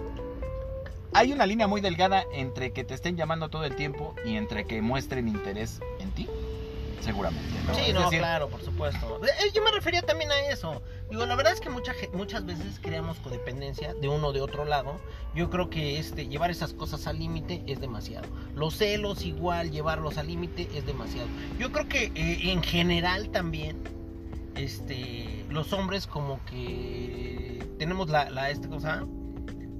Hay 1.15 1.31
una 1.31 1.45
línea 1.45 1.67
muy 1.67 1.79
delgada 1.81 2.23
entre 2.33 2.71
que 2.71 2.83
te 2.83 2.95
estén 2.95 3.15
llamando 3.15 3.49
todo 3.49 3.65
el 3.65 3.75
tiempo 3.75 4.15
y 4.25 4.35
entre 4.35 4.65
que 4.65 4.81
muestren 4.81 5.27
interés. 5.27 5.79
Seguramente. 7.01 7.49
¿no? 7.67 7.75
Sí, 7.75 7.93
no, 7.93 8.01
decir, 8.03 8.19
claro, 8.19 8.49
por 8.49 8.61
supuesto. 8.61 9.19
Eh, 9.23 9.51
Yo 9.53 9.63
me 9.63 9.71
refería 9.71 10.01
también 10.01 10.31
a 10.31 10.39
eso. 10.47 10.81
Digo, 11.09 11.25
la 11.25 11.35
verdad 11.35 11.53
es 11.53 11.59
que 11.61 11.69
mucha, 11.69 11.93
muchas 12.13 12.45
veces 12.45 12.79
creamos 12.81 13.17
codependencia 13.19 13.93
de 13.93 14.07
uno 14.07 14.27
o 14.27 14.33
de 14.33 14.41
otro 14.41 14.65
lado. 14.65 14.99
Yo 15.35 15.49
creo 15.49 15.69
que 15.69 15.99
este 15.99 16.27
llevar 16.27 16.49
esas 16.51 16.73
cosas 16.73 17.07
al 17.07 17.19
límite 17.19 17.63
es 17.67 17.79
demasiado. 17.81 18.27
Los 18.55 18.77
celos 18.77 19.23
igual, 19.25 19.71
llevarlos 19.71 20.17
al 20.17 20.27
límite 20.27 20.67
es 20.73 20.85
demasiado. 20.85 21.27
Yo 21.59 21.71
creo 21.71 21.87
que 21.87 22.05
eh, 22.15 22.51
en 22.51 22.63
general 22.63 23.29
también, 23.29 23.81
este, 24.55 25.45
los 25.49 25.73
hombres 25.73 26.07
como 26.07 26.43
que 26.45 27.65
tenemos 27.79 28.09
la, 28.09 28.29
la 28.29 28.49
este 28.49 28.69
cosa, 28.69 29.05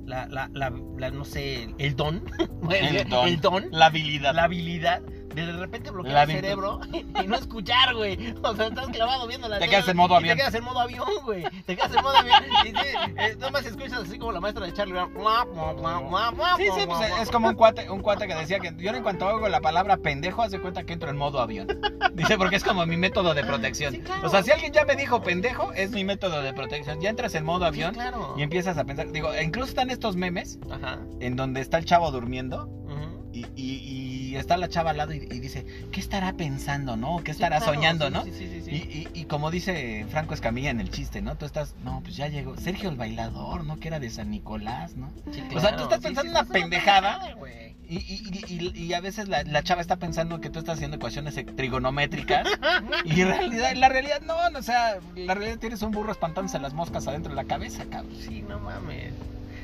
la, 0.05 0.27
la, 0.27 0.49
la, 0.53 0.73
la, 0.97 1.11
no 1.11 1.25
sé, 1.25 1.73
el 1.77 1.95
don, 1.95 2.23
El 2.69 3.09
don. 3.09 3.27
el 3.27 3.39
don 3.41 3.67
La 3.71 3.85
habilidad. 3.87 4.33
la 4.35 4.43
habilidad 4.43 5.01
de 5.33 5.51
repente 5.53 5.91
bloquear 5.91 6.29
el 6.29 6.35
cerebro 6.35 6.79
y 6.91 7.27
no 7.27 7.35
escuchar, 7.35 7.95
güey. 7.95 8.33
O 8.43 8.55
sea, 8.55 8.67
estás 8.67 8.87
clavado 8.87 9.27
viendo 9.27 9.47
la 9.47 9.59
Te 9.59 9.67
quedas 9.67 9.87
en 9.87 9.97
modo 9.97 10.15
avión. 10.15 10.37
Te 10.37 10.41
quedas 10.41 10.55
en 10.55 10.63
modo 10.63 10.79
avión, 10.79 11.07
güey. 11.23 11.43
Te 11.65 11.75
quedas 11.75 11.95
en 11.95 12.01
modo 12.01 12.17
avión. 12.17 12.43
Y 12.65 13.19
eh, 13.19 13.35
nomás 13.39 13.65
escuchas 13.65 13.93
así 13.93 14.17
como 14.17 14.31
la 14.31 14.39
maestra 14.39 14.65
de 14.65 14.73
Charlie 14.73 14.93
Sí, 16.57 16.63
sí, 16.75 16.85
pues 16.85 17.11
es 17.21 17.29
como 17.29 17.49
un 17.49 17.55
cuate, 17.55 17.89
un 17.89 18.01
cuate 18.01 18.27
que 18.27 18.35
decía 18.35 18.59
que 18.59 18.73
yo 18.77 18.91
en 18.91 19.03
cuanto 19.03 19.27
oigo 19.27 19.47
la 19.49 19.61
palabra 19.61 19.97
pendejo, 19.97 20.41
hace 20.43 20.59
cuenta 20.59 20.83
que 20.83 20.93
entro 20.93 21.09
en 21.09 21.17
modo 21.17 21.39
avión. 21.39 21.67
Dice, 22.13 22.37
porque 22.37 22.55
es 22.57 22.63
como 22.63 22.85
mi 22.85 22.97
método 22.97 23.33
de 23.33 23.43
protección. 23.43 24.03
O 24.23 24.29
sea, 24.29 24.43
si 24.43 24.51
alguien 24.51 24.71
ya 24.73 24.85
me 24.85 24.95
dijo 24.95 25.21
pendejo, 25.23 25.73
es 25.73 25.91
mi 25.91 26.03
método 26.03 26.41
de 26.41 26.53
protección. 26.53 27.01
Ya 27.01 27.09
entras 27.09 27.35
en 27.35 27.45
modo 27.45 27.65
avión 27.65 27.95
y 28.37 28.43
empiezas 28.43 28.77
a 28.77 28.83
pensar. 28.83 29.11
Digo, 29.11 29.31
incluso 29.41 29.69
están 29.69 29.89
estos 29.89 30.15
memes 30.15 30.59
en 31.19 31.35
donde 31.35 31.61
está 31.61 31.77
el 31.77 31.85
chavo 31.85 32.11
durmiendo 32.11 32.69
y, 33.31 33.45
y- 33.55 34.02
y 34.33 34.37
está 34.37 34.57
la 34.57 34.67
chava 34.69 34.91
al 34.91 34.97
lado 34.97 35.13
y, 35.13 35.17
y 35.17 35.39
dice, 35.39 35.65
¿qué 35.91 35.99
estará 35.99 36.33
pensando, 36.33 36.97
no? 36.97 37.17
¿Qué 37.23 37.33
Sí, 37.33 37.37
estará 37.37 37.57
claro, 37.57 37.73
soñando, 37.73 38.07
sí, 38.07 38.13
no? 38.13 38.23
Sí, 38.23 38.31
sí, 38.31 38.49
sí, 38.51 38.61
sí. 38.63 38.71
Y, 38.71 38.75
y- 39.17 39.21
y 39.21 39.25
como 39.25 39.51
dice 39.51 40.05
Franco 40.09 40.33
Escamilla 40.33 40.69
en 40.71 40.79
el 40.79 40.89
chiste, 40.89 41.21
¿no? 41.21 41.35
Tú 41.35 41.45
estás, 41.45 41.75
no, 41.83 42.01
pues 42.03 42.15
ya 42.15 42.27
llegó. 42.27 42.57
Sergio 42.57 42.89
el 42.89 42.95
bailador, 42.95 43.63
¿no? 43.63 43.79
Que 43.79 43.87
era 43.89 43.99
de 43.99 44.09
San 44.09 44.31
Nicolás, 44.31 44.95
¿no? 44.95 45.11
Sí, 45.31 45.43
o 45.55 45.59
sea, 45.59 45.75
tú 45.75 45.83
estás 45.83 45.99
sí, 45.99 46.03
pensando 46.05 46.23
sí, 46.31 46.37
una 46.39 46.43
pendejada. 46.45 47.33
güey. 47.35 47.73
Y, 47.89 48.93
a 48.93 49.01
veces 49.01 49.27
la, 49.27 49.43
la 49.43 49.61
chava 49.61 49.81
está 49.81 49.97
pensando 49.97 50.41
que 50.41 50.49
tú 50.49 50.59
estás 50.59 50.75
haciendo 50.77 50.97
ecuaciones 50.97 51.35
trigonométricas. 51.55 52.47
y 53.05 53.21
en 53.21 53.27
realidad, 53.27 53.71
en 53.71 53.79
la 53.81 53.89
realidad 53.89 54.21
no, 54.21 54.49
no, 54.49 54.59
o 54.59 54.63
sea, 54.63 54.97
la 55.15 55.33
realidad 55.35 55.59
tienes 55.59 55.81
un 55.83 55.91
burro 55.91 56.11
espantándose 56.11 56.57
las 56.59 56.73
moscas 56.73 57.07
adentro 57.07 57.29
de 57.31 57.35
la 57.35 57.43
cabeza, 57.43 57.85
cabrón. 57.89 58.15
Sí, 58.19 58.43
no 58.47 58.59
mames. 58.59 59.13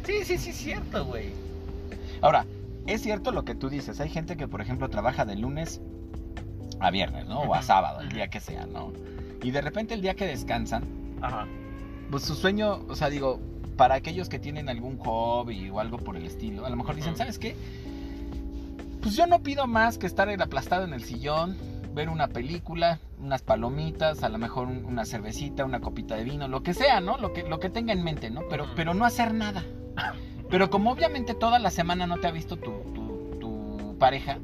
Sí, 0.06 0.14
sí, 0.26 0.38
sí, 0.38 0.54
cierto, 0.54 1.06
güey. 1.06 1.30
Ahora, 2.22 2.46
es 2.94 3.02
cierto 3.02 3.32
lo 3.32 3.44
que 3.46 3.56
tú 3.56 3.70
dices. 3.70 4.00
Hay 4.00 4.10
gente 4.10 4.38
que, 4.38 4.48
por 4.48 4.62
ejemplo, 4.62 4.90
trabaja 4.90 5.26
de 5.26 5.36
lunes 5.36 5.82
a 6.80 6.92
viernes, 6.92 7.28
¿no? 7.28 7.42
O 7.42 7.54
a 7.56 7.62
sábado, 7.62 8.02
el 8.02 8.10
día 8.10 8.30
que 8.30 8.40
sea, 8.40 8.66
¿no? 8.66 8.94
Y 9.44 9.52
de 9.52 9.62
repente 9.62 9.94
el 9.94 10.02
día 10.02 10.16
que 10.16 10.26
descansan, 10.26 10.84
Ajá. 11.22 11.46
pues 12.12 12.24
su 12.24 12.36
sueño, 12.36 12.80
o 12.90 12.96
sea, 12.96 13.10
digo, 13.10 13.40
para 13.78 13.96
aquellos 13.96 14.28
que 14.30 14.40
tienen 14.40 14.68
algún 14.70 14.98
hobby 14.98 15.70
o 15.70 15.80
algo 15.80 15.98
por 15.98 16.16
el 16.18 16.26
estilo, 16.26 16.66
a 16.66 16.70
lo 16.70 16.76
mejor 16.76 16.96
dicen. 16.96 17.16
¿sabes 17.16 17.40
qué? 17.40 17.56
Pues 19.02 19.16
yo 19.16 19.28
no 19.28 19.40
pido 19.42 19.66
más 19.68 19.98
que 19.98 20.08
estar 20.08 20.30
aplastado 20.42 20.84
en 20.84 20.94
el 20.94 21.04
sillón, 21.04 21.56
ver 21.94 22.10
una 22.10 22.28
película, 22.28 23.00
unas 23.20 23.42
palomitas, 23.42 24.24
a 24.24 24.30
lo 24.30 24.38
mejor 24.38 24.68
un- 24.68 24.84
una 24.86 25.06
cervecita, 25.06 25.64
una 25.66 25.80
copita 25.80 26.16
de 26.16 26.24
vino, 26.26 26.48
lo 26.48 26.64
que 26.64 26.74
sea, 26.74 27.00
¿no? 27.00 27.18
Lo 27.18 27.32
que, 27.34 27.44
lo 27.44 27.60
que 27.60 27.70
tenga 27.70 27.94
en 27.94 28.04
mente, 28.04 28.30
¿no? 28.30 28.42
Pero, 28.50 28.68
pero 28.76 28.94
no 28.94 29.06
hacer 29.06 29.34
nada. 29.34 29.64
Pero 30.50 30.70
como 30.70 30.92
obviamente 30.92 31.34
toda 31.36 31.60
la 31.60 31.70
semana 31.72 32.08
no 32.08 32.20
te 32.20 32.28
ha 32.28 32.32
visto 32.32 32.58
tu, 32.58 32.72
tu, 32.94 33.38
tu 33.40 33.98
pareja, 34.00 34.40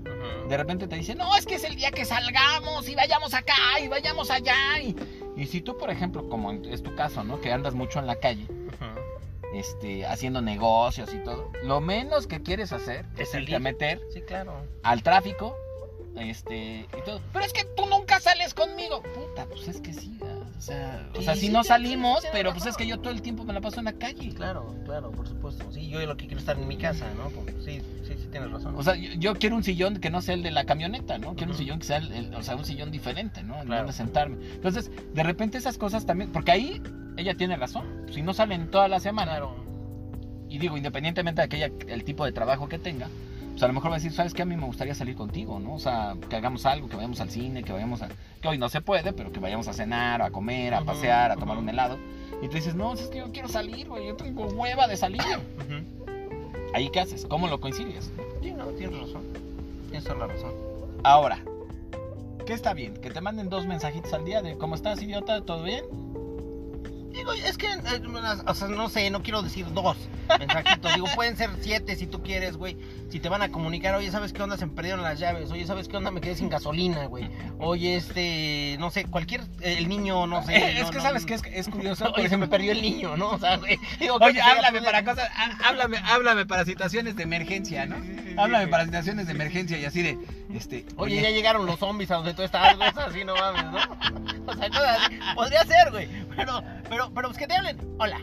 de 0.47 0.57
repente 0.57 0.87
te 0.87 0.95
dice, 0.95 1.15
no, 1.15 1.35
es 1.35 1.45
que 1.45 1.55
es 1.55 1.63
el 1.63 1.75
día 1.75 1.91
que 1.91 2.05
salgamos 2.05 2.87
y 2.87 2.95
vayamos 2.95 3.33
acá 3.33 3.55
y 3.83 3.87
vayamos 3.87 4.29
allá. 4.29 4.55
Y, 4.83 4.95
y 5.35 5.47
si 5.47 5.61
tú, 5.61 5.77
por 5.77 5.89
ejemplo, 5.89 6.29
como 6.29 6.51
es 6.51 6.83
tu 6.83 6.93
caso, 6.95 7.23
¿no? 7.23 7.41
Que 7.41 7.51
andas 7.51 7.73
mucho 7.73 7.99
en 7.99 8.05
la 8.07 8.15
calle, 8.17 8.47
este, 9.53 10.05
haciendo 10.05 10.41
negocios 10.41 11.13
y 11.13 11.17
todo, 11.23 11.51
lo 11.63 11.79
menos 11.81 12.27
que 12.27 12.41
quieres 12.43 12.71
hacer 12.73 13.05
Es 13.13 13.29
irte 13.29 13.31
salir. 13.31 13.55
a 13.55 13.59
meter 13.59 14.01
Sí, 14.13 14.21
claro. 14.21 14.53
al 14.83 15.01
tráfico, 15.01 15.55
este, 16.17 16.87
y 16.97 17.01
todo. 17.05 17.19
Pero 17.33 17.45
es 17.45 17.53
que 17.53 17.63
tú 17.63 17.85
nunca 17.87 18.19
sales 18.19 18.53
conmigo. 18.53 19.01
Puta, 19.01 19.45
pues 19.45 19.67
es 19.67 19.81
que 19.81 19.93
sí. 19.93 20.19
O 20.57 20.61
sea, 20.61 21.09
o 21.13 21.17
Sí, 21.19 21.23
sea, 21.25 21.33
si 21.35 21.41
sí, 21.47 21.49
no 21.49 21.63
sí, 21.63 21.69
salimos, 21.69 22.21
sí, 22.21 22.27
sí, 22.27 22.29
pero 22.31 22.51
sí, 22.51 22.57
pues 22.59 22.69
es 22.69 22.77
que 22.77 22.87
yo 22.87 22.99
todo 22.99 23.11
el 23.11 23.21
tiempo 23.21 23.43
me 23.43 23.53
la 23.53 23.61
paso 23.61 23.79
en 23.79 23.85
la 23.85 23.93
calle. 23.93 24.29
Claro, 24.33 24.75
claro, 24.85 25.11
por 25.11 25.27
supuesto. 25.27 25.65
Sí, 25.71 25.87
yo 25.89 25.99
lo 26.05 26.15
que 26.17 26.25
quiero 26.27 26.39
estar 26.39 26.57
en 26.57 26.67
mi 26.67 26.77
casa, 26.77 27.05
¿no? 27.17 27.29
Sí, 27.63 27.81
sí, 28.05 28.13
sí, 28.17 28.27
tienes 28.31 28.51
razón. 28.51 28.73
O 28.77 28.83
sea, 28.83 28.95
yo, 28.95 29.11
yo 29.17 29.35
quiero 29.35 29.55
un 29.55 29.63
sillón 29.63 29.97
que 29.99 30.09
no 30.09 30.21
sea 30.21 30.33
el 30.35 30.43
de 30.43 30.51
la 30.51 30.65
camioneta, 30.65 31.17
¿no? 31.17 31.35
Quiero 31.35 31.51
un 31.51 31.57
sillón 31.57 31.79
que 31.79 31.85
sea, 31.85 31.97
el, 31.97 32.11
el- 32.11 32.35
o 32.35 32.41
sea, 32.43 32.55
un 32.55 32.65
sillón 32.65 32.89
diferente, 32.91 33.43
¿no? 33.43 33.59
En 33.59 33.65
Claro. 33.67 33.81
donde 33.83 33.93
sentarme. 33.93 34.37
Entonces, 34.53 34.89
de 35.13 35.23
repente 35.23 35.57
esas 35.57 35.77
cosas 35.77 36.05
también, 36.05 36.31
porque 36.31 36.51
ahí 36.51 36.81
ella 37.17 37.35
tiene 37.35 37.55
razón. 37.57 37.85
Si 38.11 38.21
no 38.21 38.33
salen 38.33 38.69
toda 38.71 38.87
la 38.87 38.99
semana, 38.99 39.31
claro. 39.31 39.55
y 40.49 40.57
digo, 40.57 40.77
independientemente 40.77 41.41
de 41.41 41.45
aquella, 41.45 41.71
el 41.87 42.03
tipo 42.03 42.23
de 42.25 42.31
trabajo 42.31 42.69
que 42.69 42.79
tenga, 42.79 43.07
pues 43.55 43.63
a 43.63 43.67
lo 43.67 43.73
mejor 43.73 43.89
va 43.89 43.95
a 43.95 43.99
decir, 43.99 44.11
¿sabes 44.11 44.33
qué? 44.33 44.41
A 44.41 44.45
mí 44.45 44.57
me 44.57 44.65
gustaría 44.65 44.93
salir 44.93 45.15
contigo, 45.15 45.61
¿no? 45.61 45.75
O 45.75 45.79
sea, 45.79 46.17
que 46.29 46.35
hagamos 46.35 46.65
algo, 46.65 46.89
que 46.89 46.97
vayamos 46.97 47.21
al 47.21 47.29
cine, 47.29 47.63
que 47.63 47.71
vayamos 47.71 48.01
a... 48.01 48.09
Que 48.41 48.49
hoy 48.49 48.57
no 48.57 48.67
se 48.67 48.81
puede, 48.81 49.13
pero 49.13 49.31
que 49.31 49.39
vayamos 49.39 49.69
a 49.69 49.73
cenar, 49.73 50.21
a 50.21 50.29
comer, 50.29 50.73
a 50.73 50.81
pasear, 50.81 51.31
a 51.31 51.37
tomar 51.37 51.57
un 51.57 51.69
helado. 51.69 51.97
Y 52.41 52.49
tú 52.49 52.55
dices, 52.55 52.75
no, 52.75 52.91
es 52.91 53.07
que 53.07 53.19
yo 53.19 53.31
quiero 53.31 53.47
salir, 53.47 53.87
güey, 53.87 54.07
yo 54.07 54.17
tengo 54.17 54.45
hueva 54.47 54.89
de 54.89 54.97
salir. 54.97 55.21
Ahí, 56.73 56.89
¿qué 56.89 56.99
haces? 56.99 57.25
¿Cómo 57.27 57.47
lo 57.47 57.61
coincides? 57.61 58.11
Sí, 58.41 58.51
no, 58.51 58.65
tienes 58.71 58.99
razón. 58.99 59.23
Tienes 59.87 60.03
toda 60.03 60.17
la 60.17 60.27
razón. 60.27 60.51
Ahora, 61.03 61.39
¿qué 62.45 62.51
está 62.51 62.73
bien? 62.73 62.95
Que 62.95 63.09
te 63.09 63.21
manden 63.21 63.47
dos 63.47 63.65
mensajitos 63.67 64.11
al 64.11 64.25
día 64.25 64.41
de 64.41 64.57
¿cómo 64.57 64.75
estás, 64.75 65.01
idiota? 65.01 65.39
¿Todo 65.39 65.63
bien? 65.63 65.85
Digo, 67.25 67.33
es 67.47 67.57
que, 67.57 67.67
eh, 67.67 68.41
o 68.45 68.53
sea, 68.53 68.67
no 68.67 68.87
sé, 68.89 69.09
no 69.09 69.23
quiero 69.23 69.41
decir 69.41 69.65
dos 69.73 69.97
mensajitos. 70.39 70.93
Digo, 70.93 71.07
pueden 71.15 71.35
ser 71.37 71.49
siete 71.61 71.95
si 71.95 72.05
tú 72.05 72.21
quieres, 72.21 72.55
güey. 72.57 72.77
Si 73.09 73.19
te 73.19 73.29
van 73.29 73.41
a 73.41 73.49
comunicar, 73.51 73.95
oye, 73.95 74.11
¿sabes 74.11 74.31
qué 74.33 74.43
onda? 74.43 74.57
Se 74.57 74.65
me 74.65 74.73
perdieron 74.73 75.01
las 75.01 75.19
llaves. 75.19 75.49
Oye, 75.51 75.65
¿sabes 75.65 75.87
qué 75.87 75.97
onda? 75.97 76.11
Me 76.11 76.21
quedé 76.21 76.35
sin 76.35 76.49
gasolina, 76.49 77.05
güey. 77.05 77.29
Oye, 77.59 77.95
este, 77.95 78.75
no 78.79 78.91
sé, 78.91 79.05
cualquier, 79.05 79.41
el 79.61 79.87
niño, 79.89 80.27
no 80.27 80.43
sé. 80.43 80.55
Eh, 80.55 80.71
es 80.79 80.83
no, 80.83 80.89
que 80.91 80.97
no, 80.97 81.03
sabes 81.03 81.21
no. 81.23 81.27
que 81.27 81.33
es, 81.35 81.41
es 81.51 81.67
curioso. 81.69 82.13
Oye, 82.17 82.29
se 82.29 82.37
me 82.37 82.47
perdió 82.47 82.71
el 82.73 82.81
niño, 82.81 83.17
¿no? 83.17 83.29
O 83.31 83.39
sea, 83.39 83.57
güey. 83.57 83.79
digo, 83.99 84.17
Oye, 84.21 84.39
háblame 84.41 84.81
para 84.81 85.03
cosas, 85.03 85.29
há- 85.35 85.67
háblame, 85.67 85.97
háblame 85.97 86.45
para 86.45 86.63
situaciones 86.65 87.15
de 87.15 87.23
emergencia, 87.23 87.85
¿no? 87.85 87.95
Sí, 88.01 88.07
sí, 88.07 88.15
sí, 88.17 88.29
sí, 88.29 88.35
Háblame 88.37 88.67
para 88.67 88.85
situaciones 88.85 89.25
de 89.27 89.31
emergencia 89.31 89.77
y 89.79 89.85
así 89.85 90.01
de, 90.01 90.17
este, 90.53 90.85
Oye, 90.97 91.21
ya 91.21 91.29
llegaron 91.29 91.65
los 91.65 91.79
zombies 91.79 92.11
a 92.11 92.15
donde 92.15 92.33
tú 92.33 92.43
estabas, 92.43 92.75
güey, 92.77 92.89
así, 92.95 93.23
no 93.23 93.35
mames, 93.35 93.65
¿no? 93.65 93.77
O 94.47 94.53
sea, 94.53 94.69
cosas 94.69 94.99
así. 95.05 95.19
Podría 95.35 95.63
ser, 95.63 95.91
güey. 95.91 96.07
Pero, 96.35 96.63
pero, 96.89 97.11
pero, 97.13 97.27
pues 97.29 97.37
que 97.37 97.47
te 97.47 97.55
hablen. 97.55 97.77
Hola. 97.99 98.19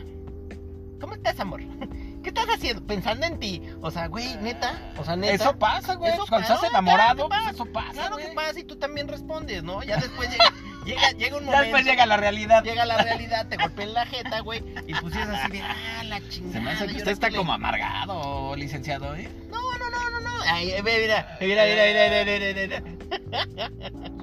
¿Cómo 0.99 1.15
estás, 1.15 1.39
amor? 1.39 1.61
¿Qué 2.23 2.29
estás 2.29 2.45
haciendo? 2.47 2.85
Pensando 2.85 3.25
en 3.25 3.37
ti. 3.39 3.61
O 3.81 3.91
sea, 3.91 4.07
güey, 4.07 4.37
neta. 4.37 4.93
O 4.97 5.03
sea, 5.03 5.15
neta. 5.17 5.33
Eso 5.33 5.57
pasa, 5.59 5.95
güey. 5.95 6.13
Eso 6.13 6.25
Cuando 6.29 6.47
pasa, 6.47 6.55
estás 6.55 6.69
enamorado, 6.69 7.27
claro 7.27 7.43
pues 7.43 7.55
eso 7.55 7.65
pasa, 7.65 7.91
Claro 7.91 8.15
güey. 8.15 8.29
que 8.29 8.33
pasa 8.33 8.59
y 8.59 8.63
tú 8.63 8.77
también 8.77 9.09
respondes, 9.09 9.61
¿no? 9.63 9.83
Ya 9.83 9.97
después 9.97 10.29
llega, 10.29 10.45
llega, 10.85 11.11
llega 11.11 11.35
un 11.37 11.43
Ya 11.43 11.45
momento. 11.47 11.61
después 11.63 11.85
llega 11.85 12.05
la 12.05 12.15
realidad. 12.15 12.63
Llega 12.63 12.85
la 12.85 12.97
realidad, 12.97 13.47
te 13.47 13.57
golpea 13.57 13.85
en 13.85 13.93
la 13.93 14.05
jeta, 14.05 14.39
güey. 14.39 14.63
Y 14.87 14.93
pues 14.95 15.13
es 15.15 15.27
así 15.27 15.51
de, 15.51 15.61
ah, 15.61 16.03
la 16.05 16.21
chingada. 16.29 16.53
Se 16.53 16.59
me 16.61 16.71
hace 16.71 16.85
que 16.87 16.93
¿y 16.93 16.97
usted 16.97 17.11
está 17.11 17.29
le- 17.29 17.37
como 17.37 17.51
amargado, 17.51 18.55
licenciado, 18.55 19.13
¿eh? 19.15 19.29
No, 19.51 19.57
no, 19.77 19.89
no, 19.89 20.09
no, 20.11 20.19
no. 20.21 20.29
Ay, 20.45 20.67
mira, 20.81 21.37
mira, 21.41 21.65
mira, 21.65 21.65
mira, 21.65 22.23
mira, 22.23 22.39
mira, 22.39 22.81
mira. 22.81 24.22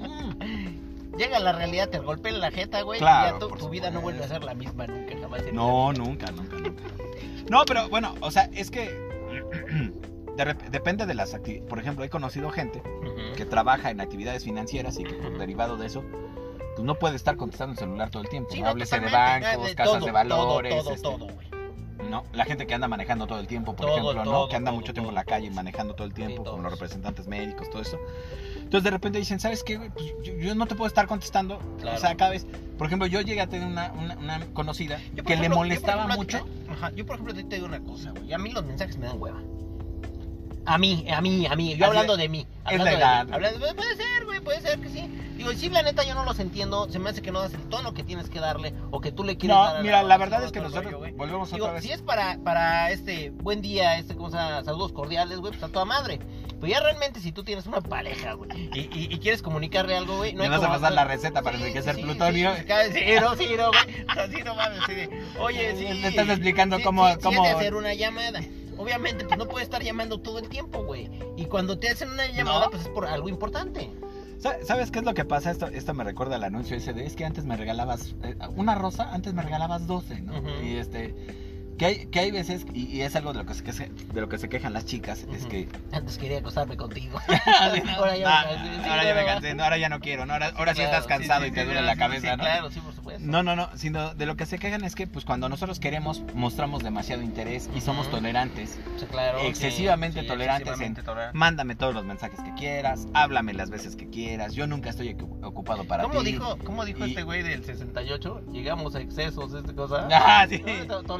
Llega 1.21 1.37
la 1.37 1.51
realidad, 1.51 1.87
te 1.87 1.99
golpea 1.99 2.31
en 2.31 2.39
la 2.39 2.49
jeta, 2.49 2.81
güey. 2.81 2.97
Claro, 2.97 3.37
y 3.37 3.51
ya 3.51 3.57
tu, 3.59 3.69
vida 3.69 3.91
no 3.91 4.01
vuelve 4.01 4.23
a 4.23 4.27
ser 4.27 4.43
la 4.43 4.55
misma 4.55 4.87
nunca, 4.87 5.13
jamás. 5.21 5.43
No, 5.53 5.93
nunca, 5.93 6.31
nunca, 6.31 6.57
nunca. 6.57 6.83
No, 7.47 7.63
pero 7.63 7.87
bueno, 7.89 8.15
o 8.21 8.31
sea, 8.31 8.49
es 8.55 8.71
que 8.71 8.89
de 10.35 10.55
depende 10.71 11.05
de 11.05 11.13
las 11.13 11.35
actividades. 11.35 11.69
Por 11.69 11.77
ejemplo, 11.77 12.03
he 12.03 12.09
conocido 12.09 12.49
gente 12.49 12.81
que 13.37 13.45
trabaja 13.45 13.91
en 13.91 14.01
actividades 14.01 14.43
financieras 14.45 14.97
y 14.97 15.03
que 15.03 15.13
por 15.13 15.37
derivado 15.37 15.77
de 15.77 15.85
eso, 15.85 16.03
pues 16.75 16.83
no 16.83 16.95
puede 16.95 17.17
estar 17.17 17.35
contestando 17.35 17.73
el 17.73 17.77
celular 17.77 18.09
todo 18.09 18.23
el 18.23 18.29
tiempo. 18.29 18.49
Sí, 18.51 18.61
¿no? 18.61 18.69
Háblese 18.69 18.99
de 18.99 19.11
bancos, 19.11 19.67
de 19.67 19.75
casas 19.75 19.93
todo, 19.99 20.05
de 20.07 20.11
valores, 20.11 20.73
Todo, 20.73 20.83
todo, 20.83 20.93
este, 20.95 21.03
todo, 21.03 21.25
güey. 21.27 22.09
¿no? 22.09 22.23
La 22.33 22.45
gente 22.45 22.65
que 22.65 22.73
anda 22.73 22.87
manejando 22.87 23.27
todo 23.27 23.39
el 23.39 23.45
tiempo, 23.45 23.75
por 23.75 23.89
ejemplo, 23.89 24.25
¿no? 24.25 24.47
Que 24.47 24.55
anda 24.55 24.71
mucho 24.71 24.91
tiempo 24.91 25.09
en 25.09 25.15
la 25.15 25.23
calle 25.23 25.51
manejando 25.51 25.93
todo 25.93 26.07
el 26.07 26.15
tiempo, 26.15 26.43
Sí, 26.43 26.49
con 26.49 26.63
los 26.63 26.71
representantes 26.71 27.27
médicos, 27.27 27.69
todo 27.69 27.83
eso. 27.83 27.99
Entonces 28.71 28.85
de 28.85 28.91
repente 28.91 29.19
dicen, 29.19 29.37
¿sabes 29.37 29.63
qué? 29.65 29.75
güey? 29.75 29.89
Pues 29.89 30.05
yo, 30.23 30.33
yo 30.33 30.55
no 30.55 30.65
te 30.65 30.75
puedo 30.75 30.87
estar 30.87 31.05
contestando. 31.05 31.59
Claro. 31.81 31.97
O 31.97 31.99
sea, 31.99 32.15
cada 32.15 32.31
vez, 32.31 32.47
por 32.77 32.87
ejemplo, 32.87 33.05
yo 33.05 33.19
llegué 33.19 33.41
a 33.41 33.47
tener 33.47 33.67
una, 33.67 33.91
una, 33.91 34.15
una 34.15 34.45
conocida 34.53 34.97
que 35.25 35.35
le 35.35 35.49
yo, 35.49 35.55
molestaba 35.55 36.05
ejemplo, 36.05 36.15
mucho. 36.39 36.47
Ajá, 36.71 36.89
yo, 36.91 37.05
por 37.05 37.15
ejemplo, 37.15 37.35
te 37.35 37.43
digo 37.43 37.65
una 37.65 37.81
cosa, 37.81 38.11
güey. 38.11 38.31
A 38.31 38.37
mí 38.37 38.49
los 38.51 38.63
mensajes 38.63 38.95
me 38.97 39.07
dan 39.07 39.21
hueva. 39.21 39.41
A 40.65 40.77
mí, 40.77 41.05
a 41.13 41.19
mí, 41.19 41.45
a 41.47 41.55
mí. 41.57 41.75
Yo 41.75 41.85
hablando 41.87 42.15
de- 42.15 42.29
mí. 42.29 42.47
es 42.69 42.79
la 42.79 42.93
edad, 42.93 43.27
hablando- 43.29 43.59
puede 43.75 43.95
ser, 43.97 44.23
güey, 44.25 44.39
puede 44.39 44.61
ser 44.61 44.79
que 44.79 44.87
sí. 44.87 45.05
Digo, 45.35 45.51
si 45.53 45.69
la 45.69 45.81
neta 45.81 46.03
yo 46.05 46.13
no 46.13 46.23
los 46.23 46.39
entiendo, 46.39 46.87
se 46.89 46.99
me 46.99 47.09
hace 47.09 47.21
que 47.21 47.31
no 47.33 47.41
das 47.41 47.53
el 47.53 47.67
tono 47.67 47.93
que 47.93 48.03
tienes 48.03 48.29
que 48.29 48.39
darle 48.39 48.73
o 48.91 49.01
que 49.01 49.11
tú 49.11 49.25
le 49.25 49.35
quieres 49.37 49.57
dar. 49.57 49.77
No, 49.77 49.83
mira, 49.83 50.01
la 50.03 50.17
verdad 50.17 50.45
es 50.45 50.51
que 50.53 50.61
nosotros 50.61 50.93
rollo, 50.93 51.13
volvemos 51.17 51.51
Digo, 51.51 51.65
otra 51.65 51.73
vez. 51.73 51.83
si 51.83 51.91
es 51.91 52.01
para, 52.03 52.37
para 52.43 52.91
este 52.91 53.31
buen 53.31 53.61
día, 53.61 53.97
este, 53.97 54.15
¿cómo 54.15 54.29
se 54.29 54.37
llama? 54.37 54.63
Saludos 54.63 54.93
cordiales, 54.93 55.39
güey, 55.39 55.51
pues 55.51 55.63
a 55.63 55.67
toda 55.69 55.83
madre. 55.83 56.19
Pero 56.61 56.67
ya 56.71 56.79
realmente 56.79 57.19
si 57.19 57.31
tú 57.31 57.43
tienes 57.43 57.65
una 57.65 57.81
pareja, 57.81 58.33
güey, 58.33 58.69
y, 58.73 58.79
y, 58.93 59.07
y 59.13 59.17
quieres 59.19 59.41
comunicarle 59.41 59.97
algo, 59.97 60.17
güey, 60.17 60.31
no 60.33 60.39
Me 60.39 60.43
hay 60.45 60.49
vas 60.51 60.59
a 60.59 60.61
como 60.67 60.73
pasar 60.75 60.85
hacer- 60.85 60.95
la 60.95 61.05
receta 61.05 61.41
para 61.41 61.57
Sí, 61.57 61.63
enriquecer 61.63 61.95
sí, 61.95 62.01
plutonio. 62.03 62.55
Sí, 62.55 62.61
sí, 62.93 62.99
sí, 62.99 63.05
no, 63.19 63.35
sí, 63.35 63.49
no, 63.57 63.67
güey. 63.69 64.05
Así 64.07 64.43
no 64.43 64.55
mames, 64.55 64.79
sí. 64.85 64.93
de, 64.93 65.09
Oye, 65.39 65.75
sí. 65.75 65.83
Le 66.01 66.07
estás 66.07 66.29
explicando 66.29 66.77
sí, 66.77 66.83
cómo- 66.83 67.07
sí, 67.09 67.13
sí, 67.15 67.19
cómo- 67.23 67.43
de 67.43 67.49
hacer 67.49 67.73
una 67.75 67.93
llamada. 67.95 68.39
Obviamente, 68.77 69.25
pues 69.25 69.37
no 69.37 69.47
puedes 69.47 69.65
estar 69.67 69.83
llamando 69.83 70.19
todo 70.21 70.39
el 70.39 70.47
tiempo, 70.49 70.83
güey. 70.83 71.09
Y 71.35 71.45
cuando 71.45 71.77
te 71.77 71.89
hacen 71.89 72.09
una 72.09 72.27
llamada, 72.27 72.65
No. 72.65 72.69
pues 72.71 72.83
es 72.83 72.87
por 72.89 73.05
algo 73.05 73.27
importante. 73.27 73.89
Sa- 74.39 74.57
¿Sabes 74.65 74.89
qué 74.89 74.99
es 74.99 75.05
lo 75.05 75.13
que 75.13 75.23
pasa? 75.25 75.51
Esto, 75.51 75.67
esto 75.67 75.93
me 75.93 76.03
recuerda 76.03 76.35
al 76.37 76.43
anuncio 76.43 76.75
ese 76.77 76.93
de 76.93 77.05
es 77.05 77.15
que 77.15 77.25
antes 77.25 77.45
me 77.45 77.57
regalabas 77.57 78.15
eh, 78.23 78.35
una 78.55 78.73
rosa, 78.75 79.11
antes 79.13 79.33
me 79.35 79.43
regalabas 79.43 79.85
12, 79.85 80.21
¿no? 80.21 80.37
Ujú. 80.39 80.49
Y 80.63 80.77
este 80.77 81.13
Que 81.81 81.87
hay, 81.87 82.05
que 82.05 82.19
hay 82.19 82.29
veces, 82.29 82.63
y, 82.75 82.83
y 82.95 83.01
es 83.01 83.15
algo 83.15 83.33
de 83.33 83.39
lo 83.39 83.45
que 83.47 83.55
se, 83.55 83.63
que 83.63 83.73
se- 83.73 83.89
de 83.89 84.21
lo 84.21 84.29
que 84.29 84.37
se 84.37 84.47
quejan 84.49 84.71
las 84.71 84.85
chicas, 84.85 85.25
es 85.33 85.47
que... 85.47 85.67
Antes 85.91 86.19
quería 86.19 86.37
acostarme 86.37 86.77
contigo. 86.77 87.19
ahora 87.97 88.15
ya 88.15 88.43
ya, 88.45 88.45
me 88.45 88.53
cansé, 88.53 88.83
sí, 88.83 88.87
ahora 88.87 89.03
ya 89.03 89.15
me 89.15 89.25
cansé, 89.25 89.53
no, 89.55 89.63
ahora 89.63 89.77
ya 89.79 89.89
no 89.89 89.99
quiero, 89.99 90.27
no, 90.27 90.33
ahora, 90.33 90.51
ahora 90.55 90.75
sí 90.75 90.81
Claro, 90.81 90.91
estás 90.97 91.07
cansado 91.07 91.43
y 91.47 91.51
te 91.51 91.65
duele 91.65 91.81
la 91.81 91.95
cabeza, 91.95 92.37
¿no? 92.37 92.43
Claro, 92.43 92.69
sí, 92.69 92.79
por 92.81 92.93
supuesto. 92.93 93.10
No, 93.21 93.43
no, 93.43 93.55
no, 93.55 93.69
sino 93.75 94.13
de 94.15 94.25
lo 94.25 94.35
que 94.35 94.45
se 94.45 94.57
quejan 94.57 94.83
es 94.83 94.95
que 94.95 95.05
pues 95.07 95.25
cuando 95.25 95.47
nosotros 95.47 95.79
queremos 95.79 96.23
mostramos 96.33 96.83
demasiado 96.83 97.21
interés 97.21 97.69
y 97.75 97.81
somos 97.81 98.09
tolerantes. 98.09 98.79
Sí, 98.99 99.05
claro, 99.05 99.39
excesivamente 99.39 100.21
sí, 100.21 100.27
tolerantes 100.27 100.67
en- 100.67 100.71
excesivamente 100.73 101.03
tolerantes. 101.03 101.35
Mándame 101.39 101.75
todos 101.75 101.93
los 101.93 102.03
mensajes 102.05 102.39
que 102.41 102.53
quieras, 102.55 103.07
háblame 103.13 103.53
las 103.53 103.69
veces 103.69 103.95
que 103.95 104.09
quieras, 104.09 104.53
yo 104.53 104.65
nunca 104.67 104.89
estoy 104.89 105.09
ocu- 105.13 105.45
ocupado 105.45 105.85
para 105.85 106.03
¿Cómo 106.03 106.21
ti. 106.23 106.31
dijo, 106.31 106.57
cómo 106.63 106.83
dijo 106.85 107.05
Y- 107.05 107.09
este 107.11 107.23
güey 107.23 107.43
del 107.43 107.63
68? 107.63 108.41
Llegamos 108.51 108.95
a 108.95 109.01
excesos, 109.01 109.53
esta 109.53 109.73
cosa. 109.73 110.07
Ah, 110.11 110.45
sí. 110.49 110.63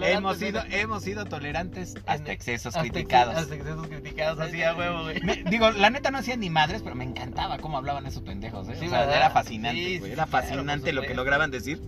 Hemos 0.01 0.37
sido, 0.37 0.63
en- 0.65 0.73
hemos 0.73 1.03
sido 1.03 1.25
tolerantes 1.25 1.95
hasta 2.05 2.25
en- 2.25 2.31
excesos 2.31 2.75
hasta 2.75 2.81
criticados. 2.81 3.35
Hasta 3.35 3.55
excesos 3.55 3.87
criticados, 3.87 4.39
así 4.39 4.61
a 4.63 4.75
huevo, 4.75 5.03
güey. 5.03 5.21
Me- 5.21 5.43
digo, 5.49 5.69
la 5.71 5.89
neta 5.89 6.11
no 6.11 6.17
hacía 6.17 6.35
ni 6.35 6.49
madres, 6.49 6.81
pero 6.81 6.95
me 6.95 7.03
encantaba 7.03 7.57
cómo 7.59 7.77
hablaban 7.77 8.05
esos 8.05 8.23
pendejos, 8.23 8.67
¿eh? 8.69 8.75
O 8.83 8.89
sea, 8.89 9.15
era 9.15 9.29
fascinante, 9.29 9.99
güey. 9.99 10.11
era 10.13 10.25
claro, 10.25 10.31
fascinante 10.47 10.93
lo 10.93 11.01
que 11.03 11.13
lograban 11.13 11.51
decir. 11.51 11.81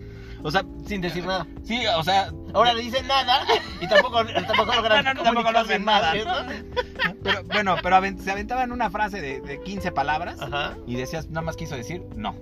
O 0.43 0.51
sea, 0.51 0.63
Sin 0.85 1.01
decir 1.01 1.25
nada. 1.25 1.47
sí, 1.63 1.85
o 1.87 2.03
sea, 2.03 2.31
Ahora 2.53 2.73
le 2.73 2.81
dicen 2.83 3.07
nada 3.07 3.41
y 3.81 3.87
tampoco, 3.87 4.23
tampoco 4.25 4.73
logran 4.75 5.05
No, 5.05 5.13
no, 5.15 5.23
tampoco 5.23 5.51
lo 5.51 5.59
hacen 5.59 5.85
nada. 5.85 6.11
comunicarse, 6.11 6.65
pero 7.23 7.43
bueno, 7.45 7.75
pero 7.81 7.95
aven- 7.95 8.19
se 8.19 8.31
aventaban 8.31 8.71
una 8.71 8.89
frase 8.89 9.21
de, 9.21 9.41
de 9.41 9.61
15 9.61 9.91
palabras 9.91 10.37
y 10.85 10.95
decías, 10.95 11.29
nada 11.29 11.41
más 11.41 11.55
quiso 11.55 11.75
decir 11.75 12.03
no. 12.15 12.35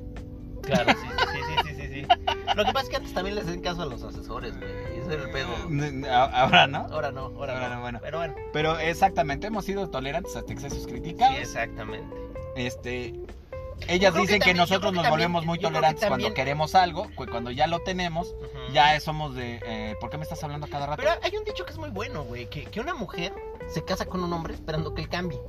Claro, 0.63 0.91
sí, 0.91 1.07
sí, 1.07 1.39
sí, 1.47 1.69
sí, 1.69 1.75
sí, 1.75 1.87
sí. 1.93 2.07
Lo 2.55 2.65
que 2.65 2.71
pasa 2.71 2.83
es 2.83 2.89
que 2.89 2.95
antes 2.97 3.13
también 3.15 3.35
les 3.35 3.47
hacen 3.47 3.61
caso 3.61 3.81
a 3.81 3.85
los 3.87 4.03
asesores, 4.03 4.55
güey. 4.59 4.69
Ese 4.99 5.13
era 5.15 5.23
el 5.23 5.31
pedo. 5.31 5.49
Ahora 6.11 6.67
no. 6.67 6.85
Ahora 6.91 7.11
no, 7.11 7.21
ahora, 7.35 7.53
Ahora 7.53 7.69
no. 7.69 7.75
no, 7.75 7.81
bueno. 7.81 7.99
Pero 8.03 8.17
bueno. 8.19 8.35
Pero 8.53 8.77
exactamente, 8.77 9.47
hemos 9.47 9.65
sido 9.65 9.89
tolerantes 9.89 10.35
hasta 10.35 10.53
excesos 10.53 10.83
Sí, 10.83 10.89
criticados. 10.91 11.37
exactamente. 11.39 12.15
este, 12.55 13.15
ellas 13.87 14.13
dicen 14.13 14.35
que, 14.35 14.39
también- 14.39 14.57
nosotros 14.57 14.91
que 14.91 14.95
nos 14.97 15.03
también- 15.03 15.31
volvemos 15.31 15.45
muy 15.45 15.57
que 15.59 15.63
tolerantes 15.67 16.01
también- 16.01 16.19
cuando 16.29 16.35
queremos 16.35 16.75
algo, 16.75 17.07
cu- 17.15 17.25
cuando 17.29 17.51
ya 17.51 17.67
lo 17.67 17.79
tenemos, 17.81 18.33
ya 18.73 18.99
somos 18.99 19.35
de, 19.35 19.59
eh, 19.65 19.95
¿por 19.99 20.09
qué 20.09 20.17
me 20.17 20.23
estás 20.23 20.43
hablando 20.43 20.67
a 20.67 20.69
cada 20.69 20.85
rato? 20.85 21.01
Pero 21.03 21.11
hay 21.21 21.35
un 21.37 21.43
dicho 21.43 21.65
que 21.65 21.71
es 21.71 21.77
muy 21.77 21.89
bueno, 21.89 22.23
güey, 22.23 22.49
que, 22.49 22.65
que 22.65 22.79
una 22.79 22.93
mujer 22.93 23.33
se 23.73 23.83
casa 23.83 24.05
con 24.05 24.23
un 24.23 24.31
hombre 24.33 24.53
esperando 24.53 24.93
que 24.93 25.01
él 25.01 25.09
cambie. 25.09 25.39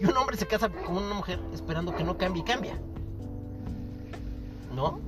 Y 0.00 0.04
un 0.04 0.16
hombre 0.16 0.36
se 0.36 0.46
casa 0.46 0.68
con 0.68 0.96
una 0.96 1.14
mujer 1.14 1.40
esperando 1.52 1.94
que 1.94 2.04
no 2.04 2.16
cambie 2.18 2.42
y 2.42 2.44
cambia. 2.44 2.74
¿No? 4.74 5.00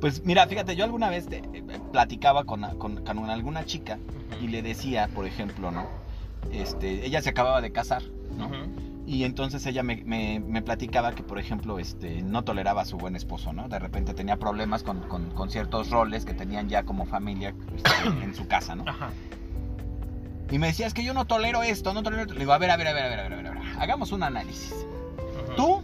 Pues 0.00 0.24
mira, 0.24 0.46
fíjate, 0.46 0.76
yo 0.76 0.84
alguna 0.84 1.10
vez 1.10 1.26
te- 1.28 1.38
eh, 1.38 1.62
platicaba 1.92 2.44
con, 2.44 2.62
con- 2.78 3.04
con 3.04 3.30
alguna 3.30 3.64
chica 3.64 3.98
y 4.40 4.48
le 4.48 4.62
decía, 4.62 5.08
por 5.14 5.26
ejemplo, 5.26 5.70
¿no? 5.70 5.86
Este, 6.52 7.06
ella 7.06 7.22
se 7.22 7.30
acababa 7.30 7.60
de 7.60 7.72
casar, 7.72 8.02
¿no? 8.36 8.50
Y 9.06 9.24
entonces 9.24 9.66
ella 9.66 9.82
me, 9.82 9.96
me- 10.04 10.40
me 10.40 10.62
platicaba 10.62 11.14
que, 11.14 11.22
por 11.22 11.38
ejemplo, 11.38 11.78
este, 11.78 12.22
no 12.22 12.42
toleraba 12.42 12.82
a 12.82 12.84
su 12.86 12.96
buen 12.96 13.16
esposo, 13.16 13.52
¿no? 13.52 13.68
De 13.68 13.78
repente 13.78 14.14
tenía 14.14 14.38
problemas 14.38 14.82
con, 14.82 15.00
con- 15.00 15.30
con 15.30 15.50
ciertos 15.50 15.90
roles 15.90 16.24
que 16.24 16.32
tenían 16.32 16.68
ya 16.70 16.84
como 16.84 17.04
familia 17.04 17.54
este, 17.76 17.90
en 18.24 18.34
su 18.34 18.46
casa, 18.48 18.74
¿no? 18.74 18.84
Ajá. 18.88 19.10
Y 20.50 20.58
me 20.58 20.68
decía, 20.68 20.86
es 20.86 20.94
que 20.94 21.04
yo 21.04 21.14
no 21.14 21.26
tolero 21.26 21.62
esto, 21.62 21.92
no 21.94 22.02
tolero 22.02 22.22
esto. 22.22 22.34
Le 22.34 22.40
digo, 22.40 22.52
a 22.52 22.58
ver, 22.58 22.70
a 22.70 22.76
ver, 22.76 22.88
a 22.88 22.92
ver, 22.92 23.02
a 23.04 23.08
ver, 23.08 23.20
a 23.20 23.22
ver, 23.24 23.32
a 23.32 23.36
ver, 23.36 23.46
a 23.46 23.50
ver. 23.50 23.62
Hagamos 23.78 24.12
un 24.12 24.22
análisis. 24.22 24.72
Ujú. 25.48 25.54
¿Tú 25.56 25.82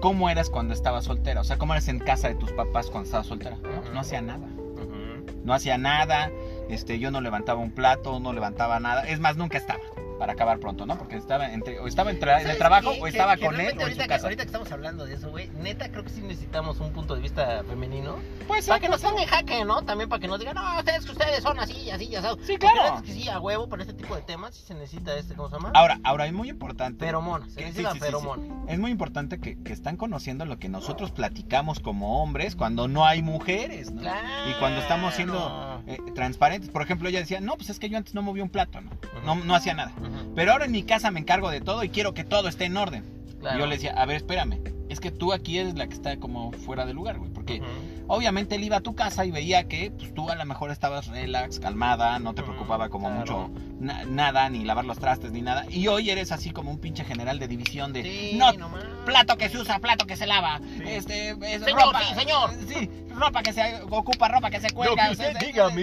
cómo 0.00 0.28
eras 0.30 0.50
cuando 0.50 0.74
estabas 0.74 1.04
soltera? 1.04 1.40
O 1.40 1.44
sea, 1.44 1.58
¿cómo 1.58 1.74
eras 1.74 1.88
en 1.88 1.98
casa 1.98 2.28
de 2.28 2.34
tus 2.34 2.50
papás 2.52 2.86
cuando 2.90 3.06
estabas 3.06 3.26
soltera? 3.26 3.56
No, 3.62 3.68
Ujú. 3.80 3.92
no 3.94 4.00
hacía 4.00 4.20
nada. 4.22 4.46
Ujú. 4.46 5.40
No 5.44 5.52
hacía 5.54 5.78
nada. 5.78 6.30
Este, 6.68 6.98
yo 6.98 7.10
no 7.10 7.20
levantaba 7.20 7.60
un 7.60 7.70
plato, 7.70 8.18
no 8.20 8.32
levantaba 8.32 8.80
nada. 8.80 9.02
Es 9.06 9.20
más, 9.20 9.36
nunca 9.36 9.58
estaba. 9.58 9.80
Para 10.18 10.32
acabar 10.32 10.58
pronto, 10.58 10.84
¿no? 10.84 10.98
Porque 10.98 11.16
estaba 11.16 11.52
entre, 11.52 11.78
o 11.78 11.86
estaba 11.86 12.10
en, 12.10 12.18
tra- 12.20 12.32
en 12.34 12.38
el 12.38 12.42
¿Sabes 12.44 12.58
trabajo 12.58 12.92
qué? 12.92 13.00
o 13.02 13.06
estaba 13.06 13.36
que 13.36 13.44
con 13.46 13.54
él 13.54 13.58
realmente 13.60 13.84
o 13.84 13.86
en 13.88 13.94
su 13.94 14.00
ahorita, 14.00 14.02
que- 14.04 14.08
casa. 14.08 14.26
ahorita 14.26 14.42
que 14.42 14.46
estamos 14.46 14.72
hablando 14.72 15.04
de 15.06 15.14
eso, 15.14 15.30
güey, 15.30 15.48
neta 15.50 15.88
creo 15.90 16.02
que 16.04 16.10
sí 16.10 16.20
necesitamos 16.22 16.80
un 16.80 16.92
punto 16.92 17.14
de 17.14 17.20
vista 17.20 17.62
femenino. 17.68 18.16
Pues 18.46 18.64
sí, 18.64 18.68
Para 18.70 18.80
que 18.80 18.88
pues 18.88 19.02
nos 19.02 19.10
pongan 19.10 19.22
en 19.24 19.28
jaque, 19.30 19.64
¿no? 19.64 19.82
También 19.82 20.08
para 20.08 20.20
que 20.20 20.28
nos 20.28 20.38
digan, 20.40 20.54
no, 20.56 20.78
ustedes 20.78 21.04
que 21.04 21.12
ustedes 21.12 21.42
son 21.42 21.58
así, 21.60 21.90
así, 21.90 22.08
ya. 22.08 22.22
Sí, 22.42 22.56
claro. 22.58 22.96
Es 22.96 23.02
que 23.02 23.12
sí, 23.12 23.28
a 23.28 23.38
huevo, 23.38 23.68
para 23.68 23.82
este 23.82 23.94
tipo 23.94 24.16
de 24.16 24.22
temas 24.22 24.54
sí 24.54 24.62
se 24.66 24.74
necesita 24.74 25.14
este, 25.14 25.34
¿cómo 25.34 25.48
se 25.48 25.54
llama? 25.56 25.70
Ahora, 25.74 26.00
ahora 26.04 26.26
es 26.26 26.32
muy 26.32 26.48
importante. 26.50 27.04
Feromonas, 27.04 27.48
se 27.52 27.60
sí, 27.60 27.66
necesita 27.66 27.92
sí, 27.92 27.98
sí, 27.98 28.04
sí. 28.04 28.06
feromona. 28.06 28.64
Es 28.72 28.78
muy 28.78 28.90
importante 28.90 29.38
que, 29.40 29.62
que 29.62 29.72
están 29.72 29.96
conociendo 29.96 30.44
lo 30.46 30.58
que 30.58 30.68
nosotros 30.68 31.10
platicamos 31.12 31.80
como 31.80 32.22
hombres 32.22 32.56
cuando 32.56 32.88
no 32.88 33.06
hay 33.06 33.22
mujeres, 33.22 33.92
¿no? 33.92 34.02
Y 34.02 34.54
cuando 34.58 34.80
estamos 34.80 35.14
siendo 35.14 35.34
Claro. 35.38 35.67
Eh, 35.88 35.98
transparentes. 36.14 36.70
Por 36.70 36.82
ejemplo, 36.82 37.08
ella 37.08 37.20
decía, 37.20 37.40
no, 37.40 37.56
pues 37.56 37.70
es 37.70 37.78
que 37.78 37.88
yo 37.88 37.96
antes 37.96 38.14
no 38.14 38.22
movía 38.22 38.42
un 38.42 38.50
plato, 38.50 38.80
¿no? 38.80 38.90
No, 39.24 39.34
no 39.44 39.54
hacía 39.54 39.74
nada. 39.74 39.92
Pero 40.34 40.52
ahora 40.52 40.66
en 40.66 40.72
mi 40.72 40.82
casa 40.82 41.10
me 41.10 41.20
encargo 41.20 41.50
de 41.50 41.60
todo 41.60 41.82
y 41.82 41.88
quiero 41.88 42.14
que 42.14 42.24
todo 42.24 42.48
esté 42.48 42.66
en 42.66 42.76
orden. 42.76 43.04
claro. 43.40 43.56
Y 43.56 43.60
yo 43.60 43.66
le 43.66 43.76
decía, 43.76 43.92
a 43.92 44.04
ver, 44.06 44.16
espérame, 44.16 44.60
es 44.88 45.00
que 45.00 45.10
tú 45.10 45.32
aquí 45.32 45.58
eres 45.58 45.74
la 45.74 45.86
que 45.86 45.94
está 45.94 46.16
como 46.18 46.52
fuera 46.52 46.86
de 46.86 46.94
lugar, 46.94 47.18
güey. 47.18 47.30
Porque. 47.32 47.62
Obviamente 48.08 48.56
él 48.56 48.64
iba 48.64 48.78
a 48.78 48.80
tu 48.80 48.94
casa 48.94 49.24
y 49.24 49.30
veía 49.30 49.64
que 49.68 49.90
pues, 49.90 50.12
tú 50.14 50.28
a 50.30 50.34
lo 50.34 50.44
mejor 50.44 50.70
estabas 50.70 51.06
relax, 51.06 51.60
calmada, 51.60 52.18
no 52.18 52.34
te 52.34 52.42
preocupaba 52.42 52.88
como 52.88 53.06
claro. 53.08 53.20
mucho 53.20 53.50
na- 53.80 54.04
nada, 54.04 54.48
ni 54.48 54.64
lavar 54.64 54.84
los 54.84 54.98
trastes, 54.98 55.30
ni 55.32 55.42
nada. 55.42 55.64
Y 55.70 55.86
hoy 55.88 56.10
eres 56.10 56.32
así 56.32 56.50
como 56.50 56.70
un 56.70 56.78
pinche 56.78 57.04
general 57.04 57.38
de 57.38 57.46
división 57.48 57.92
de, 57.92 58.02
Sí, 58.02 58.32
no, 58.36 58.52
nomás. 58.52 58.84
plato 59.04 59.36
que 59.36 59.48
se 59.48 59.58
usa, 59.58 59.78
plato 59.78 60.06
que 60.06 60.16
se 60.16 60.26
lava, 60.26 60.58
Sí. 60.78 60.82
este, 60.86 61.30
es 61.30 61.62
Señor, 61.62 61.82
ropa, 61.82 62.00
sí, 62.02 62.14
señor. 62.14 62.50
sí, 62.68 62.90
ropa 63.14 63.42
que 63.42 63.52
se 63.52 63.82
ocupa, 63.90 64.28
ropa 64.28 64.50
que 64.50 64.60
se 64.60 64.70
cuelga. 64.70 65.10
o 65.10 65.14
sea, 65.14 65.32
se- 65.38 65.38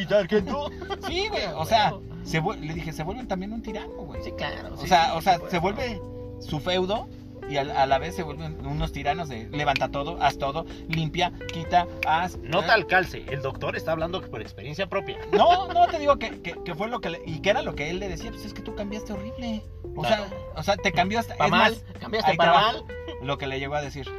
sargento. 0.10 0.70
Sí, 1.08 1.28
güey, 1.30 1.46
o 1.56 1.66
sea, 1.66 1.94
se 2.24 2.42
le 2.42 2.74
dije, 2.74 2.92
se 2.92 3.04
vuelven 3.04 3.28
también 3.28 3.54
un 3.54 3.62
tirano, 3.62 3.94
güey. 3.94 4.22
Sí, 4.24 4.32
claro. 4.38 4.74
O 4.74 4.78
sí, 4.82 4.88
sea, 4.88 5.06
sí, 5.06 5.12
o 5.16 5.22
sea, 5.22 5.40
se 5.50 5.60
vuelve 5.60 6.02
su 6.42 6.60
feudo 6.60 7.08
y 7.50 7.58
a, 7.58 7.62
a 7.62 7.86
la 7.86 7.98
vez 8.00 8.16
se 8.16 8.24
vuelven 8.24 8.66
unos 8.66 8.92
tiranos 8.92 9.30
de 9.30 9.48
levanta 9.50 9.90
todo, 9.90 10.22
haz 10.22 10.38
todo, 10.38 10.66
limpia, 10.88 11.32
quita, 11.54 11.88
haz. 12.08 12.38
No 12.38 12.62
eh. 12.62 12.66
tal 12.68 12.88
calce, 12.88 13.26
el 13.30 13.42
doctor 13.42 13.76
está 13.76 13.92
hablando 13.92 14.22
por 14.22 14.42
experiencia 14.42 14.88
propia. 14.88 15.18
No, 15.32 15.68
no 15.68 15.88
te 15.88 16.00
digo 16.00 16.18
que, 16.18 16.42
que, 16.42 16.56
que 16.64 16.76
fue 16.76 16.88
lo 16.88 17.00
que 17.02 17.10
le, 17.12 17.22
y 17.26 17.40
que 17.42 17.50
era 17.52 17.62
lo 17.62 17.76
que 17.76 17.90
él 17.90 18.00
le 18.00 18.08
decía, 18.10 18.32
pues 18.32 18.46
es 18.46 18.54
que 18.54 18.62
tú 18.62 18.76
cambiaste 18.76 19.14
horrible. 19.14 19.64
O 19.96 20.02
Claro. 20.02 20.26
sea, 20.28 20.38
o 20.56 20.64
sea, 20.64 20.78
te 20.78 20.92
cambió 20.92 21.20
hasta 21.20 21.36
Para 21.38 21.50
mal, 21.50 21.72
más, 21.74 21.86
cambiaste 22.00 22.36
para 22.36 22.54
mal. 22.54 22.84
lo 23.22 23.38
que 23.38 23.48
le 23.48 23.60
llegó 23.60 23.76
a 23.76 23.82
decir. 23.82 24.10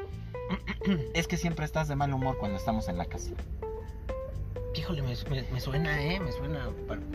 Es 1.14 1.26
que 1.26 1.36
siempre 1.36 1.64
estás 1.64 1.88
de 1.88 1.96
mal 1.96 2.12
humor 2.14 2.38
cuando 2.38 2.56
estamos 2.56 2.88
en 2.88 2.96
la 2.98 3.06
casa. 3.06 3.30
Híjole, 4.76 5.02
me, 5.02 5.14
me, 5.30 5.42
me 5.52 5.60
suena, 5.60 6.02
¿eh? 6.02 6.20
Me 6.20 6.32
suena. 6.32 6.68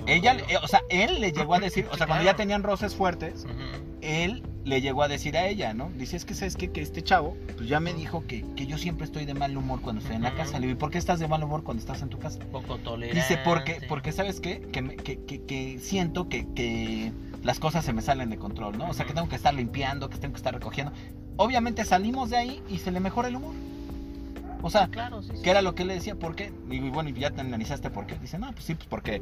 Ella, 0.08 0.36
eh, 0.50 0.58
o 0.62 0.68
sea, 0.68 0.82
él 0.90 1.20
le 1.22 1.32
llegó 1.32 1.54
a 1.56 1.60
decir, 1.62 1.88
o 1.92 1.98
sea, 1.98 2.08
cuando 2.08 2.26
ya 2.26 2.36
tenían 2.36 2.64
roces 2.64 2.96
fuertes, 2.96 3.46
él 4.02 4.44
le 4.64 4.82
llegó 4.82 5.04
a 5.04 5.08
decir 5.08 5.38
a 5.38 5.48
ella, 5.48 5.74
¿no? 5.74 5.92
Dice, 5.96 6.16
es 6.18 6.26
que 6.26 6.34
sabes 6.34 6.56
qué? 6.56 6.72
que 6.72 6.82
este 6.82 7.02
chavo, 7.04 7.36
pues 7.58 7.68
ya 7.68 7.80
me 7.80 7.94
dijo 7.94 8.26
que, 8.28 8.46
que 8.56 8.66
yo 8.68 8.78
siempre 8.78 9.06
estoy 9.06 9.26
de 9.26 9.34
mal 9.34 9.56
humor 9.58 9.82
cuando 9.82 10.02
estoy 10.02 10.16
en 10.16 10.24
la 10.24 10.34
casa. 10.36 10.60
Le 10.60 10.68
digo, 10.68 10.78
¿y 10.78 10.80
por 10.80 10.92
qué 10.92 10.98
estás 10.98 11.20
de 11.20 11.28
mal 11.28 11.44
humor 11.44 11.64
cuando 11.64 11.82
estás 11.82 12.02
en 12.02 12.10
tu 12.10 12.18
casa? 12.20 12.40
Poco 12.52 12.78
tolerante. 12.78 13.20
Dice, 13.20 13.40
porque, 13.44 13.80
porque 13.88 14.12
sabes 14.12 14.40
qué? 14.40 14.62
Que, 14.72 14.82
me- 14.82 14.96
que, 14.96 15.24
que- 15.24 15.44
que 15.44 15.80
siento 15.80 16.30
que, 16.30 16.48
que 16.54 17.12
las 17.44 17.60
cosas 17.60 17.84
se 17.86 17.94
me 17.94 18.02
salen 18.02 18.30
de 18.30 18.38
control, 18.38 18.78
¿no? 18.78 18.90
O 18.90 18.94
sea, 18.94 19.06
que 19.06 19.14
tengo 19.14 19.30
que 19.30 19.36
estar 19.36 19.54
limpiando, 19.54 20.10
que 20.10 20.18
tengo 20.18 20.34
que 20.34 20.38
estar 20.38 20.54
recogiendo. 20.54 20.94
Obviamente 21.38 21.84
salimos 21.86 22.30
de 22.30 22.38
ahí 22.38 22.62
y 22.70 22.78
se 22.80 22.92
le 22.92 23.00
mejora 23.00 23.28
el 23.30 23.36
humor. 23.36 23.54
O 24.64 24.70
sea, 24.70 24.88
Claro, 24.90 25.22
sí, 25.22 25.30
sí. 25.36 25.42
¿Qué 25.44 25.50
era 25.50 25.62
lo 25.62 25.74
que 25.76 25.82
él 25.84 25.88
le 25.90 25.96
decía? 25.96 26.16
¿Por 26.16 26.36
qué? 26.36 26.52
Y 26.70 26.80
bueno, 26.90 27.10
y 27.10 27.14
ya 27.14 27.32
te 27.32 27.42
analizaste 27.42 27.90
por 27.90 28.06
qué. 28.06 28.16
Dice, 28.20 28.38
no, 28.40 28.52
pues 28.52 28.66
sí, 28.66 28.76
pues 28.76 28.88
porque 28.88 29.22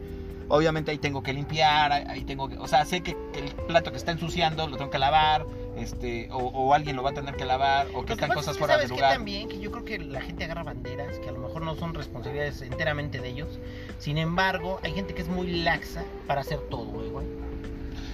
obviamente 0.50 0.92
ahí 0.92 0.98
tengo 0.98 1.24
que 1.24 1.32
limpiar, 1.34 1.92
ahí, 1.92 2.24
tengo 2.26 2.50
que... 2.50 2.58
O 2.58 2.68
sea, 2.68 2.86
sé 2.86 3.02
que, 3.02 3.16
que 3.34 3.40
el 3.40 3.52
plato 3.68 3.92
que 3.92 3.98
está 3.98 4.12
ensuciando 4.12 4.68
lo 4.68 4.78
tengo 4.78 4.90
que 4.92 5.00
lavar, 5.00 5.46
este, 5.78 6.30
o, 6.32 6.38
o 6.38 6.74
alguien 6.74 6.96
lo 6.96 7.04
va 7.04 7.12
a 7.12 7.14
tener 7.14 7.36
que 7.36 7.46
lavar, 7.46 7.88
o 7.88 7.90
que 7.90 7.96
Lo 8.00 8.06
que 8.06 8.14
están 8.14 8.30
cosas 8.30 8.48
es 8.52 8.54
que 8.54 8.60
fuera 8.60 8.74
de 8.78 8.80
¿sabes 8.84 8.92
qué 8.92 8.96
lugar. 8.98 9.14
también 9.14 9.48
que 9.50 9.60
yo 9.60 9.72
creo 9.72 9.86
que 9.86 10.00
la 10.00 10.22
gente 10.22 10.44
agarra 10.44 10.64
banderas 10.64 11.20
que 11.20 11.30
a 11.30 11.32
lo 11.32 11.40
mejor 11.40 11.62
no 11.62 11.76
son 11.76 11.94
responsabilidades 11.94 12.62
enteramente 12.62 13.20
de 13.22 13.30
ellos. 13.30 13.60
Sin 14.00 14.18
embargo, 14.18 14.80
hay 14.84 14.94
gente 14.94 15.14
que 15.14 15.22
es 15.22 15.28
muy 15.30 15.48
laxa 15.62 16.04
para 16.28 16.42
hacer 16.42 16.60
todo, 16.70 16.86
güey, 16.86 17.10
güey. 17.10 17.28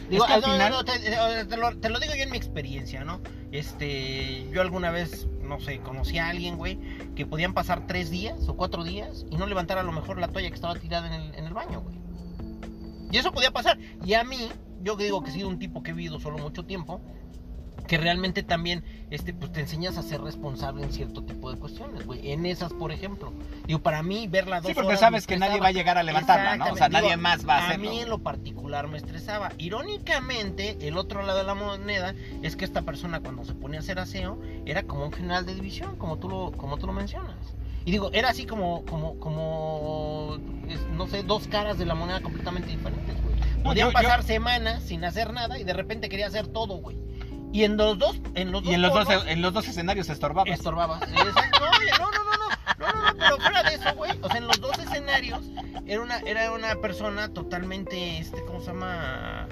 Digo, 0.09 0.27
que 0.27 0.33
al 0.33 0.41
no, 0.41 0.47
no, 0.47 0.53
final- 0.53 0.71
no, 0.71 0.85
te, 0.85 0.99
te- 0.99 1.45
te 1.45 1.57
lo, 1.57 1.75
te 1.77 1.89
lo 1.89 1.99
digo 1.99 2.13
yo 2.15 2.21
en 2.23 2.29
mi 2.29 2.38
experiencia, 2.38 3.03
¿no? 3.03 3.19
Este, 3.51 4.47
yo 4.51 4.61
alguna 4.61 4.91
vez, 4.91 5.27
no 5.45 5.60
sé, 5.60 5.79
conocí 5.79 6.17
a 6.17 6.29
alguien, 6.29 6.58
güey, 6.58 6.79
que 7.15 7.25
podían 7.25 7.53
pasar 7.53 7.88
tres 7.88 8.10
días 8.10 8.47
o 8.47 8.55
cuatro 8.55 8.84
días 8.84 9.25
y 9.29 9.38
no 9.38 9.45
levantar 9.45 9.77
a 9.77 9.84
lo 9.84 9.91
mejor 9.91 10.19
la 10.19 10.27
toalla 10.27 10.49
que 10.49 10.55
estaba 10.55 10.75
tirada 10.75 11.08
en 11.08 11.13
el, 11.13 11.36
en 11.36 11.45
el 11.45 11.53
baño, 11.53 11.81
güey. 11.81 11.97
Y 13.12 13.17
eso 13.17 13.31
podía 13.31 13.51
pasar. 13.51 13.77
Y 14.03 14.13
a 14.13 14.23
mí, 14.23 14.49
yo 14.81 14.97
que 14.97 15.05
digo 15.05 15.23
que 15.23 15.29
he 15.29 15.34
sido 15.34 15.47
un 15.47 15.60
tipo 15.60 15.84
que 15.84 15.91
he 15.91 15.93
vivido 15.93 16.19
solo 16.19 16.38
mucho 16.38 16.65
tiempo, 16.65 17.01
que 17.88 17.98
realmente 17.98 18.43
también 18.43 18.84
este, 19.12 19.34
pues 19.34 19.52
te 19.52 19.60
enseñas 19.62 19.98
a 19.98 20.02
ser 20.02 20.21
responsable 20.21 20.84
en 20.84 20.91
cierto 20.91 21.24
tipo 21.24 21.52
de 21.52 21.58
cuestiones, 21.60 22.06
güey. 22.06 22.32
En 22.32 22.45
esas, 22.45 22.74
por 22.74 22.91
ejemplo. 22.91 23.32
Digo, 23.67 23.80
para 23.80 24.02
mí, 24.04 24.28
verla 24.28 24.62
dos 24.62 24.69
Sí, 24.69 24.74
porque 24.74 24.88
horas 24.89 25.00
sabes 25.00 25.28
que 25.28 25.38
nadie 25.38 25.60
va 25.60 25.67
a 25.67 25.71
llegar 25.71 25.98
a 25.98 26.04
levantarla, 26.04 26.56
¿no? 26.58 26.63
O 26.65 26.67
sea, 26.76 26.88
Exactamente. 26.88 27.02
nadie 27.02 27.10
Digo, 27.15 27.21
más 27.21 27.48
va 27.48 27.54
a 27.58 27.62
A 27.62 27.67
hacerlo. 27.69 27.89
mí 27.91 28.00
en 28.00 28.10
lo 28.10 28.19
particular 28.19 28.88
me 28.88 28.98
estresaba. 28.98 29.52
Irónicamente, 29.58 30.78
el 30.88 30.98
otro 30.98 31.24
lado 31.24 31.39
de 31.39 31.43
la 31.45 31.56
moneda 31.56 32.13
es 32.41 32.56
que 32.56 32.65
esta 32.65 32.82
persona 32.82 33.19
cuando 33.21 33.45
se 33.45 33.54
ponía 33.54 33.80
a 33.80 33.84
hacer 33.84 34.00
aseo 34.00 34.39
era 34.65 34.84
como 34.84 35.06
un 35.06 35.12
general 35.12 35.45
de 35.45 35.56
división, 35.56 35.95
como 35.98 36.17
tú 36.17 36.30
lo, 36.30 36.52
como 36.54 36.78
tú 36.78 36.88
lo 36.88 36.93
mencionas. 36.93 37.36
Y 37.86 37.91
digo, 37.91 38.10
era 38.13 38.30
así 38.30 38.45
como, 38.45 38.84
como, 38.86 39.19
como, 39.19 40.38
no 40.98 41.08
sé, 41.08 41.21
dos 41.24 41.48
caras 41.48 41.78
de 41.78 41.86
la 41.86 41.93
moneda 41.95 42.19
completamente 42.21 42.69
diferentes, 42.69 43.15
güey. 43.21 43.36
No, 43.58 43.63
Podían 43.63 43.89
yo- 43.89 43.93
pasar 43.93 44.24
semanas 44.24 44.84
sin 44.84 45.04
hacer 45.06 45.32
nada 45.34 45.60
y 45.60 45.63
de 45.63 45.74
repente 45.74 46.10
quería 46.10 46.28
hacer 46.28 46.48
todo, 46.48 46.78
güey. 46.78 46.98
Y 47.55 47.63
en 47.63 47.77
los 47.77 47.97
dos, 47.97 48.19
en 48.33 48.51
los 48.51 48.63
dos, 48.63 48.69
Y 48.69 48.75
en 48.75 48.81
los, 48.81 48.91
dos, 48.93 49.07
en 49.27 49.41
los 49.41 49.53
dos 49.53 49.65
escenarios 49.65 50.09
estorbabas. 50.09 50.51
estorbaba. 50.53 50.97
Exacto. 50.97 51.59
No, 51.61 51.71
no, 51.71 51.79
no, 51.79 52.09
no, 52.09 52.91
no, 52.91 52.91
no, 52.91 53.01
no, 53.01 53.11
no, 53.13 53.17
pero 53.17 53.37
fuera 53.37 53.63
de 53.63 53.75
eso, 53.75 53.95
güey. 53.95 54.11
O 54.21 54.27
sea, 54.27 54.37
en 54.39 54.47
los 54.47 54.59
dos 54.59 54.77
escenarios 54.77 55.39
era 55.85 56.01
una, 56.01 56.19
era 56.19 56.51
una 56.51 56.75
persona 56.75 57.33
totalmente, 57.33 58.17
este, 58.17 58.43
¿cómo 58.43 58.59
se 58.59 58.67
llama? 58.67 59.47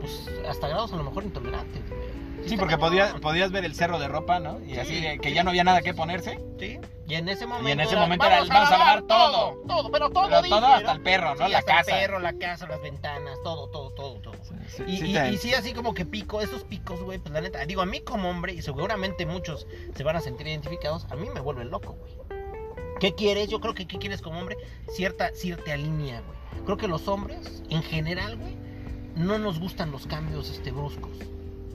Pues 0.00 0.28
hasta 0.48 0.66
grados 0.66 0.92
a 0.92 0.96
lo 0.96 1.04
mejor 1.04 1.22
intolerantes, 1.22 1.88
güey. 1.88 2.18
Sí, 2.48 2.56
porque 2.56 2.76
podías, 2.78 3.12
podías 3.20 3.52
ver 3.52 3.64
el 3.64 3.74
cerro 3.74 3.98
de 3.98 4.08
ropa, 4.08 4.40
¿no? 4.40 4.58
Y 4.60 4.74
Sí, 4.74 4.78
así 4.78 5.00
de 5.00 5.18
que 5.18 5.28
sí, 5.28 5.34
ya 5.34 5.44
no 5.44 5.50
había 5.50 5.64
nada 5.64 5.80
que 5.82 5.92
sí, 5.92 6.30
sí. 6.58 6.80
Y 7.06 7.14
en 7.14 7.28
ese 7.28 7.46
momento. 7.46 7.68
Y 7.68 7.72
en 7.72 7.80
ese 7.80 7.92
era, 7.92 8.00
momento 8.02 8.26
era 8.26 8.38
el, 8.38 8.48
vamos 8.48 8.68
a 8.70 8.78
lavar 8.78 9.02
todo. 9.02 9.62
Todo, 9.66 9.90
pero 9.90 10.10
todo, 10.10 10.28
Pero 10.28 10.42
dije, 10.42 10.54
todo 10.54 10.60
¿no? 10.68 10.74
hasta 10.74 10.92
el 10.92 11.00
perro, 11.02 11.34
¿no? 11.34 11.48
La 11.48 11.58
hasta 11.58 11.76
casa. 11.76 11.90
El 12.00 12.06
perro, 12.06 12.18
la 12.20 12.32
casa, 12.34 12.66
las 12.66 12.80
ventanas, 12.82 13.38
todo. 13.42 13.57
Sí, 14.78 14.84
Y, 14.86 14.96
sí 14.98 15.10
y- 15.10 15.12
te- 15.14 15.32
y 15.32 15.36
sí, 15.38 15.54
así 15.54 15.72
como 15.74 15.92
que 15.94 16.04
pico, 16.06 16.40
esos 16.40 16.64
picos, 16.64 17.02
güey, 17.02 17.18
pues 17.18 17.32
la 17.32 17.40
neta, 17.40 17.64
digo, 17.66 17.82
a 17.82 17.86
mí 17.86 18.00
como 18.00 18.30
hombre, 18.30 18.54
y 18.54 18.62
seguramente 18.62 19.26
muchos 19.26 19.66
se 19.94 20.02
van 20.04 20.16
a 20.16 20.20
sentir 20.20 20.46
identificados, 20.48 21.06
a 21.10 21.16
mí 21.16 21.28
me 21.32 21.40
vuelve 21.40 21.64
loco, 21.64 21.96
güey. 22.00 22.38
¿Qué 23.00 23.14
quieres? 23.14 23.48
Yo 23.48 23.60
creo 23.60 23.74
que 23.74 23.86
¿qué 23.86 23.98
quieres 23.98 24.20
como 24.22 24.38
hombre? 24.40 24.56
Cierta, 24.92 25.30
cierta 25.34 25.76
línea, 25.76 26.20
güey. 26.20 26.64
Creo 26.64 26.76
que 26.76 26.88
los 26.88 27.06
hombres, 27.08 27.62
en 27.70 27.82
general, 27.82 28.36
güey, 28.36 28.56
no 29.14 29.38
nos 29.38 29.60
gustan 29.60 29.90
los 29.92 30.06
cambios, 30.06 30.50
este, 30.50 30.72
bruscos. 30.72 31.12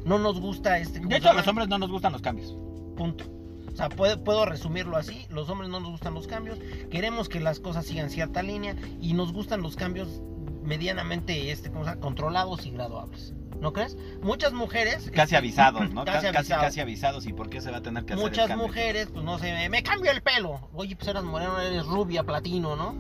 No 0.06 0.20
nos 0.20 0.39
gusta, 0.42 0.80
este... 0.80 1.00
¿cómo 1.00 1.10
De 1.10 1.18
hecho, 1.18 1.30
a 1.30 1.34
los 1.34 1.48
hombres 1.48 1.70
no 1.70 1.78
nos 1.78 1.89
gustan 1.89 2.12
los 2.12 2.22
cambios. 2.22 2.56
Punto. 2.98 3.24
O 3.72 3.76
sea, 3.76 3.88
puedo, 3.89 4.22
puedo 4.24 4.46
resumirlo 4.46 4.98
así. 4.98 5.26
Los 5.30 5.50
hombres 5.50 5.70
no 5.70 5.80
nos 5.80 5.92
gustan 5.92 6.13
los 6.13 6.28
cambios. 6.28 6.60
Queremos 6.92 7.30
que 7.30 7.39
las 7.39 7.60
cosas 7.62 7.86
sigan 7.86 8.10
cierta 8.10 8.44
línea. 8.44 8.76
Y 9.02 9.13
nos 9.13 9.32
gustan 9.34 9.62
los 9.62 9.76
cambios 9.78 10.22
medianamente 10.63 11.52
este, 11.52 11.69
¿cómo 11.69 11.84
se 11.84 11.91
llama? 11.91 12.02
controlados 12.02 12.65
y 12.65 12.71
graduables. 12.71 13.34
¿No 13.60 13.71
crees? 13.71 13.95
Muchas 14.21 14.52
mujeres. 14.52 15.06
Casi 15.12 15.21
este, 15.21 15.38
avisados, 15.38 15.89
¿no? 15.91 16.04
Casi 16.06 16.17
Casi, 16.23 16.26
casi, 16.26 16.38
avisados. 16.38 16.63
casi 16.65 16.80
avisados. 16.82 17.26
¿Y 17.28 17.32
por 17.34 17.49
qué 17.49 17.62
se 17.62 17.71
va 17.71 17.78
a 17.78 17.82
tener 17.82 18.04
que 18.04 18.13
hacer 18.13 18.26
el 18.26 18.30
Muchas 18.30 18.47
cambio? 18.49 18.67
mujeres, 18.67 19.08
pues 19.13 19.23
no 19.23 19.39
sé, 19.39 19.69
me, 19.69 19.84
cambio 19.84 20.12
el 20.12 20.21
pelo. 20.21 20.67
Oye, 20.73 20.95
pues 20.97 21.08
eras 21.08 21.23
moreno, 21.23 21.58
eres 21.62 21.86
rubia, 21.86 22.23
platino, 22.23 22.76
¿no? 22.76 22.95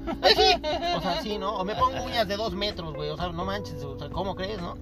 O 0.95 1.01
sea, 1.01 1.21
sí, 1.21 1.37
¿no? 1.37 1.55
O 1.55 1.65
me 1.65 1.75
pongo 1.75 2.03
uñas 2.03 2.27
de 2.29 2.37
dos 2.37 2.53
metros, 2.53 2.93
güey. 2.93 3.09
O 3.09 3.17
sea, 3.17 3.27
no 3.29 3.43
manches, 3.43 3.83
o 3.83 3.99
sea, 3.99 4.09
¿cómo 4.09 4.35
crees, 4.35 4.61
no? 4.61 4.77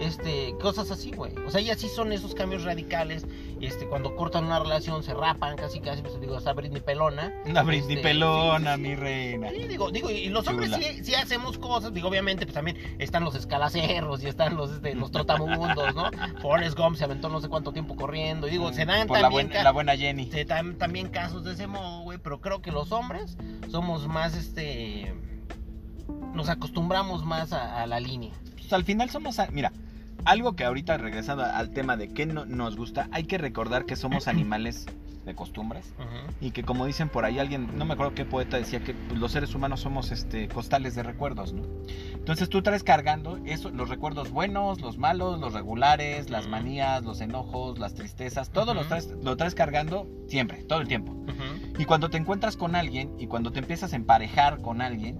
Este, 0.00 0.54
cosas 0.60 0.90
así, 0.90 1.10
güey. 1.12 1.34
O 1.46 1.50
sea, 1.50 1.60
y 1.60 1.68
así 1.70 1.86
son 1.88 2.10
esos 2.12 2.34
cambios 2.34 2.64
radicales. 2.64 3.26
Este, 3.60 3.86
cuando 3.86 4.16
cortan 4.16 4.44
una 4.46 4.58
relación, 4.58 5.02
se 5.02 5.12
rapan 5.12 5.56
casi, 5.56 5.80
casi, 5.80 6.00
pues 6.00 6.18
digo, 6.20 6.38
está 6.38 6.54
Britney 6.54 6.80
pelona. 6.80 7.34
Una 7.44 7.62
Britney 7.62 7.96
Este, 7.96 8.02
pelona, 8.08 8.76
sí, 8.76 8.82
sí, 8.82 8.88
mi 8.88 8.94
sí. 8.94 9.00
reina. 9.00 9.50
Sí, 9.50 9.68
digo, 9.68 9.90
digo, 9.90 10.08
y 10.10 10.30
los 10.30 10.48
hombres 10.48 10.70
sí, 10.74 11.04
sí 11.04 11.14
hacemos 11.14 11.58
cosas, 11.58 11.92
digo, 11.92 12.08
obviamente, 12.08 12.46
pues 12.46 12.54
también 12.54 12.78
están 12.98 13.22
los 13.24 13.34
escalacerros 13.34 14.22
y 14.22 14.28
están 14.28 14.56
los, 14.56 14.70
este, 14.72 14.94
los 14.94 15.10
trotamundos, 15.10 15.94
¿no? 15.94 16.10
Forrest 16.40 16.78
Gump 16.78 16.96
se 16.96 17.04
aventó 17.04 17.28
no 17.28 17.40
sé 17.42 17.48
cuánto 17.50 17.72
tiempo 17.72 17.94
corriendo, 17.94 18.48
y 18.48 18.52
digo, 18.52 18.72
se 18.72 18.86
dan 18.86 19.06
Por 19.06 19.18
la, 19.18 19.24
también, 19.24 19.48
buena, 19.48 19.62
la 19.62 19.72
buena 19.72 19.96
Jenny. 19.96 20.30
se 20.30 20.46
dan 20.46 20.78
también 20.78 21.08
casos 21.10 21.44
de 21.44 21.52
ese 21.52 21.66
modo, 21.66 22.00
güey, 22.00 22.16
pero 22.16 22.40
creo 22.40 22.62
que 22.62 22.72
los 22.72 22.90
hombres 22.92 23.36
somos 23.70 24.08
más, 24.08 24.34
este, 24.34 25.12
nos 26.32 26.48
acostumbramos 26.48 27.24
más 27.26 27.52
a, 27.52 27.82
a 27.82 27.86
la 27.86 28.00
línea. 28.00 28.32
Pues 28.56 28.72
al 28.72 28.84
final 28.84 29.10
somos, 29.10 29.38
a- 29.38 29.50
mira, 29.50 29.70
algo 30.24 30.54
que 30.54 30.64
ahorita 30.64 30.96
regresando 30.98 31.44
al 31.44 31.70
tema 31.70 31.96
de 31.96 32.08
qué 32.08 32.26
no, 32.26 32.46
nos 32.46 32.76
gusta, 32.76 33.08
hay 33.12 33.24
que 33.24 33.38
recordar 33.38 33.86
que 33.86 33.96
somos 33.96 34.28
animales 34.28 34.86
de 35.24 35.34
costumbres 35.34 35.92
y 36.40 36.50
que 36.50 36.62
como 36.62 36.86
dicen 36.86 37.08
por 37.08 37.24
ahí 37.24 37.38
alguien, 37.38 37.76
no 37.76 37.84
me 37.84 37.92
acuerdo 37.92 38.14
qué 38.14 38.24
poeta 38.24 38.56
decía 38.56 38.80
que 38.80 38.94
pues, 38.94 39.18
los 39.18 39.32
seres 39.32 39.54
humanos 39.54 39.80
somos 39.80 40.12
este 40.12 40.48
costales 40.48 40.94
de 40.94 41.02
recuerdos, 41.02 41.52
¿no? 41.52 41.64
Entonces 42.14 42.48
tú 42.48 42.62
traes 42.62 42.82
cargando 42.82 43.38
eso, 43.44 43.70
los 43.70 43.88
recuerdos 43.88 44.30
buenos, 44.30 44.80
los 44.80 44.98
malos, 44.98 45.38
los 45.38 45.52
regulares, 45.52 46.30
las 46.30 46.48
manías, 46.48 47.02
los 47.02 47.20
enojos, 47.20 47.78
las 47.78 47.94
tristezas, 47.94 48.50
todo 48.50 48.72
lo 48.72 48.86
traes, 48.86 49.14
lo 49.22 49.36
traes 49.36 49.54
cargando 49.54 50.08
siempre, 50.26 50.64
todo 50.64 50.80
el 50.80 50.88
tiempo. 50.88 51.16
Y 51.78 51.84
cuando 51.86 52.10
te 52.10 52.18
encuentras 52.18 52.56
con 52.56 52.74
alguien 52.74 53.14
y 53.18 53.26
cuando 53.26 53.52
te 53.52 53.60
empiezas 53.60 53.92
a 53.92 53.96
emparejar 53.96 54.60
con 54.60 54.82
alguien, 54.82 55.18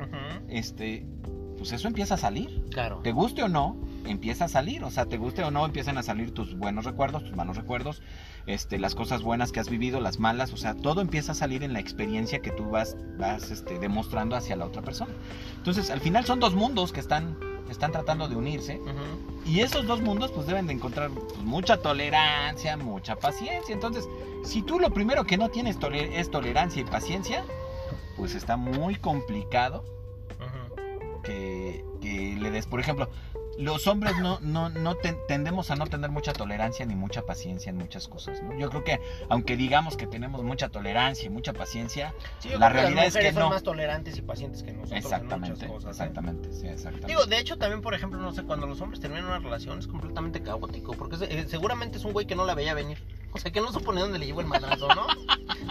este, 0.48 1.06
pues 1.60 1.72
eso 1.72 1.86
empieza 1.88 2.14
a 2.14 2.16
salir. 2.16 2.64
Claro. 2.70 3.00
Te 3.04 3.12
guste 3.12 3.42
o 3.42 3.48
no, 3.48 3.76
empieza 4.06 4.46
a 4.46 4.48
salir. 4.48 4.82
O 4.82 4.90
sea, 4.90 5.04
te 5.04 5.18
guste 5.18 5.44
o 5.44 5.50
no, 5.50 5.66
empiezan 5.66 5.98
a 5.98 6.02
salir 6.02 6.32
tus 6.32 6.56
buenos 6.56 6.86
recuerdos, 6.86 7.22
tus 7.24 7.36
malos 7.36 7.56
recuerdos, 7.58 8.00
este, 8.46 8.78
las 8.78 8.94
cosas 8.94 9.22
buenas 9.22 9.52
que 9.52 9.60
has 9.60 9.68
vivido, 9.68 10.00
las 10.00 10.18
malas. 10.18 10.54
O 10.54 10.56
sea, 10.56 10.74
todo 10.74 11.02
empieza 11.02 11.32
a 11.32 11.34
salir 11.34 11.62
en 11.62 11.74
la 11.74 11.78
experiencia 11.80 12.40
que 12.40 12.50
tú 12.50 12.70
vas, 12.70 12.96
vas 13.18 13.50
este, 13.50 13.78
demostrando 13.78 14.36
hacia 14.36 14.56
la 14.56 14.64
otra 14.64 14.80
persona. 14.80 15.12
Entonces, 15.58 15.90
al 15.90 16.00
final 16.00 16.24
son 16.24 16.40
dos 16.40 16.54
mundos 16.54 16.92
que 16.92 17.00
están, 17.00 17.36
están 17.70 17.92
tratando 17.92 18.26
de 18.26 18.36
unirse. 18.36 18.80
Y 19.44 19.60
esos 19.60 19.86
dos 19.86 20.00
mundos, 20.00 20.30
pues 20.32 20.46
deben 20.46 20.66
de 20.66 20.72
encontrar 20.72 21.10
pues, 21.10 21.36
mucha 21.44 21.76
tolerancia, 21.76 22.76
mucha 22.78 23.16
paciencia. 23.16 23.74
Entonces, 23.74 24.08
si 24.44 24.62
tú 24.62 24.80
lo 24.80 24.90
primero 24.94 25.24
que 25.24 25.36
no 25.36 25.50
tienes 25.50 25.78
toler- 25.78 26.10
es 26.14 26.30
tolerancia 26.30 26.80
y 26.80 26.84
paciencia, 26.86 27.44
pues 28.16 28.34
está 28.34 28.56
muy 28.56 28.94
complicado. 28.96 29.84
Que, 31.34 31.84
que 32.00 32.36
le 32.40 32.50
des, 32.50 32.66
por 32.66 32.80
ejemplo, 32.80 33.08
los 33.58 33.86
hombres 33.86 34.16
no, 34.18 34.38
no, 34.40 34.68
no 34.70 34.94
ten- 34.96 35.18
tendemos 35.28 35.70
a 35.70 35.76
no 35.76 35.86
tener 35.86 36.10
mucha 36.10 36.32
tolerancia 36.32 36.86
ni 36.86 36.94
mucha 36.94 37.22
paciencia 37.22 37.70
en 37.70 37.76
muchas 37.76 38.08
cosas, 38.08 38.42
¿no? 38.42 38.58
Yo 38.58 38.70
creo 38.70 38.84
que 38.84 39.00
aunque 39.28 39.56
digamos 39.56 39.96
que 39.96 40.06
tenemos 40.06 40.42
mucha 40.42 40.70
tolerancia 40.70 41.26
y 41.26 41.30
mucha 41.30 41.52
paciencia, 41.52 42.14
Sí, 42.38 42.48
La 42.58 42.68
realidad 42.70 42.96
las 43.04 43.06
es 43.08 43.12
que 43.14 43.18
mujeres 43.18 43.34
son 43.34 43.42
no. 43.44 43.50
más 43.50 43.62
tolerantes 43.62 44.16
y 44.16 44.22
pacientes 44.22 44.62
que 44.62 44.72
nosotros 44.72 44.92
en 44.92 44.98
exactamente, 44.98 45.50
muchas 45.50 45.68
cosas. 45.70 45.84
¿eh? 45.86 45.90
exactamente, 45.90 46.52
sí, 46.54 46.66
exactamente. 46.68 47.06
Digo, 47.08 47.26
de 47.26 47.38
hecho 47.38 47.58
también, 47.58 47.82
por 47.82 47.94
ejemplo, 47.94 48.18
no 48.18 48.32
sé, 48.32 48.44
cuando 48.44 48.66
los 48.66 48.80
hombres 48.80 49.00
terminan 49.00 49.26
una 49.26 49.38
relación 49.40 49.78
es 49.78 49.86
completamente 49.86 50.42
caótico, 50.42 50.94
porque 50.94 51.16
es- 51.16 51.22
eh, 51.22 51.44
seguramente 51.48 51.98
es 51.98 52.04
un 52.04 52.12
güey 52.12 52.26
que 52.26 52.34
no 52.36 52.46
la 52.46 52.54
veía 52.54 52.72
venir. 52.74 52.98
O 53.32 53.38
sea, 53.38 53.50
que 53.52 53.60
no 53.60 53.72
supone 53.72 54.00
dónde 54.00 54.18
le 54.18 54.26
llevó 54.26 54.40
el 54.40 54.46
madrazo, 54.46 54.88
¿no? 54.94 55.06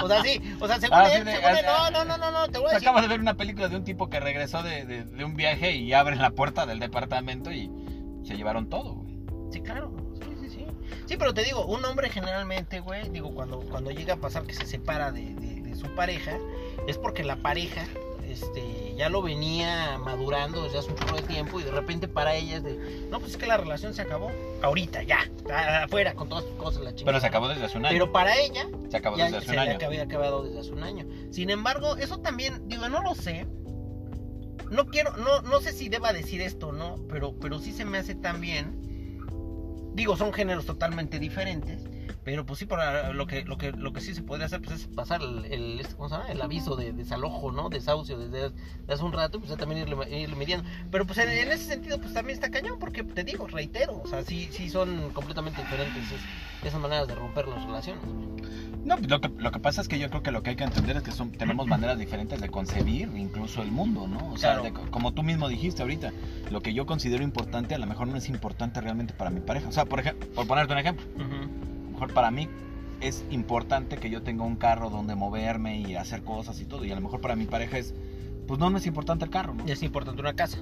O 0.03 0.07
sea, 0.07 0.21
sí, 0.23 0.41
o 0.59 0.67
sea, 0.67 0.79
según 0.79 0.97
Ah, 0.97 1.09
él, 1.13 1.25
sí, 1.25 1.31
según 1.31 1.49
él, 1.57 1.65
ah, 1.67 1.89
no, 1.91 2.05
no, 2.05 2.17
no, 2.17 2.31
no, 2.31 2.31
no, 2.31 2.47
te 2.51 2.57
voy 2.59 2.69
a 2.69 2.73
decir. 2.73 2.87
Acabo 2.87 3.01
de 3.01 3.07
ver 3.09 3.19
una 3.19 3.35
película 3.35 3.67
de 3.67 3.75
un 3.75 3.83
tipo 3.83 4.09
que 4.09 4.19
regresó 4.19 4.63
de, 4.63 4.85
de- 4.85 5.03
de 5.03 5.23
un 5.25 5.35
viaje 5.35 5.75
y 5.75 5.91
abren 5.93 6.21
la 6.21 6.31
puerta 6.31 6.65
del 6.65 6.79
departamento 6.79 7.51
y 7.51 7.69
se 8.23 8.35
llevaron 8.37 8.69
todo, 8.69 8.93
güey. 8.93 9.19
Sí, 9.51 9.61
claro, 9.61 9.91
sí, 10.21 10.35
sí, 10.41 10.49
sí. 10.49 10.65
Sí, 11.05 11.17
pero 11.17 11.33
te 11.33 11.43
digo, 11.43 11.65
un 11.65 11.83
hombre 11.85 12.09
generalmente, 12.09 12.79
güey, 12.79 13.09
digo, 13.09 13.33
cuando, 13.33 13.59
cuando 13.61 13.91
llega 13.91 14.13
a 14.13 14.17
pasar 14.17 14.43
que 14.43 14.53
se 14.53 14.65
separa 14.65 15.11
de, 15.11 15.33
de- 15.35 15.61
de 15.61 15.75
su 15.75 15.87
pareja, 15.95 16.37
es 16.87 16.97
porque 16.97 17.23
la 17.23 17.35
pareja, 17.37 17.83
este, 18.29 18.93
ya 18.95 19.09
lo 19.09 19.21
venía 19.21 19.97
madurando 19.97 20.63
desde 20.63 20.79
hace 20.79 20.89
un 20.91 20.95
chorro 20.97 21.15
de 21.17 21.23
tiempo 21.23 21.59
y 21.59 21.63
de 21.63 21.71
repente 21.71 22.07
para 22.07 22.35
ella 22.35 22.57
es 22.57 22.63
de, 22.63 23.07
no, 23.09 23.19
pues 23.19 23.31
es 23.31 23.37
que 23.37 23.47
la 23.47 23.57
relación 23.57 23.93
se 23.93 24.01
acabó, 24.01 24.31
ahorita, 24.61 25.03
ya, 25.03 25.19
afuera 25.83 26.13
con 26.13 26.29
todas 26.29 26.45
tus 26.45 26.55
cosas, 26.55 26.83
la 26.83 26.91
chingada. 26.91 27.05
Pero 27.05 27.19
se 27.19 27.27
acabó 27.27 27.47
desde 27.47 27.65
hace 27.65 27.77
un 27.77 27.85
año. 27.85 27.93
Pero 27.93 28.11
para 28.11 28.37
ella, 28.37 28.67
se 28.89 28.97
acabó 28.97 29.17
ya 29.17 29.25
desde 29.25 29.37
hace 29.37 29.45
se 29.47 29.51
un 29.51 29.65
le 29.65 29.71
año. 29.71 29.85
había 29.85 30.03
acabado 30.03 30.43
desde 30.43 30.59
hace 30.59 30.71
un 30.71 30.83
año. 30.83 31.05
Sin 31.31 31.49
embargo, 31.49 31.97
eso 31.97 32.19
también, 32.19 32.67
digo, 32.67 32.87
no 32.89 33.01
lo 33.01 33.15
sé. 33.15 33.47
No 34.71 34.85
quiero, 34.85 35.17
no, 35.17 35.41
no 35.41 35.61
sé 35.61 35.73
si 35.73 35.89
deba 35.89 36.13
decir 36.13 36.41
esto 36.41 36.67
o 36.67 36.71
no, 36.71 36.97
pero, 37.09 37.33
pero 37.39 37.59
sí 37.59 37.71
se 37.71 37.85
me 37.85 37.97
hace 37.97 38.15
también. 38.15 38.79
Digo, 39.93 40.15
son 40.15 40.31
géneros 40.31 40.65
totalmente 40.65 41.17
diferentes. 41.19 41.83
Pero 42.23 42.45
pues 42.45 42.59
sí, 42.59 42.65
para 42.65 43.13
lo 43.13 43.25
que, 43.27 43.43
lo 43.45 43.57
que, 43.57 43.71
lo 43.71 43.93
que 43.93 44.01
sí 44.01 44.13
se 44.13 44.21
podría 44.21 44.45
hacer, 44.47 44.61
pues 44.61 44.81
es 44.81 44.87
pasar 44.87 45.21
el, 45.21 45.45
el, 45.45 45.79
este, 45.79 45.95
¿cómo 45.95 46.09
se 46.09 46.15
llama? 46.15 46.29
el 46.31 46.41
aviso 46.41 46.75
de 46.75 46.91
desalojo, 46.91 47.51
¿no? 47.51 47.69
Desahucio 47.69 48.17
desde 48.19 48.49
desde 48.51 48.93
hace 48.93 49.03
un 49.03 49.13
rato, 49.13 49.39
pues 49.39 49.55
también 49.57 49.81
irle, 49.87 50.19
irle 50.19 50.35
midiendo. 50.35 50.67
Pero 50.91 51.05
pues 51.05 51.17
en, 51.19 51.29
en 51.29 51.51
ese 51.51 51.65
sentido, 51.65 51.97
pues 51.99 52.13
también 52.13 52.35
está 52.35 52.51
cañón, 52.51 52.77
porque 52.79 53.03
te 53.03 53.23
digo, 53.23 53.47
reitero, 53.47 54.01
o 54.03 54.07
sea, 54.07 54.21
sí, 54.23 54.49
sí 54.51 54.69
son 54.69 55.11
completamente 55.11 55.61
diferentes 55.61 56.11
es- 56.11 56.67
esas 56.67 56.79
maneras 56.81 57.07
de 57.07 57.15
romper 57.15 57.47
las 57.47 57.63
relaciones. 57.63 58.03
No, 58.83 58.97
pues, 58.97 59.09
lo 59.09 59.21
que, 59.21 59.29
lo 59.29 59.51
que 59.51 59.59
pasa 59.59 59.81
es 59.81 59.87
que 59.87 59.97
yo 59.99 60.09
creo 60.09 60.21
que 60.23 60.31
lo 60.31 60.43
que 60.43 60.51
hay 60.51 60.55
que 60.55 60.63
entender 60.65 60.97
es 60.97 61.03
que 61.03 61.11
son, 61.11 61.31
tenemos 61.31 61.67
maneras 61.67 61.97
diferentes 61.97 62.41
de 62.41 62.49
concebir 62.49 63.09
incluso 63.15 63.61
el 63.61 63.71
mundo, 63.71 64.07
¿no? 64.07 64.33
O 64.33 64.37
sea, 64.37 64.59
Claro. 64.59 64.63
de- 64.83 64.91
como 64.91 65.13
tú 65.13 65.23
mismo 65.23 65.47
dijiste 65.47 65.81
ahorita, 65.81 66.11
lo 66.51 66.61
que 66.61 66.73
yo 66.73 66.85
considero 66.85 67.23
importante 67.23 67.75
a 67.75 67.77
lo 67.77 67.85
mejor 67.87 68.07
no 68.07 68.17
es 68.17 68.27
importante 68.29 68.81
realmente 68.81 69.13
para 69.13 69.29
mi 69.29 69.39
pareja. 69.39 69.69
O 69.69 69.71
sea, 69.71 69.85
por 69.85 69.99
ejemplo, 70.01 70.27
por 70.33 70.45
ponerte 70.47 70.73
un 70.73 70.79
ejemplo, 70.79 71.05
lo 71.17 71.78
mejor 71.99 72.13
para 72.13 72.31
mí 72.31 72.47
es 73.01 73.25
importante 73.29 73.97
que 73.97 74.09
yo 74.09 74.21
tenga 74.23 74.43
un 74.43 74.55
carro 74.55 74.89
donde 74.89 75.15
moverme 75.15 75.79
y 75.79 75.95
hacer 75.95 76.23
cosas 76.23 76.59
y 76.61 76.65
todo, 76.65 76.85
y 76.85 76.91
a 76.91 76.95
lo 76.95 77.01
mejor 77.01 77.19
para 77.21 77.35
mi 77.35 77.45
pareja 77.45 77.77
es, 77.77 77.93
pues 78.47 78.59
no, 78.59 78.69
no 78.69 78.77
es 78.77 78.85
importante 78.85 79.25
el 79.25 79.31
carro, 79.31 79.53
¿no? 79.53 79.65
Es 79.65 79.83
importante 79.83 80.21
una 80.21 80.33
casa. 80.33 80.57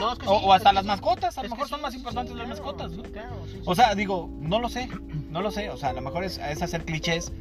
No, 0.00 0.12
es 0.12 0.18
que 0.18 0.26
O, 0.26 0.38
sí, 0.40 0.44
o 0.46 0.52
hasta 0.52 0.70
es 0.70 0.70
que 0.70 0.74
las 0.74 0.82
sí. 0.84 0.88
mascotas, 0.88 1.38
a 1.38 1.42
lo 1.42 1.48
que 1.48 1.54
mejor 1.54 1.68
son 1.68 1.78
sí, 1.78 1.82
más 1.82 1.94
importantes 1.94 2.32
sí, 2.32 2.38
las 2.38 2.46
claro, 2.46 2.62
mascotas, 2.62 3.10
claro. 3.12 3.36
O 3.64 3.74
sea, 3.74 3.94
digo, 3.94 4.28
no 4.40 4.58
lo 4.60 4.68
sé, 4.68 4.88
no 5.30 5.42
lo 5.42 5.50
sé. 5.52 5.70
O 5.70 5.76
sea, 5.76 5.90
a 5.90 5.92
lo 5.92 6.00
mejor 6.00 6.24
es, 6.24 6.38
es 6.38 6.60
hacer 6.62 6.84
clichés 6.84 7.32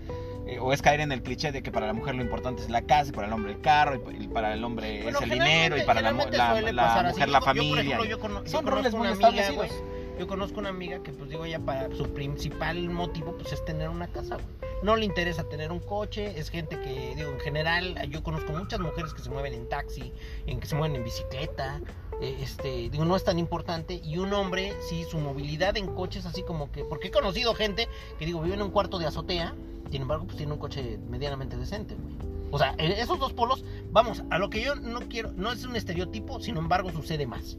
eh, 0.48 0.60
o 0.60 0.74
es 0.74 0.82
caer 0.84 1.00
en 1.02 1.12
el 1.12 1.24
cliché 1.24 1.52
de 1.52 1.64
que 1.64 1.72
para 1.72 1.88
la 1.88 1.94
mujer 1.94 2.14
lo 2.16 2.22
importante 2.22 2.62
es 2.62 2.70
la 2.70 2.84
casa 2.84 3.10
y 3.10 3.14
para 3.14 3.26
el 3.28 3.34
hombre 3.34 3.54
el 3.54 3.62
carro 3.62 3.96
y 3.96 4.00
pa- 4.00 4.14
y 4.14 4.28
para 4.28 4.54
el 4.54 4.64
hombre 4.64 5.02
Bueno, 5.04 5.18
es 5.20 5.24
el 5.24 5.30
dinero 5.32 5.78
y 5.78 5.82
para 5.82 6.02
la, 6.02 6.12
la- 6.12 6.62
la 6.72 6.84
pasar 6.84 7.06
así. 7.08 7.14
mujer 7.16 7.30
la 7.30 7.40
Yo, 7.40 7.46
por 7.46 7.56
familia. 7.56 7.82
ejemplo, 7.82 8.06
yo 8.06 8.20
cono- 8.20 8.44
yo 8.44 8.50
Son 8.52 8.66
roles 8.68 8.94
muy 8.94 9.08
amiga, 9.08 9.30
establecidos. 9.30 9.56
güey, 9.68 10.01
Yo 10.20 10.28
conozco 10.28 10.60
una 10.60 10.70
amiga 10.70 11.02
que, 11.02 11.12
pues 11.12 11.30
digo, 11.30 11.46
ella 11.46 11.60
para 11.60 11.94
su 11.96 12.14
principal 12.14 12.90
motivo, 12.90 13.36
pues 13.38 13.54
es 13.54 13.66
tener 13.66 13.90
una 13.90 14.08
casa, 14.08 14.36
güey. 14.36 14.72
no 14.84 14.96
le 14.96 15.06
interesa 15.06 15.44
tener 15.46 15.72
un 15.72 15.80
coche, 15.80 16.40
es 16.40 16.50
gente 16.50 16.80
que, 16.80 17.14
digo, 17.16 17.32
en 17.32 17.40
general, 17.40 18.10
yo 18.10 18.22
conozco 18.22 18.52
muchas 18.52 18.80
mujeres 18.80 19.14
que 19.14 19.22
se 19.22 19.30
mueven 19.30 19.54
en 19.54 19.68
taxi, 19.68 20.14
en 20.46 20.60
que 20.60 20.68
se 20.68 20.76
mueven 20.76 20.98
en 20.98 21.04
bicicleta, 21.04 21.82
eh, 22.22 22.38
este, 22.42 22.90
digo, 22.90 23.04
no 23.06 23.16
es 23.16 23.24
tan 23.24 23.40
importante, 23.40 24.00
y 24.04 24.18
un 24.18 24.32
hombre, 24.34 24.74
sí, 24.88 25.06
su 25.10 25.18
movilidad 25.18 25.76
en 25.78 25.88
coches, 25.88 26.26
así 26.26 26.44
como 26.44 26.72
que, 26.72 26.84
porque 26.84 27.08
he 27.08 27.12
conocido 27.12 27.56
gente 27.56 27.88
que, 28.20 28.26
digo, 28.26 28.42
vive 28.42 28.56
en 28.56 28.62
un 28.62 28.72
cuarto 28.72 29.00
de 29.00 29.08
azotea, 29.08 29.56
sin 29.90 30.04
embargo, 30.04 30.26
pues 30.26 30.38
tiene 30.38 30.54
un 30.54 30.60
coche 30.60 31.00
medianamente 31.10 31.58
decente, 31.58 31.96
güey. 31.96 32.16
O 32.52 32.60
sea, 32.60 32.76
esos 32.78 33.18
dos 33.18 33.34
polos, 33.34 33.64
vamos, 33.92 34.24
a 34.30 34.38
lo 34.38 34.50
que 34.50 34.62
yo 34.62 34.76
no 34.76 35.00
quiero, 35.08 35.32
no 35.32 35.52
es 35.52 35.64
un 35.64 35.76
estereotipo, 35.76 36.42
sin 36.42 36.58
embargo, 36.58 36.92
sucede 36.92 37.26
más. 37.26 37.56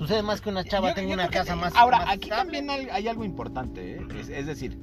Sucede 0.00 0.22
más 0.22 0.40
que 0.40 0.48
una 0.48 0.64
chava 0.64 0.88
Yo- 0.88 0.94
tenga 0.94 1.08
yo 1.10 1.14
una 1.14 1.28
que- 1.28 1.36
casa 1.38 1.54
más. 1.56 1.74
Ahora, 1.76 1.98
más 1.98 2.08
aquí 2.08 2.30
estable. 2.30 2.58
también 2.60 2.90
hay, 2.90 3.06
algo 3.06 3.22
importante, 3.22 3.96
¿eh? 3.96 4.00
es, 4.18 4.30
es 4.30 4.46
decir, 4.46 4.78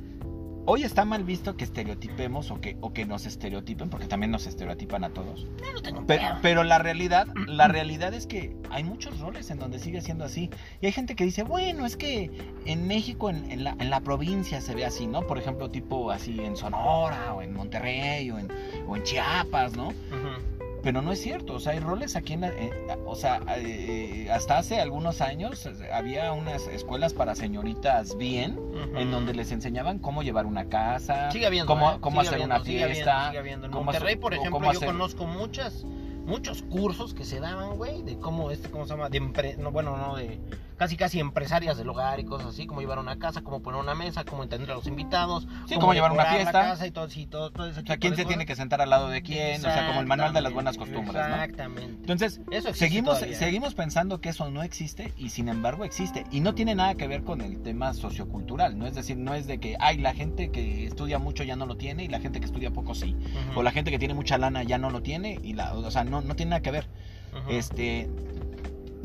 hoy 0.68 0.84
está 0.84 1.06
mal 1.06 1.24
visto 1.24 1.58
que 1.58 1.64
estereotipemos 1.64 2.52
o 2.52 2.62
que, 2.62 2.78
o 2.82 2.94
que 2.94 3.04
nos 3.08 3.26
estereotipen, 3.26 3.90
porque 3.90 4.06
también 4.06 4.30
nos 4.32 4.46
estereotipan 4.46 5.04
a 5.04 5.10
todos. 5.10 5.48
Yo 5.66 5.74
no 5.74 5.82
tengo 5.82 6.06
Pero, 6.06 6.24
pero 6.44 6.64
la 6.64 6.78
realidad, 6.78 7.26
la 7.48 7.68
realidad 7.68 8.14
es 8.14 8.28
que 8.28 8.56
hay 8.70 8.84
muchos 8.84 9.20
roles 9.20 9.50
en 9.50 9.58
donde 9.58 9.80
sigue 9.80 10.02
siendo 10.02 10.24
así. 10.24 10.52
Y 10.82 10.86
hay 10.86 10.92
gente 10.92 11.16
que 11.16 11.24
dice, 11.24 11.42
bueno, 11.42 11.88
es 11.88 11.98
que 11.98 12.30
en 12.66 12.86
México, 12.88 13.32
en, 13.32 13.50
en 13.52 13.64
la, 13.64 13.72
en 13.80 13.90
la 13.90 14.02
provincia 14.02 14.62
se 14.62 14.76
ve 14.76 14.86
así, 14.86 15.08
¿no? 15.08 15.24
Por 15.26 15.40
ejemplo, 15.40 15.72
tipo 15.72 16.12
así 16.12 16.40
en 16.42 16.56
Sonora 16.56 17.34
o 17.34 17.42
en 17.42 17.54
Monterrey 17.56 18.30
o 18.30 18.38
en, 18.38 18.50
o 18.88 18.96
en 18.96 19.02
Chiapas, 19.02 19.76
¿no? 19.76 19.88
Ujú. 19.88 20.57
Pero 20.88 21.02
no 21.02 21.12
es 21.12 21.22
cierto, 21.22 21.56
o 21.56 21.60
sea, 21.60 21.74
hay 21.74 21.80
roles 21.82 22.16
aquí 22.16 22.32
en, 22.32 22.40
la- 22.42 22.48
eh, 22.48 22.72
o 23.06 23.14
sea, 23.14 23.42
eh, 23.58 24.30
hasta 24.32 24.58
hace 24.58 24.80
algunos 24.80 25.20
años 25.20 25.66
eh, 25.66 25.92
había 25.92 26.32
unas 26.32 26.66
escuelas 26.68 27.14
para 27.14 27.36
señoritas 27.36 28.16
bien, 28.18 28.58
en 28.96 29.12
donde 29.12 29.34
les 29.34 29.52
enseñaban 29.52 30.00
cómo 30.00 30.24
llevar 30.24 30.46
una 30.46 30.70
casa, 30.70 31.30
Sigue 31.30 31.46
habiendo. 31.46 31.68
cómo, 31.68 31.92
¿eh? 31.92 31.98
cómo 32.00 32.22
Sigue 32.22 32.28
hacer 32.30 32.34
habiendo, 32.36 32.56
una 32.56 32.64
sigue 32.64 32.84
habiendo, 32.86 32.96
fiesta, 33.04 33.28
sigue 33.28 33.38
habiendo. 33.40 33.66
En 33.66 33.72
cómo 33.74 33.84
Monterrey, 33.84 34.14
hacer- 34.14 34.20
por 34.22 34.34
ejemplo, 34.34 34.64
yo 34.64 34.70
hacer- 34.70 34.88
conozco 34.88 35.26
muchas, 35.28 35.84
muchos 36.26 36.62
cursos 36.62 37.14
que 37.14 37.26
se 37.26 37.42
daban, 37.42 37.76
güey, 37.76 38.02
de 38.04 38.18
cómo, 38.18 38.50
este, 38.50 38.70
¿cómo 38.72 38.86
se 38.86 38.92
llama? 38.94 39.10
De 39.10 39.22
empre- 39.22 39.58
no, 39.58 39.72
bueno, 39.74 39.98
no, 39.98 40.16
de 40.16 40.40
casi 40.78 40.96
casi 40.96 41.20
empresarias 41.20 41.78
del 41.78 41.90
hogar 41.90 42.20
y 42.20 42.26
cosas 42.26 42.48
así, 42.50 42.68
cómo 42.68 42.82
llevar 42.82 43.00
una 43.00 43.18
casa, 43.18 43.42
cómo 43.42 43.62
poner 43.62 43.82
una 43.82 43.96
mesa, 43.96 44.24
cómo 44.24 44.44
entender 44.44 44.70
a 44.72 44.76
los 44.76 44.86
invitados, 44.88 45.48
Sí, 45.68 45.76
cómo 45.76 45.94
llevar 45.94 46.12
una 46.12 46.26
fiesta. 46.26 46.52
casa 46.52 46.86
y 46.88 46.92
todo, 46.92 47.10
sí, 47.10 47.26
todo, 47.26 47.52
todo 47.52 47.68
ese 47.68 47.82
o 47.82 47.86
sea, 47.86 47.98
quién 47.98 48.16
se 48.16 48.26
tiene 48.26 48.46
que 48.46 48.56
sentar 48.56 48.82
al 48.82 48.90
lado 48.90 49.10
de 49.10 49.22
quién, 49.24 49.58
o 49.60 49.64
sea, 49.72 49.88
como 49.88 50.00
el 50.02 50.06
manual 50.08 50.34
de 50.34 50.42
las 50.42 50.54
buenas 50.54 50.78
costumbres, 50.78 51.14
¿no? 51.16 51.36
Exactamente. 51.36 51.94
Entonces, 52.02 52.42
Eso 52.52 52.74
seguimos, 52.74 53.16
todavía. 53.16 53.36
¿eh? 53.36 53.40
seguimos 53.40 53.74
pensando 53.74 54.22
que 54.22 54.30
eso 54.30 54.50
no 54.52 54.62
existe 54.64 55.14
y 55.18 55.30
sin 55.30 55.50
embargo 55.50 55.84
existe. 55.84 56.26
Y 56.32 56.40
no 56.42 56.54
tiene 56.54 56.76
nada 56.76 56.96
que 56.96 57.08
ver 57.08 57.24
con 57.24 57.42
el 57.42 57.62
tema 57.64 57.94
sociocultural, 57.94 58.78
¿no? 58.78 58.86
Es 58.88 58.94
decir, 58.96 59.18
no 59.18 59.34
es 59.34 59.48
de 59.48 59.60
que, 59.60 59.76
ay, 59.80 59.98
la 59.98 60.14
gente 60.14 60.52
que 60.52 60.86
estudia 60.86 61.18
mucho 61.20 61.44
ya 61.44 61.56
no 61.56 61.66
lo 61.66 61.76
tiene 61.78 62.04
y 62.04 62.08
la 62.08 62.20
gente 62.20 62.40
que 62.40 62.46
estudia 62.46 62.72
poco 62.72 62.94
sí. 62.96 63.16
O 63.56 63.64
la 63.64 63.72
gente 63.72 63.90
que 63.92 64.00
tiene 64.00 64.14
mucha 64.14 64.38
lana 64.38 64.64
ya 64.64 64.78
no 64.78 64.90
lo 64.92 65.02
tiene 65.02 65.40
y 65.42 65.54
la, 65.54 65.74
o 65.74 65.90
sea, 65.92 66.04
no, 66.04 66.22
no 66.22 66.36
tiene 66.36 66.52
nada 66.52 66.62
que 66.62 66.72
ver. 66.72 66.88
ujú. 67.34 67.50
Este, 67.52 68.10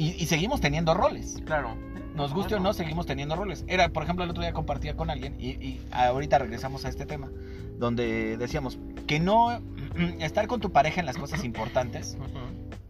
y, 0.03 0.23
y 0.23 0.27
seguimos 0.27 0.61
teniendo 0.61 0.95
roles. 0.95 1.41
Claro. 1.45 1.77
Nos 2.15 2.35
guste 2.35 2.57
o 2.57 2.61
no, 2.61 2.75
seguimos 2.75 3.07
teniendo 3.07 3.37
roles. 3.37 3.65
Era, 3.69 3.89
por 3.89 4.03
ejemplo, 4.03 4.25
el 4.25 4.31
otro 4.31 4.43
día 4.43 4.53
compartía 4.53 4.95
con 4.97 5.09
alguien 5.09 5.35
y, 5.39 5.51
y 5.51 5.81
ahorita 5.93 6.39
regresamos 6.39 6.85
a 6.85 6.89
este 6.91 7.07
tema, 7.07 7.31
donde 7.79 8.37
decíamos 8.37 8.79
que 9.07 9.19
no 9.19 9.61
estar 10.21 10.47
con 10.47 10.61
tu 10.61 10.73
pareja 10.73 11.01
en 11.01 11.07
las 11.07 11.17
cosas 11.17 11.43
importantes, 11.45 12.19
Ujú. 12.21 12.39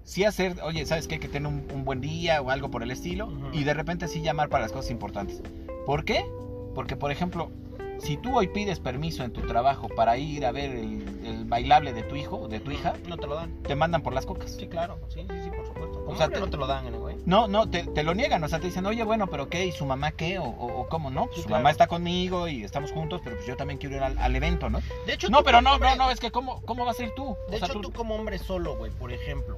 sí 0.03 0.25
hacer, 0.25 0.57
oye, 0.64 0.85
¿sabes 0.87 1.07
qué? 1.07 1.20
Que 1.20 1.29
tener 1.29 1.46
un, 1.46 1.64
un 1.72 1.85
buen 1.85 2.01
día 2.01 2.42
o 2.42 2.51
algo 2.51 2.70
por 2.70 2.83
el 2.83 2.90
estilo, 2.90 3.33
y 3.53 3.62
de 3.62 3.75
repente 3.75 4.09
sí 4.09 4.22
llamar 4.22 4.48
para 4.48 4.62
las 4.64 4.72
cosas 4.72 4.90
importantes. 4.90 5.40
¿Por 5.87 6.05
qué? 6.05 6.25
Porque, 6.75 6.96
por 6.96 7.12
ejemplo, 7.12 7.51
si 8.03 8.17
tú 8.17 8.37
hoy 8.37 8.49
pides 8.49 8.81
permiso 8.81 9.23
en 9.25 9.33
tu 9.33 9.43
trabajo 9.43 9.88
para 9.88 10.17
ir 10.19 10.45
a 10.45 10.53
ver 10.53 10.71
el, 10.71 11.03
el 11.25 11.45
bailable 11.45 11.93
de 11.93 12.03
tu 12.03 12.17
hijo 12.17 12.37
o 12.37 12.49
de 12.49 12.59
tu 12.61 12.71
hija, 12.73 12.95
No 13.09 13.17
te 13.17 13.27
lo 13.27 13.35
dan. 13.37 13.62
te 13.62 13.77
mandan 13.77 14.03
por 14.03 14.12
las 14.12 14.27
cocas. 14.27 14.51
Sí, 14.53 14.67
claro. 14.67 14.99
Sí, 15.09 15.21
sí, 15.31 15.37
sí, 15.45 15.51
por 15.51 15.67
supuesto. 15.67 16.01
Como 16.01 16.11
O 16.12 16.17
sea, 16.17 16.29
te- 16.29 16.41
no 16.41 16.49
te 16.51 16.57
lo 16.57 16.67
dan, 16.67 16.91
güey. 16.99 17.17
No, 17.27 17.47
no, 17.47 17.71
te, 17.71 17.85
te 17.85 18.03
lo 18.03 18.15
niegan, 18.15 18.43
o 18.43 18.49
sea, 18.49 18.59
te 18.59 18.67
dicen, 18.67 18.85
oye, 18.87 19.05
bueno, 19.05 19.29
pero 19.29 19.49
¿qué? 19.49 19.67
¿Y 19.67 19.73
su 19.73 19.87
mamá 19.87 20.11
qué? 20.12 20.38
¿O, 20.38 20.45
o- 20.45 20.88
cómo 20.88 21.11
no? 21.11 21.27
Pues 21.27 21.37
Sí, 21.37 21.43
su 21.43 21.49
claro. 21.49 21.61
mamá 21.62 21.71
está 21.71 21.87
conmigo 21.87 22.49
y 22.49 22.65
estamos 22.65 22.91
juntos, 22.93 23.21
pero 23.23 23.37
pues 23.37 23.47
yo 23.47 23.57
también 23.57 23.79
quiero 23.79 23.97
ir 23.97 24.03
al, 24.03 24.19
al 24.19 24.35
evento, 24.35 24.69
¿no? 24.69 24.81
De 25.07 25.12
hecho, 25.15 25.29
No, 25.31 25.45
pero 25.45 25.61
no, 25.62 25.75
hombre- 25.75 25.91
no, 25.97 26.07
no, 26.07 26.11
es 26.11 26.19
que 26.19 26.31
¿cómo, 26.33 26.61
cómo 26.62 26.85
vas 26.85 26.99
a 26.99 27.05
ir 27.05 27.12
tú? 27.15 27.37
De 27.51 27.57
O 27.57 27.59
sea, 27.61 27.69
hecho, 27.69 27.81
tú... 27.81 27.93
como 27.93 28.17
hombre 28.17 28.38
solo, 28.38 28.77
güey, 28.77 28.91
por 28.91 29.12
ejemplo, 29.12 29.57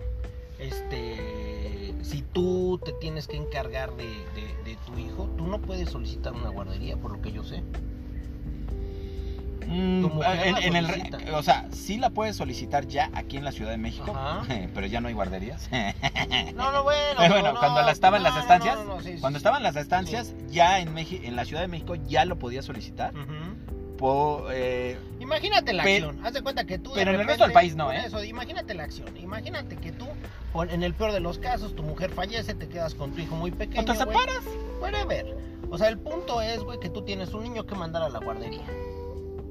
este, 0.59 1.95
si 2.03 2.23
tú 2.23 2.79
te 2.85 2.93
tienes 2.93 3.27
que 3.27 3.37
encargar 3.37 3.95
de, 3.97 4.05
de- 4.05 4.55
de 4.65 4.77
tu 4.87 4.99
hijo, 4.99 5.29
tú 5.37 5.47
no 5.47 5.61
puedes 5.61 5.89
solicitar 5.91 6.33
una 6.35 6.51
guardería, 6.51 6.97
por 6.97 7.13
lo 7.13 7.23
que 7.23 7.33
yo 7.33 7.43
sé. 7.45 7.63
Mm, 9.69 10.03
mujer 10.03 10.41
en, 10.47 10.57
en 10.59 10.77
el, 10.77 11.35
o 11.35 11.43
sea, 11.43 11.67
sí 11.73 11.97
la 11.99 12.11
puedes 12.11 12.37
solicitar 12.37 12.87
ya 12.87 13.11
aquí 13.15 13.37
en 13.37 13.45
la 13.45 13.53
Ciudad 13.53 13.71
de 13.71 13.79
México, 13.79 14.13
Ajá. 14.17 14.43
pero 14.75 14.87
ya 14.87 15.01
no 15.01 15.09
hay 15.09 15.15
guarderías. 15.15 15.69
No, 16.55 16.73
no, 16.73 16.83
bueno. 16.85 17.15
Pero 17.17 17.17
pero 17.19 17.31
bueno, 17.35 17.53
no, 17.53 17.59
cuando 17.61 17.83
la- 17.83 17.93
estaba 17.93 18.17
en 18.17 18.23
las 18.23 18.37
estancias, 18.37 18.79
no, 18.85 19.01
sí, 19.01 19.17
Cuando 19.21 19.39
sí. 19.39 19.41
estaban 19.41 19.63
las 19.63 19.77
estancias, 19.77 20.35
ya 20.49 20.79
en, 20.81 20.95
Meji- 20.95 21.21
en 21.25 21.37
la 21.37 21.45
Ciudad 21.45 21.63
de 21.63 21.69
México 21.69 21.95
ya 21.95 22.25
lo 22.25 22.39
podías 22.39 22.65
solicitar. 22.65 23.13
Po- 23.99 24.47
eh, 24.51 24.99
Imagínate 25.21 25.73
la 25.73 25.85
acción. 25.85 26.19
Haz 26.27 26.33
de 26.35 26.43
cuenta 26.43 26.65
que 26.67 26.79
tú. 26.79 26.91
de 26.91 26.97
pero 26.97 27.13
en 27.15 27.21
el 27.21 27.27
resto 27.27 27.45
del 27.45 27.53
país 27.53 27.77
no, 27.77 27.93
¿eh? 27.93 28.03
Eso, 28.07 28.23
imagínate 28.25 28.75
la 28.75 28.83
acción. 28.85 29.17
Imagínate 29.17 29.77
que 29.77 29.93
tú, 29.93 30.07
en 30.69 30.83
el 30.83 30.95
peor 30.95 31.13
de 31.13 31.21
los 31.21 31.39
casos, 31.39 31.77
tu 31.77 31.85
mujer 31.85 32.11
fallece, 32.11 32.55
te 32.55 32.69
quedas 32.69 32.95
con 32.97 33.13
tu 33.13 33.21
hijo 33.21 33.37
muy 33.37 33.53
pequeño. 33.53 33.83
¿O 33.83 33.85
te 33.85 33.95
separas? 33.95 34.41
Whatever. 34.81 35.37
O 35.71 35.79
sea, 35.79 35.89
el 35.89 35.99
punto 35.99 36.43
es, 36.43 36.61
güey, 36.65 36.81
que 36.81 36.91
tú 36.91 37.03
tienes 37.03 37.33
un 37.35 37.45
niño 37.45 37.67
que 37.67 37.75
mandar 37.77 38.03
a 38.03 38.09
la 38.09 38.19
guardería. 38.19 38.63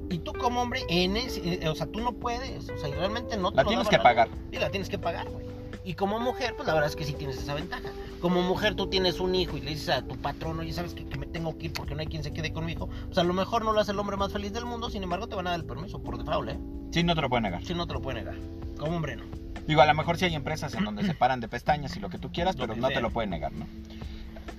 Y 0.09 0.19
tú 0.19 0.33
como 0.33 0.61
hombre, 0.61 0.81
en 0.89 1.17
ese, 1.17 1.63
eh, 1.63 1.69
o 1.69 1.75
sea, 1.75 1.87
tú 1.87 1.99
no 1.99 2.13
puedes, 2.13 2.69
o 2.69 2.77
sea, 2.77 2.89
y 2.89 2.93
realmente 2.93 3.37
no 3.37 3.51
te 3.51 3.57
La 3.57 3.63
lo 3.63 3.69
tienes 3.69 3.87
que 3.87 3.99
pagar. 3.99 4.29
Sí, 4.51 4.59
la 4.59 4.69
tienes 4.69 4.89
que 4.89 4.99
pagar, 4.99 5.29
güey. 5.29 5.45
Y 5.85 5.95
como 5.95 6.19
mujer, 6.19 6.53
pues 6.55 6.67
la 6.67 6.73
verdad 6.73 6.89
es 6.89 6.95
que 6.95 7.03
sí 7.03 7.13
tienes 7.13 7.37
esa 7.37 7.53
ventaja. 7.53 7.89
Como 8.21 8.41
mujer 8.41 8.75
tú 8.75 8.87
tienes 8.87 9.19
un 9.19 9.35
hijo 9.35 9.57
y 9.57 9.61
le 9.61 9.71
dices 9.71 9.89
a 9.89 10.01
tu 10.01 10.15
patrón, 10.15 10.59
oye, 10.59 10.71
¿sabes 10.71 10.93
que, 10.93 11.05
que 11.05 11.17
me 11.17 11.25
tengo 11.25 11.57
que 11.57 11.65
ir 11.65 11.73
porque 11.73 11.93
no 11.93 12.01
hay 12.01 12.07
quien 12.07 12.23
se 12.23 12.31
quede 12.31 12.53
con 12.53 12.65
mi 12.65 12.71
hijo? 12.71 12.87
Pues 13.07 13.17
a 13.17 13.23
lo 13.23 13.33
mejor 13.33 13.65
no 13.65 13.73
lo 13.73 13.81
hace 13.81 13.91
el 13.91 13.99
hombre 13.99 14.15
más 14.15 14.31
feliz 14.31 14.53
del 14.53 14.65
mundo, 14.65 14.89
sin 14.89 15.03
embargo 15.03 15.27
te 15.27 15.35
van 15.35 15.47
a 15.47 15.51
dar 15.51 15.59
el 15.59 15.65
permiso 15.65 16.01
por 16.01 16.17
default, 16.17 16.51
¿eh? 16.51 16.59
Sí, 16.91 17.03
no 17.03 17.15
te 17.15 17.21
lo 17.21 17.29
pueden 17.29 17.43
negar. 17.43 17.65
Si 17.65 17.73
no 17.73 17.85
te 17.85 17.93
lo 17.93 18.01
puede 18.01 18.19
negar. 18.19 18.35
Como 18.77 18.95
hombre 18.95 19.17
no. 19.17 19.23
Digo, 19.67 19.81
a 19.81 19.85
lo 19.85 19.93
mejor 19.93 20.17
sí 20.17 20.25
hay 20.25 20.35
empresas 20.35 20.73
en 20.73 20.85
donde 20.85 21.03
se 21.03 21.13
paran 21.13 21.39
de 21.39 21.47
pestañas 21.47 21.95
y 21.95 21.99
lo 21.99 22.09
que 22.09 22.17
tú 22.17 22.31
quieras, 22.31 22.55
pero 22.55 22.75
no 22.75 22.89
te 22.89 23.01
lo 23.01 23.09
pueden 23.11 23.29
negar, 23.31 23.51
¿no? 23.51 23.65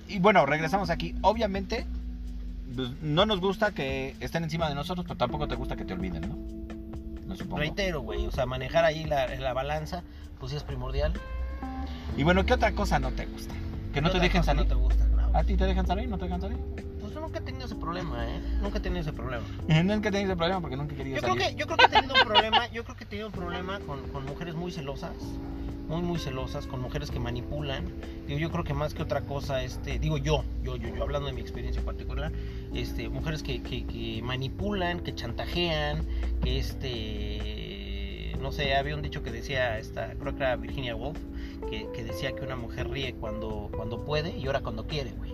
Y 0.07 0.19
bueno, 0.19 0.45
regresamos 0.45 0.89
aquí. 0.89 1.15
Obviamente, 1.21 1.87
no 3.01 3.25
nos 3.25 3.39
gusta 3.39 3.71
que 3.71 4.15
estén 4.19 4.43
encima 4.43 4.67
de 4.69 4.75
nosotros, 4.75 5.05
pero 5.07 5.17
tampoco 5.17 5.47
te 5.47 5.55
gusta 5.55 5.75
que 5.75 5.85
te 5.85 5.93
olviden, 5.93 6.21
¿no? 6.29 6.37
No 7.27 7.35
supongo. 7.35 7.57
Reitero, 7.57 8.01
güey, 8.01 8.25
o 8.27 8.31
sea, 8.31 8.45
manejar 8.45 8.85
ahí 8.85 9.03
la, 9.05 9.27
la 9.35 9.53
balanza, 9.53 10.03
pues 10.39 10.51
sí 10.51 10.57
es 10.57 10.63
primordial. 10.63 11.13
Y 12.17 12.23
bueno, 12.23 12.45
¿qué 12.45 12.53
otra 12.53 12.71
cosa 12.73 12.99
no 12.99 13.11
te 13.11 13.25
gusta? 13.25 13.53
Que 13.93 14.01
no 14.01 14.09
¿Qué 14.09 14.15
te 14.17 14.23
dejen 14.25 14.43
salir. 14.43 14.63
No 14.63 14.67
te 14.67 14.75
gusta, 14.75 15.05
no. 15.07 15.37
¿A 15.37 15.43
ti 15.43 15.55
te 15.55 15.65
dejan 15.65 15.85
salir? 15.87 16.07
¿No 16.07 16.17
te 16.17 16.25
dejan 16.25 16.41
salir? 16.41 16.57
Pues 17.01 17.13
yo 17.13 17.19
nunca 17.21 17.39
he 17.39 17.41
tenido 17.41 17.65
ese 17.65 17.75
problema, 17.75 18.25
¿eh? 18.27 18.39
Nunca 18.61 18.77
he 18.77 18.81
tenido 18.81 19.01
ese 19.01 19.13
problema. 19.13 19.43
Nunca 19.83 20.09
he 20.09 20.11
tenido 20.11 20.31
ese 20.31 20.37
problema 20.37 20.61
porque 20.61 20.75
nunca 20.77 20.93
he 20.93 20.97
querido 20.97 21.15
Yo 21.17 21.21
creo, 21.21 21.33
salir. 21.35 21.47
que, 21.49 21.55
yo 21.55 21.65
creo 21.65 21.77
que 21.77 21.85
he 21.85 21.89
tenido 21.89 22.13
un 22.13 22.27
problema, 22.27 22.67
yo 22.71 22.83
creo 22.83 22.95
que 22.95 23.03
he 23.03 23.07
tenido 23.07 23.27
un 23.27 23.33
problema 23.33 23.79
con, 23.79 24.07
con 24.09 24.25
mujeres 24.25 24.55
muy 24.55 24.71
celosas, 24.71 25.11
muy 25.87 26.01
muy 26.01 26.19
celosas, 26.19 26.67
con 26.67 26.81
mujeres 26.81 27.11
que 27.11 27.19
manipulan. 27.19 27.85
Digo, 28.27 28.39
yo 28.39 28.51
creo 28.51 28.63
que 28.63 28.73
más 28.73 28.93
que 28.93 29.03
otra 29.03 29.21
cosa, 29.21 29.63
este, 29.63 29.99
digo 29.99 30.17
yo, 30.17 30.43
yo, 30.63 30.75
yo, 30.75 30.89
yo 30.95 31.03
hablando 31.03 31.27
de 31.27 31.33
mi 31.33 31.41
experiencia 31.41 31.83
particular, 31.83 32.31
este, 32.73 33.09
mujeres 33.09 33.43
que, 33.43 33.61
que, 33.61 33.85
que 33.85 34.21
manipulan, 34.23 34.99
que 35.01 35.13
chantajean, 35.13 36.05
que 36.41 36.59
este, 36.59 38.35
no 38.41 38.51
sé, 38.51 38.75
había 38.75 38.95
un 38.95 39.01
dicho 39.01 39.23
que 39.23 39.31
decía, 39.31 39.77
esta, 39.79 40.13
creo 40.13 40.35
que 40.35 40.43
era 40.43 40.55
Virginia 40.55 40.95
Woolf, 40.95 41.19
que, 41.69 41.87
que 41.93 42.03
decía 42.03 42.33
que 42.33 42.43
una 42.43 42.55
mujer 42.55 42.89
ríe 42.89 43.13
cuando, 43.15 43.69
cuando 43.75 44.03
puede 44.03 44.37
y 44.37 44.41
llora 44.41 44.61
cuando 44.61 44.85
quiere, 44.87 45.11
güey. 45.11 45.33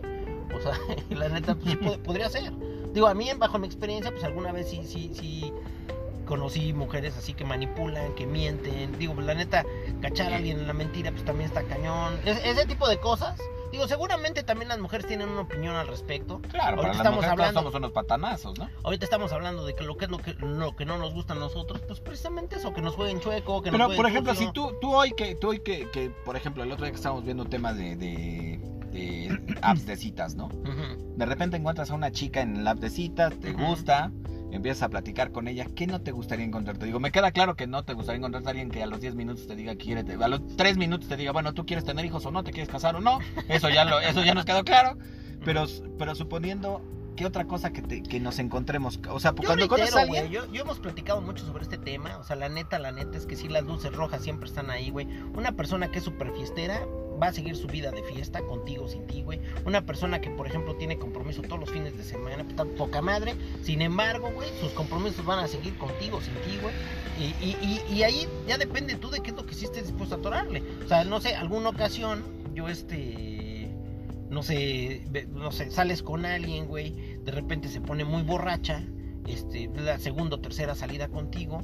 O 0.56 0.62
sea, 0.62 0.74
la 1.10 1.30
neta, 1.30 1.56
pues 1.56 1.98
podría 2.00 2.30
ser. 2.30 2.52
Digo, 2.94 3.08
a 3.08 3.14
mí, 3.14 3.30
bajo 3.38 3.58
mi 3.58 3.68
experiencia, 3.68 4.12
pues 4.12 4.24
alguna 4.24 4.52
vez 4.52 4.70
sí, 4.70 4.82
sí, 4.86 5.12
sí 5.14 5.54
conocí 6.32 6.72
mujeres 6.72 7.17
así 7.17 7.34
que 7.34 7.44
manipulan, 7.44 8.15
que 8.15 8.26
mienten. 8.26 8.98
Digo, 8.98 9.13
pues 9.15 9.28
la 9.28 9.34
neta, 9.34 9.65
cachar 10.02 10.32
a 10.32 10.38
alguien 10.38 10.60
en 10.60 10.65
la 10.67 10.72
mentira, 10.72 11.12
pues 11.12 11.26
también 11.26 11.50
está 11.50 11.62
cañón. 11.63 12.13
Es- 12.24 12.39
ese 12.46 12.65
tipo 12.65 12.88
de 12.88 13.00
cosas. 13.02 13.38
Digo, 13.70 13.86
seguramente 13.86 14.41
también 14.44 14.70
las 14.70 14.80
mujeres 14.80 15.06
tienen 15.08 15.28
una 15.28 15.41
opinión 15.41 15.76
al 15.76 15.88
respecto. 15.89 16.39
Claro, 16.50 16.78
Ahorita 16.78 16.82
para 16.82 16.88
las 16.88 16.98
estamos 16.98 17.20
todos 17.20 17.32
hablando- 17.32 17.60
somos 17.60 17.76
unos 17.76 17.91
patanazos, 17.91 18.58
¿no? 18.58 18.70
Ahorita 18.84 19.04
estamos 19.04 19.34
hablando 19.34 19.65
de 19.65 19.76
que 19.76 19.84
lo 19.84 19.98
que 19.98 20.06
es 20.06 20.12
lo 20.12 20.20
que, 20.20 20.34
lo 20.36 20.74
que 20.78 20.86
no 20.86 20.98
nos 20.98 21.13
gusta 21.13 21.34
a 21.34 21.36
nosotros, 21.36 21.82
pues 21.86 22.00
precisamente 22.00 22.56
eso, 22.56 22.74
que 22.74 22.82
nos 22.82 22.96
jueguen 22.96 23.20
chueco, 23.20 23.62
que 23.62 23.72
nos 23.72 23.78
Pero, 23.78 23.86
jueguen 23.88 24.02
por 24.02 24.10
ejemplo, 24.10 24.34
sucio. 24.34 24.48
si 24.48 24.54
tú, 24.54 24.72
tú 24.80 24.94
hoy, 24.96 25.12
que, 25.12 25.36
tú 25.36 25.50
hoy 25.50 25.60
que, 25.60 25.89
que, 25.91 26.10
por 26.10 26.38
ejemplo, 26.38 26.63
el 26.63 26.72
otro 26.72 26.86
día 26.86 26.91
que 26.91 26.98
estábamos 26.98 27.26
viendo 27.26 27.44
temas 27.44 27.76
de, 27.78 27.98
de, 27.98 28.60
de 28.91 29.58
apps 29.62 29.86
de 29.86 29.98
citas, 29.98 30.36
¿no? 30.36 30.48
De 31.18 31.26
repente 31.26 31.58
encuentras 31.58 31.91
a 31.91 31.93
una 31.93 32.10
chica 32.12 32.39
en 32.41 32.56
el 32.56 32.68
app 32.68 32.80
de 32.80 32.89
citas, 32.89 33.34
te 33.39 33.51
gusta, 33.53 34.12
empiezas 34.52 34.84
a 34.84 34.89
platicar 34.89 35.32
con 35.32 35.47
ella, 35.47 35.66
¿qué 35.76 35.88
no 35.88 36.02
te 36.02 36.12
gustaría 36.12 36.45
encontrarte? 36.45 36.86
Digo, 36.86 36.99
me 36.99 37.12
queda 37.12 37.32
claro 37.32 37.56
que 37.56 37.68
no 37.68 37.84
te 37.84 37.93
gustaría 37.93 38.18
encontrarte 38.18 38.49
a 38.49 38.52
alguien 38.52 38.70
que 38.70 38.84
a 38.84 38.88
los 38.88 39.02
10 39.02 39.16
minutos 39.16 39.47
te 39.47 39.56
diga 39.56 39.74
que 39.76 39.86
quiere, 39.86 40.04
te- 40.04 40.14
a 40.24 40.28
los 40.28 40.41
3 40.58 40.78
minutos 40.78 41.08
te 41.10 41.18
diga, 41.18 41.32
bueno, 41.32 41.54
tú 41.54 41.66
quieres 41.66 41.86
tener 41.86 42.06
hijos 42.06 42.26
o 42.26 42.32
no, 42.32 42.43
te 42.43 42.52
quieres 42.52 42.70
casar 42.70 42.95
o 42.95 42.99
no, 43.02 43.20
eso 43.49 43.70
ya, 43.70 43.86
lo, 43.86 43.99
eso 43.99 44.24
ya 44.24 44.34
nos 44.34 44.45
quedó 44.45 44.64
claro, 44.64 44.97
pero, 45.45 45.66
pero 45.97 46.16
suponiendo 46.16 46.82
¿qué 47.16 47.26
otra 47.26 47.45
cosa 47.45 47.72
que, 47.72 47.82
te- 47.82 48.02
que 48.04 48.20
nos 48.20 48.39
encontremos? 48.39 48.99
O 49.10 49.20
sea, 49.20 49.34
Yo 49.36 49.43
cuando 49.43 49.68
conoces 49.68 49.95
a 49.95 50.02
alguien... 50.02 50.30
yo, 50.30 50.52
yo 50.52 50.62
hemos 50.62 50.80
platicado 50.80 51.22
mucho 51.22 51.45
sobre 51.45 51.64
este 51.64 51.78
tema. 51.78 52.18
O 52.18 52.24
sea, 52.24 52.36
la 52.38 52.47
neta, 52.49 52.80
la 52.80 52.91
neta 52.93 53.18
es 53.18 53.26
que 53.28 53.36
sí, 53.36 53.47
las 53.49 53.64
luces 53.64 53.91
rojas 53.93 54.24
siempre 54.24 54.47
están 54.47 54.70
ahí, 54.72 54.89
güey. 54.89 55.08
Una 55.36 55.52
persona 55.52 55.91
que 55.91 55.99
es 55.99 56.06
súper 56.06 56.32
fiestera 56.32 56.82
va 57.22 57.28
a 57.28 57.34
seguir 57.34 57.55
su 57.55 57.67
vida 57.67 57.91
de 57.91 58.01
fiesta 58.03 58.41
contigo, 58.41 58.88
sin 58.88 59.05
ti, 59.05 59.22
güey. 59.22 59.39
Una 59.65 59.86
persona 59.86 60.22
que, 60.22 60.30
por 60.32 60.47
ejemplo, 60.47 60.76
tiene 60.76 60.97
compromiso 60.97 61.41
todos 61.41 61.59
los 61.59 61.69
fines 61.69 61.95
de 61.97 62.03
semana, 62.03 62.43
está 62.47 62.65
poca 62.65 63.01
madre. 63.01 63.36
Sin 63.63 63.82
embargo, 63.82 64.32
güey, 64.34 64.49
sus 64.59 64.72
compromisos 64.72 65.26
van 65.26 65.39
a 65.39 65.47
seguir 65.47 65.78
contigo, 65.78 66.19
sin 66.22 66.34
ti, 66.36 66.57
güey. 66.61 66.74
Y, 67.19 67.45
y, 67.45 67.57
y, 67.61 67.93
y 67.93 68.03
ahí 68.03 68.28
ya 68.47 68.57
depende 68.57 68.95
tú 68.95 69.09
de 69.09 69.19
qué 69.19 69.32
es 69.32 69.36
lo 69.36 69.45
que 69.45 69.53
sí 69.53 69.65
estés 69.65 69.88
dispuesto 69.88 70.15
a 70.15 70.17
atorarle. 70.17 70.63
O 70.84 70.88
sea, 70.88 71.03
no 71.03 71.22
sé, 71.22 71.36
alguna 71.36 71.69
ocasión, 71.69 72.24
yo 72.53 72.67
este. 72.67 73.69
No 74.30 74.43
sé, 74.43 75.03
no 75.34 75.51
sé, 75.51 75.69
sales 75.72 76.01
con 76.01 76.26
alguien, 76.26 76.67
güey. 76.67 77.17
De 77.26 77.32
repente 77.32 77.67
se 77.67 77.82
pone 77.82 78.05
muy 78.05 78.24
borracha. 78.24 78.84
Este, 79.28 79.69
la 79.76 79.99
segunda 79.99 80.38
o 80.38 80.39
tercera 80.39 80.74
salida 80.74 81.09
contigo. 81.09 81.61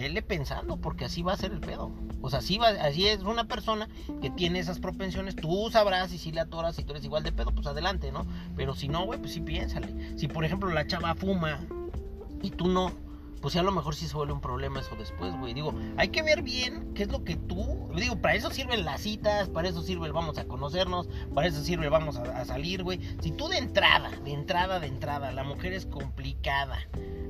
Vele 0.00 0.22
pensando, 0.22 0.78
porque 0.78 1.04
así 1.04 1.20
va 1.20 1.34
a 1.34 1.36
ser 1.36 1.52
el 1.52 1.60
pedo. 1.60 1.92
O 2.22 2.30
sea, 2.30 2.38
así, 2.38 2.56
va, 2.56 2.68
así 2.68 3.06
es 3.06 3.20
una 3.20 3.44
persona 3.44 3.86
que 4.22 4.30
tiene 4.30 4.58
esas 4.58 4.78
propensiones. 4.78 5.36
Tú 5.36 5.68
sabrás 5.70 6.10
y 6.14 6.16
si 6.16 6.32
le 6.32 6.40
atoras, 6.40 6.74
si 6.74 6.84
tú 6.84 6.92
eres 6.92 7.04
igual 7.04 7.22
de 7.22 7.32
pedo, 7.32 7.52
pues 7.52 7.66
adelante, 7.66 8.10
¿no? 8.10 8.24
Pero 8.56 8.74
si 8.74 8.88
no, 8.88 9.04
güey, 9.04 9.20
pues 9.20 9.34
sí 9.34 9.42
piénsale. 9.42 10.18
Si 10.18 10.26
por 10.26 10.46
ejemplo 10.46 10.70
la 10.70 10.86
chava 10.86 11.14
fuma 11.14 11.60
y 12.40 12.50
tú 12.50 12.68
no, 12.68 12.92
pues 13.40 13.52
sí, 13.52 13.58
a 13.58 13.62
lo 13.62 13.72
mejor 13.72 13.94
sí 13.94 14.06
se 14.06 14.14
vuelve 14.14 14.32
un 14.32 14.40
problema 14.40 14.80
eso 14.80 14.94
después, 14.96 15.36
güey. 15.38 15.54
Digo, 15.54 15.74
hay 15.96 16.08
que 16.08 16.22
ver 16.22 16.42
bien 16.42 16.92
qué 16.94 17.04
es 17.04 17.10
lo 17.10 17.24
que 17.24 17.36
tú. 17.36 17.88
Digo, 17.96 18.16
para 18.16 18.34
eso 18.34 18.50
sirven 18.50 18.84
las 18.84 19.00
citas, 19.00 19.48
para 19.48 19.68
eso 19.68 19.82
sirve 19.82 20.06
el 20.06 20.12
vamos 20.12 20.38
a 20.38 20.44
conocernos, 20.44 21.08
para 21.34 21.46
eso 21.46 21.62
sirve 21.62 21.84
el 21.84 21.90
vamos 21.90 22.16
a, 22.16 22.40
a 22.40 22.44
salir, 22.44 22.82
güey. 22.82 23.00
Si 23.20 23.30
tú 23.30 23.48
de 23.48 23.58
entrada, 23.58 24.10
de 24.24 24.32
entrada, 24.32 24.80
de 24.80 24.88
entrada, 24.88 25.32
la 25.32 25.44
mujer 25.44 25.72
es 25.72 25.86
complicada. 25.86 26.78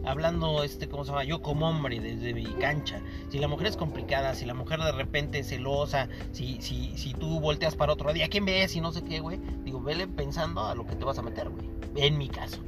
Hablando, 0.05 0.65
este, 0.65 0.89
¿cómo 0.89 1.05
se 1.05 1.11
llama? 1.11 1.25
Yo 1.25 1.43
como 1.43 1.69
hombre 1.69 2.01
desde 2.01 2.33
mi 2.33 2.47
cancha. 2.55 3.01
Si 3.29 3.39
la 3.39 3.49
mujer 3.49 3.67
es 3.67 3.77
complicada, 3.77 4.35
si 4.35 4.47
la 4.47 4.55
mujer 4.55 4.81
de 4.81 4.93
repente 4.93 5.41
es 5.41 5.49
celosa, 5.49 6.09
si, 6.33 6.61
si, 6.63 6.97
si 6.97 7.13
tú 7.13 7.39
volteas 7.39 7.77
para 7.77 7.93
otro 7.93 8.13
día, 8.13 8.29
¿quién 8.29 8.47
ves? 8.47 8.75
Y 8.75 8.81
no 8.81 8.93
sé 8.93 9.03
qué, 9.03 9.21
güey. 9.21 9.39
Digo, 9.63 9.81
vele 9.81 10.09
pensando 10.09 10.65
a 10.67 10.75
lo 10.75 10.87
que 10.87 10.97
te 10.97 11.05
vas 11.05 11.19
a 11.19 11.23
meter, 11.23 11.51
güey. 11.51 11.69
En 11.97 12.17
mi 12.17 12.29
caso. 12.29 12.59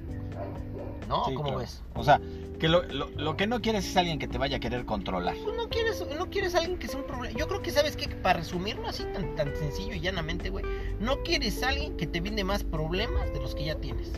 ¿No? 1.08 1.24
Sí, 1.24 1.34
¿Cómo 1.34 1.44
claro. 1.44 1.58
ves? 1.58 1.82
O 1.94 2.04
sea, 2.04 2.20
que 2.62 2.68
lo, 2.68 2.82
lo- 2.84 3.10
lo 3.16 3.36
que 3.36 3.48
no 3.48 3.60
quieres 3.60 3.84
es 3.88 3.96
alguien 3.96 4.20
que 4.20 4.28
te 4.28 4.38
vaya 4.38 4.58
a 4.58 4.60
querer 4.60 4.84
controlar. 4.86 5.34
Tú 5.34 5.52
no 5.52 5.68
quieres, 5.68 6.06
no 6.16 6.30
quieres 6.30 6.54
alguien 6.54 6.78
que 6.78 6.86
sea 6.86 7.00
un 7.00 7.06
problema. 7.06 7.36
Yo 7.36 7.48
creo 7.48 7.60
que 7.60 7.72
sabes 7.72 7.96
que 7.96 8.06
para 8.08 8.38
resumirlo 8.38 8.86
así 8.86 9.02
tan, 9.12 9.34
tan 9.34 9.54
sencillo 9.56 9.92
y 9.94 10.00
llanamente, 10.00 10.48
güey, 10.48 10.64
no 11.00 11.24
quieres 11.24 11.60
alguien 11.64 11.96
que 11.96 12.06
te 12.06 12.20
vende 12.20 12.44
más 12.44 12.62
problemas 12.62 13.32
de 13.32 13.40
los 13.40 13.56
que 13.56 13.64
ya 13.64 13.74
tienes. 13.74 14.12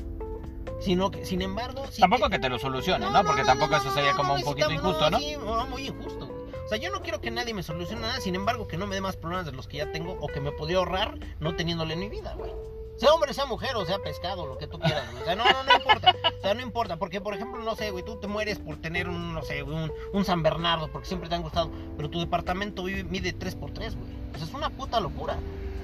Sino 0.80 1.10
que, 1.10 1.24
sin 1.24 1.40
embargo, 1.40 1.86
si 1.90 2.02
tampoco 2.02 2.24
te- 2.28 2.32
que 2.36 2.38
te 2.40 2.48
lo 2.50 2.58
solucione, 2.58 3.10
¿no? 3.10 3.24
Porque 3.24 3.44
tampoco 3.44 3.76
eso 3.76 3.90
sería 3.92 4.12
como 4.12 4.34
un 4.34 4.42
poquito 4.42 4.70
injusto, 4.70 5.10
¿no? 5.10 5.18
sí, 5.18 5.36
muy 5.70 5.86
injusto, 5.86 6.26
güey. 6.26 6.44
O 6.64 6.68
sea, 6.68 6.76
yo 6.76 6.90
no 6.90 7.00
quiero 7.00 7.22
que 7.22 7.30
nadie 7.30 7.54
me 7.54 7.62
solucione 7.62 8.02
nada, 8.02 8.20
sin 8.20 8.34
embargo, 8.34 8.68
que 8.68 8.76
no 8.76 8.86
me 8.86 8.94
dé 8.94 9.00
más 9.00 9.16
problemas 9.16 9.46
de 9.46 9.52
los 9.52 9.66
que 9.68 9.78
ya 9.78 9.90
tengo 9.90 10.18
o 10.20 10.26
que 10.28 10.40
me 10.40 10.52
podría 10.52 10.76
ahorrar 10.78 11.18
no 11.40 11.56
teniéndole 11.56 11.94
en 11.94 12.00
mi 12.00 12.08
vida, 12.10 12.34
güey. 12.36 12.52
Sea 12.96 13.12
hombre, 13.12 13.34
sea 13.34 13.44
mujer 13.46 13.74
o 13.76 13.84
sea 13.84 13.98
pescado, 13.98 14.46
lo 14.46 14.56
que 14.56 14.66
tú 14.66 14.78
quieras. 14.78 15.04
O 15.20 15.24
sea, 15.24 15.34
no, 15.34 15.44
no, 15.44 15.64
no 15.64 15.74
importa. 15.76 16.14
O 16.38 16.42
sea, 16.42 16.54
no 16.54 16.62
importa. 16.62 16.96
Porque, 16.96 17.20
por 17.20 17.34
ejemplo, 17.34 17.60
no 17.62 17.74
sé, 17.74 17.90
güey, 17.90 18.04
tú 18.04 18.16
te 18.16 18.26
mueres 18.28 18.58
por 18.60 18.76
tener 18.76 19.08
un, 19.08 19.34
no 19.34 19.42
sé, 19.42 19.62
un, 19.62 19.90
un 20.12 20.24
San 20.24 20.42
Bernardo, 20.42 20.88
porque 20.92 21.08
siempre 21.08 21.28
te 21.28 21.34
han 21.34 21.42
gustado. 21.42 21.70
Pero 21.96 22.08
tu 22.10 22.20
departamento 22.20 22.84
vive- 22.84 23.04
mide 23.04 23.36
3x3, 23.36 23.96
güey. 23.96 24.12
O 24.34 24.36
sea, 24.38 24.46
es 24.46 24.54
una 24.54 24.70
puta 24.70 25.00
locura. 25.00 25.36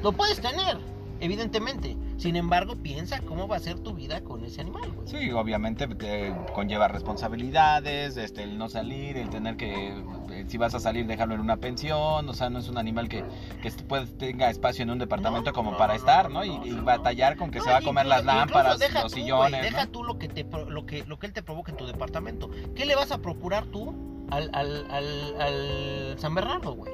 Lo 0.02 0.12
puedes 0.12 0.40
tener, 0.40 0.78
evidentemente. 1.20 1.96
Sin 2.16 2.36
embargo, 2.36 2.76
piensa 2.76 3.20
cómo 3.20 3.48
va 3.48 3.56
a 3.56 3.60
ser 3.60 3.78
tu 3.78 3.94
vida 3.94 4.20
con 4.22 4.44
ese 4.44 4.60
animal, 4.60 4.90
güey. 4.92 5.06
Sí, 5.08 5.30
obviamente 5.32 5.86
te 5.88 6.34
conlleva 6.54 6.88
responsabilidades, 6.88 8.16
este, 8.16 8.42
el 8.42 8.58
no 8.58 8.68
salir, 8.68 9.16
el 9.16 9.30
tener 9.30 9.56
que, 9.56 9.88
eh, 10.30 10.44
si 10.48 10.58
vas 10.58 10.74
a 10.74 10.80
salir, 10.80 11.06
dejarlo 11.06 11.34
en 11.34 11.40
una 11.40 11.56
pensión, 11.56 12.28
o 12.28 12.32
sea, 12.34 12.50
no 12.50 12.58
es 12.58 12.68
un 12.68 12.76
animal 12.78 13.08
que, 13.08 13.24
que 13.62 13.68
est- 13.68 13.82
puede- 13.82 14.06
tenga 14.06 14.50
espacio 14.50 14.82
en 14.82 14.90
un 14.90 14.98
departamento 14.98 15.50
No, 15.50 15.54
como 15.54 15.70
no, 15.72 15.76
para 15.78 15.94
no, 15.94 15.98
estar, 15.98 16.30
no. 16.30 16.44
Y, 16.44 16.72
batallar 16.80 17.36
con 17.36 17.50
que 17.50 17.60
se 17.60 17.70
va 17.70 17.78
a 17.78 17.82
comer 17.82 18.06
incluso- 18.06 18.24
las 18.24 18.36
lámparas, 18.36 18.78
deja 18.78 19.02
los 19.02 19.12
tú, 19.12 19.18
güey, 19.18 19.24
sillones, 19.24 19.62
deja 19.62 19.86
tú 19.86 20.04
lo 20.04 20.18
que, 20.18 20.28
te, 20.28 20.44
lo, 20.44 20.86
que, 20.86 21.04
lo 21.06 21.18
que 21.18 21.26
él 21.26 21.32
te 21.32 21.42
provoca 21.42 21.70
en 21.72 21.78
tu 21.78 21.86
departamento. 21.86 22.50
¿Qué 22.74 22.84
le 22.84 22.94
vas 22.96 23.12
a 23.12 23.18
procurar 23.18 23.64
tú 23.66 23.94
al, 24.30 24.50
al, 24.52 24.90
al, 24.90 25.40
al 25.40 26.18
San 26.18 26.34
Bernardo, 26.34 26.74
güey? 26.74 26.92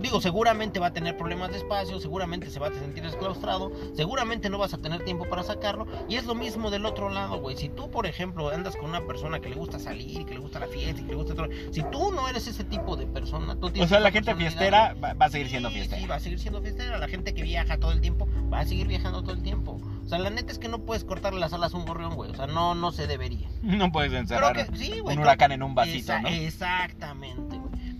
Digo, 0.00 0.20
seguramente 0.20 0.80
va 0.80 0.88
a 0.88 0.92
tener 0.92 1.16
problemas 1.16 1.50
de 1.50 1.58
espacio, 1.58 2.00
seguramente 2.00 2.50
se 2.50 2.58
va 2.60 2.68
a 2.68 2.72
sentir 2.72 3.04
esclaustrado, 3.04 3.72
seguramente 3.94 4.50
no 4.50 4.58
vas 4.58 4.74
a 4.74 4.78
tener 4.78 5.04
tiempo 5.04 5.24
para 5.28 5.42
sacarlo. 5.42 5.86
Y 6.08 6.16
es 6.16 6.26
lo 6.26 6.34
mismo 6.34 6.70
del 6.70 6.84
otro 6.86 7.08
lado, 7.08 7.40
güey. 7.40 7.56
Si 7.56 7.68
tú, 7.68 7.90
por 7.90 8.06
ejemplo, 8.06 8.50
andas 8.50 8.76
con 8.76 8.90
una 8.90 9.06
persona 9.06 9.40
que 9.40 9.48
le 9.48 9.56
gusta 9.56 9.78
salir, 9.78 10.24
que 10.26 10.34
le 10.34 10.40
gusta 10.40 10.58
la 10.60 10.66
fiesta 10.66 11.00
y 11.00 11.04
que 11.04 11.10
le 11.10 11.16
gusta 11.16 11.34
todo. 11.34 11.48
Si 11.70 11.82
tú 11.84 12.12
no 12.12 12.28
eres 12.28 12.46
ese 12.46 12.64
tipo 12.64 12.96
de 12.96 13.06
persona, 13.06 13.56
tú 13.56 13.70
O 13.80 13.86
sea, 13.86 14.00
la 14.00 14.10
gente 14.10 14.34
fiestera 14.34 14.94
va, 14.94 15.14
va 15.14 15.26
a 15.26 15.30
seguir 15.30 15.48
siendo 15.48 15.70
fiestera. 15.70 16.00
Sí, 16.00 16.06
va 16.08 16.16
a 16.16 16.20
seguir 16.20 16.38
siendo 16.38 16.60
fiestera. 16.60 16.98
La 16.98 17.08
gente 17.08 17.34
que 17.34 17.42
viaja 17.42 17.78
todo 17.78 17.92
el 17.92 18.00
tiempo 18.00 18.28
va 18.52 18.60
a 18.60 18.66
seguir 18.66 18.86
viajando 18.86 19.22
todo 19.22 19.32
el 19.32 19.42
tiempo. 19.42 19.80
O 20.04 20.08
sea, 20.08 20.18
la 20.18 20.30
neta 20.30 20.52
es 20.52 20.58
que 20.58 20.68
no 20.68 20.80
puedes 20.80 21.04
cortarle 21.04 21.40
las 21.40 21.52
alas 21.52 21.72
a 21.72 21.76
un 21.76 21.86
gorrión, 21.86 22.14
güey. 22.14 22.30
O 22.30 22.34
sea, 22.34 22.46
no, 22.46 22.74
no 22.74 22.92
se 22.92 23.06
debería. 23.06 23.48
No 23.62 23.90
puedes 23.90 24.12
encerrar 24.12 24.54
que, 24.54 24.76
sí, 24.76 25.00
güey. 25.00 25.16
un 25.16 25.22
huracán 25.22 25.52
en 25.52 25.62
un 25.62 25.74
vasito, 25.74 26.12
Esa- 26.12 26.20
¿no? 26.20 26.28
Exactamente. 26.28 27.53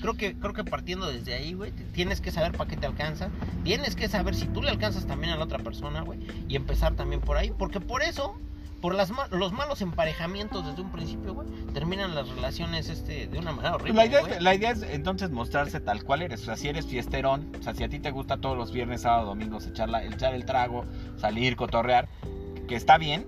Creo 0.04 0.18
que, 0.18 0.34
creo 0.38 0.52
que 0.52 0.64
partiendo 0.64 1.06
desde 1.10 1.32
ahí, 1.32 1.54
güey, 1.54 1.72
tienes 1.94 2.20
que 2.20 2.30
saber 2.30 2.52
para 2.52 2.68
qué 2.68 2.76
te 2.76 2.84
alcanza. 2.84 3.30
Tienes 3.62 3.96
que 3.96 4.06
saber 4.06 4.34
si 4.34 4.44
tú 4.44 4.60
le 4.60 4.68
alcanzas 4.68 5.06
también 5.06 5.32
a 5.32 5.36
la 5.38 5.44
otra 5.44 5.58
persona, 5.60 6.02
güey. 6.02 6.18
Y 6.46 6.56
empezar 6.56 6.92
también 6.94 7.22
por 7.22 7.38
ahí. 7.38 7.54
Porque 7.58 7.80
por 7.80 8.02
eso, 8.02 8.38
por 8.82 8.94
las 8.94 9.10
ma- 9.10 9.28
los 9.30 9.54
malos 9.54 9.80
emparejamientos 9.80 10.66
desde 10.66 10.82
un 10.82 10.92
principio, 10.92 11.32
güey, 11.32 11.48
terminan 11.72 12.14
las 12.14 12.28
relaciones 12.28 12.90
este 12.90 13.28
de 13.28 13.38
una 13.38 13.52
manera 13.52 13.76
horrible. 13.76 13.94
La 13.94 14.04
idea, 14.04 14.20
es, 14.20 14.42
la 14.42 14.54
idea 14.54 14.70
es 14.72 14.82
entonces 14.82 15.30
mostrarse 15.30 15.80
tal 15.80 16.04
cual 16.04 16.20
eres. 16.20 16.42
O 16.42 16.44
sea, 16.44 16.56
si 16.58 16.68
eres 16.68 16.84
fiesterón, 16.86 17.50
o 17.58 17.62
sea, 17.62 17.74
si 17.74 17.82
a 17.82 17.88
ti 17.88 17.98
te 17.98 18.10
gusta 18.10 18.36
todos 18.36 18.58
los 18.58 18.72
viernes, 18.72 19.00
sábado, 19.00 19.28
domingos 19.28 19.66
echar, 19.66 19.88
la- 19.88 20.04
echar 20.04 20.34
el 20.34 20.44
trago, 20.44 20.84
salir, 21.16 21.56
cotorrear, 21.56 22.10
que 22.68 22.74
está 22.76 22.98
bien, 22.98 23.26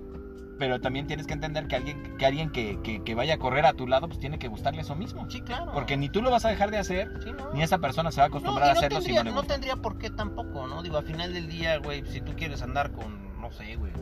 pero 0.59 0.81
también 0.81 1.07
tienes 1.07 1.27
que 1.27 1.35
entender 1.35 1.67
que 1.69 1.77
alguien 1.77 2.17
que, 2.17 2.27
alguien 2.27 2.51
que, 2.51 2.79
que- 2.83 3.03
que 3.05 3.15
vaya 3.15 3.35
a 3.35 3.39
correr 3.39 3.67
a 3.67 3.73
tu 3.75 3.87
lado, 3.87 4.07
pues 4.09 4.19
tiene 4.19 4.39
que 4.39 4.49
gustarle 4.49 4.81
eso 4.83 4.95
mismo. 4.95 5.29
Sí, 5.31 5.41
claro. 5.43 5.73
Porque 5.73 5.97
ni 5.97 6.09
tú 6.09 6.23
lo 6.23 6.31
vas 6.31 6.45
a 6.45 6.49
dejar 6.49 6.71
de 6.71 6.79
hacer, 6.79 7.11
Sí, 7.23 7.31
no. 7.33 7.53
ni 7.53 7.63
esa 7.63 7.79
persona 7.79 8.11
se 8.11 8.21
va 8.21 8.27
a 8.27 8.29
No, 8.29 8.37
acostumbrar 8.37 8.67
y 8.67 8.71
a 8.71 8.73
no 8.75 8.79
hacerlo 8.79 8.99
tendría, 8.99 9.21
si 9.21 9.25
no 9.25 9.31
le 9.31 9.37
no 9.37 9.43
tendría 9.47 9.77
por 9.77 9.99
qué 9.99 10.11
tampoco, 10.11 10.67
¿no? 10.67 10.83
Digo, 10.83 10.97
al 10.99 11.05
final 11.05 11.33
del 11.35 11.49
día, 11.49 11.79
güey, 11.79 12.05
si 12.07 12.21
tú 12.21 12.33
quieres 12.37 12.63
andar 12.63 12.93
con, 12.93 13.41
no 13.41 13.53
sé, 13.53 13.77
güey, 13.77 13.93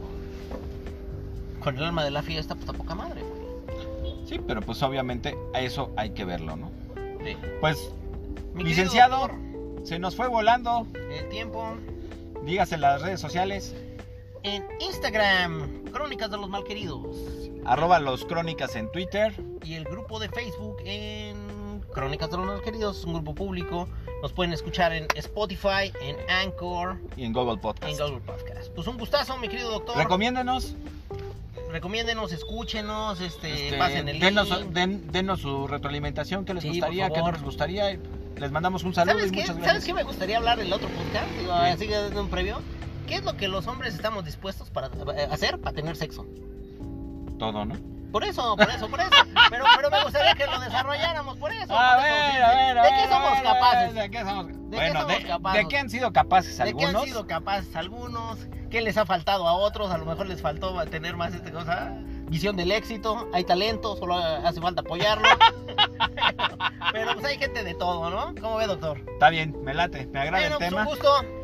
con, 1.63 1.77
el 1.77 1.83
alma 1.85 2.05
de 2.05 2.11
la 2.11 2.23
fiesta, 2.23 2.55
pues 2.55 2.67
poca 2.77 2.95
madre, 2.95 3.23
güey. 3.23 3.45
Sí, 4.27 4.41
pero 4.47 4.61
pues 4.61 4.83
obviamente 4.83 5.37
a 5.55 5.61
eso 5.61 5.93
hay 5.97 6.11
que 6.11 6.25
verlo, 6.25 6.57
¿no? 6.57 6.71
Sí. 7.25 7.37
Pues, 7.61 7.91
Mi 8.55 8.65
licenciado, 8.65 9.29
se 9.85 9.99
nos 9.99 10.15
fue 10.17 10.29
volando. 10.29 10.87
el 10.95 11.29
tiempo 11.31 11.75
Dígase 12.45 12.75
en 12.75 12.83
las 12.83 13.01
redes 13.01 13.21
sociales, 13.21 13.75
en 14.45 14.65
Instagram, 14.81 15.85
Crónicas 15.93 16.31
de 16.31 16.37
los 16.37 16.49
Malqueridos, 16.49 17.17
arroba 17.65 17.99
los 17.99 18.25
crónicas 18.25 18.77
en 18.77 18.91
Twitter. 18.93 19.35
y 19.65 19.75
el 19.75 19.85
grupo 19.85 20.19
de 20.21 20.29
Facebook 20.29 20.77
en 20.85 21.81
Crónicas 21.93 22.31
de 22.31 22.37
los 22.37 22.47
Malqueridos, 22.47 22.99
es 22.99 23.05
un 23.05 23.15
grupo 23.15 23.35
público. 23.35 23.89
Nos 24.23 24.33
pueden 24.33 24.53
escuchar 24.53 24.93
en 24.93 25.07
Spotify, 25.17 25.93
en 26.01 26.17
Anchor, 26.31 26.99
y 27.17 27.25
en 27.25 27.33
Google 27.33 27.59
Podcast. 27.59 27.91
en 27.93 27.99
Google 27.99 28.21
Podcast. 28.21 28.71
Pues 28.75 28.87
un 28.87 28.97
gustazo, 28.99 29.37
mi 29.39 29.49
querido 29.49 29.71
doctor. 29.71 29.97
Recomiéndenos, 29.97 30.75
Recomiéndenos, 31.71 32.33
escúchenos, 32.33 33.21
este, 33.21 33.65
este, 33.67 33.79
pasen 33.79 34.09
el 34.09 34.21
denos, 34.21 34.49
link. 34.49 34.71
den- 34.73 35.11
denos 35.11 35.41
su 35.41 35.67
retroalimentación, 35.67 36.45
qué 36.45 36.55
les 36.55 36.63
Sí, 36.63 36.69
gustaría, 36.69 37.11
qué 37.11 37.21
no 37.21 37.33
les 37.33 37.43
gustaría. 37.43 37.99
Les 38.37 38.51
mandamos 38.53 38.85
un 38.85 38.95
saludo 38.95 39.15
¿Sabes 39.15 39.33
y 39.33 39.35
qué? 39.35 39.41
muchas 39.41 39.47
¿Sabes 39.57 39.63
gracias. 39.65 39.85
qué 39.85 39.95
me 39.95 40.03
gustaría 40.05 40.37
hablar 40.37 40.61
el 40.61 40.73
otro 40.73 40.89
podcast? 40.89 41.27
Así 41.51 41.89
que 41.89 41.99
un 42.17 42.29
previo. 42.29 42.61
¿Qué 43.07 43.17
es 43.17 43.25
lo 43.25 43.37
que 43.37 43.49
los 43.49 43.67
hombres 43.67 43.95
estamos 43.95 44.25
dispuestos 44.25 44.71
para 44.71 44.89
hacer 45.31 45.61
para 45.61 45.75
tener 45.75 45.97
sexo? 45.97 46.27
Todo, 47.39 47.65
¿no? 47.65 47.75
Por 48.13 48.23
eso, 48.23 48.57
por 48.57 48.71
eso, 48.71 48.89
por 48.89 49.01
eso. 49.01 49.11
Pero, 49.51 49.65
pero 49.77 49.91
me 49.91 50.05
gustaría 50.05 50.35
que 50.35 50.47
lo 50.47 50.61
desarrolláramos 50.61 51.37
por 51.37 51.53
eso. 51.53 51.77
A 51.77 51.97
por 51.97 52.05
eso, 52.07 52.15
ver, 52.15 52.31
sí, 52.31 52.37
a 52.39 52.49
ver, 52.49 52.79
a 52.79 52.83
¿De 52.85 52.91
ver, 52.91 53.03
qué 53.03 53.09
somos 53.09 53.41
capaces? 53.41 53.95
¿De 53.95 54.11
qué 54.11 54.21
somos? 54.21 54.47
qué 54.47 54.53
bueno, 54.77 55.01
somos 55.01 55.19
de, 55.19 55.25
capaces? 55.25 55.63
de 55.63 55.69
qué 55.69 55.79
han 55.79 55.91
sido 55.91 56.13
capaces 56.13 56.59
¿De 56.59 56.65
qué 56.65 56.71
algunos? 56.71 56.95
han 56.95 57.09
sido 57.09 57.27
capaces 57.27 57.75
algunos? 57.77 58.39
¿Qué 58.71 58.81
les 58.83 58.97
ha 58.99 59.05
faltado 59.05 59.49
a 59.49 59.55
otros? 59.55 59.91
A 59.91 59.99
lo 59.99 60.07
mejor 60.07 60.29
les 60.29 60.41
faltó 60.41 60.81
tener 60.87 61.17
más 61.17 61.35
este 61.35 61.51
cosa. 61.51 61.93
Visión 62.29 62.57
del 62.57 62.71
éxito, 62.71 63.29
hay 63.35 63.43
talento, 63.45 63.97
solo 63.97 64.15
hace 64.17 64.61
falta 64.61 64.81
apoyarlo. 64.83 65.27
Pero 66.93 67.15
pues 67.15 67.25
hay 67.27 67.39
gente 67.39 67.65
de 67.65 67.75
todo, 67.75 68.11
¿no? 68.11 68.33
¿Cómo 68.41 68.57
ve, 68.57 68.67
doctor? 68.67 69.01
Está 69.13 69.29
bien, 69.31 69.55
me 69.65 69.75
late, 69.75 70.07
me 70.07 70.21
agrada 70.21 70.39
Bueno, 70.39 70.55
el 70.55 70.59
pues 70.59 70.69
tema. 70.71 70.83
un 70.83 70.87
gusto. 70.89 71.44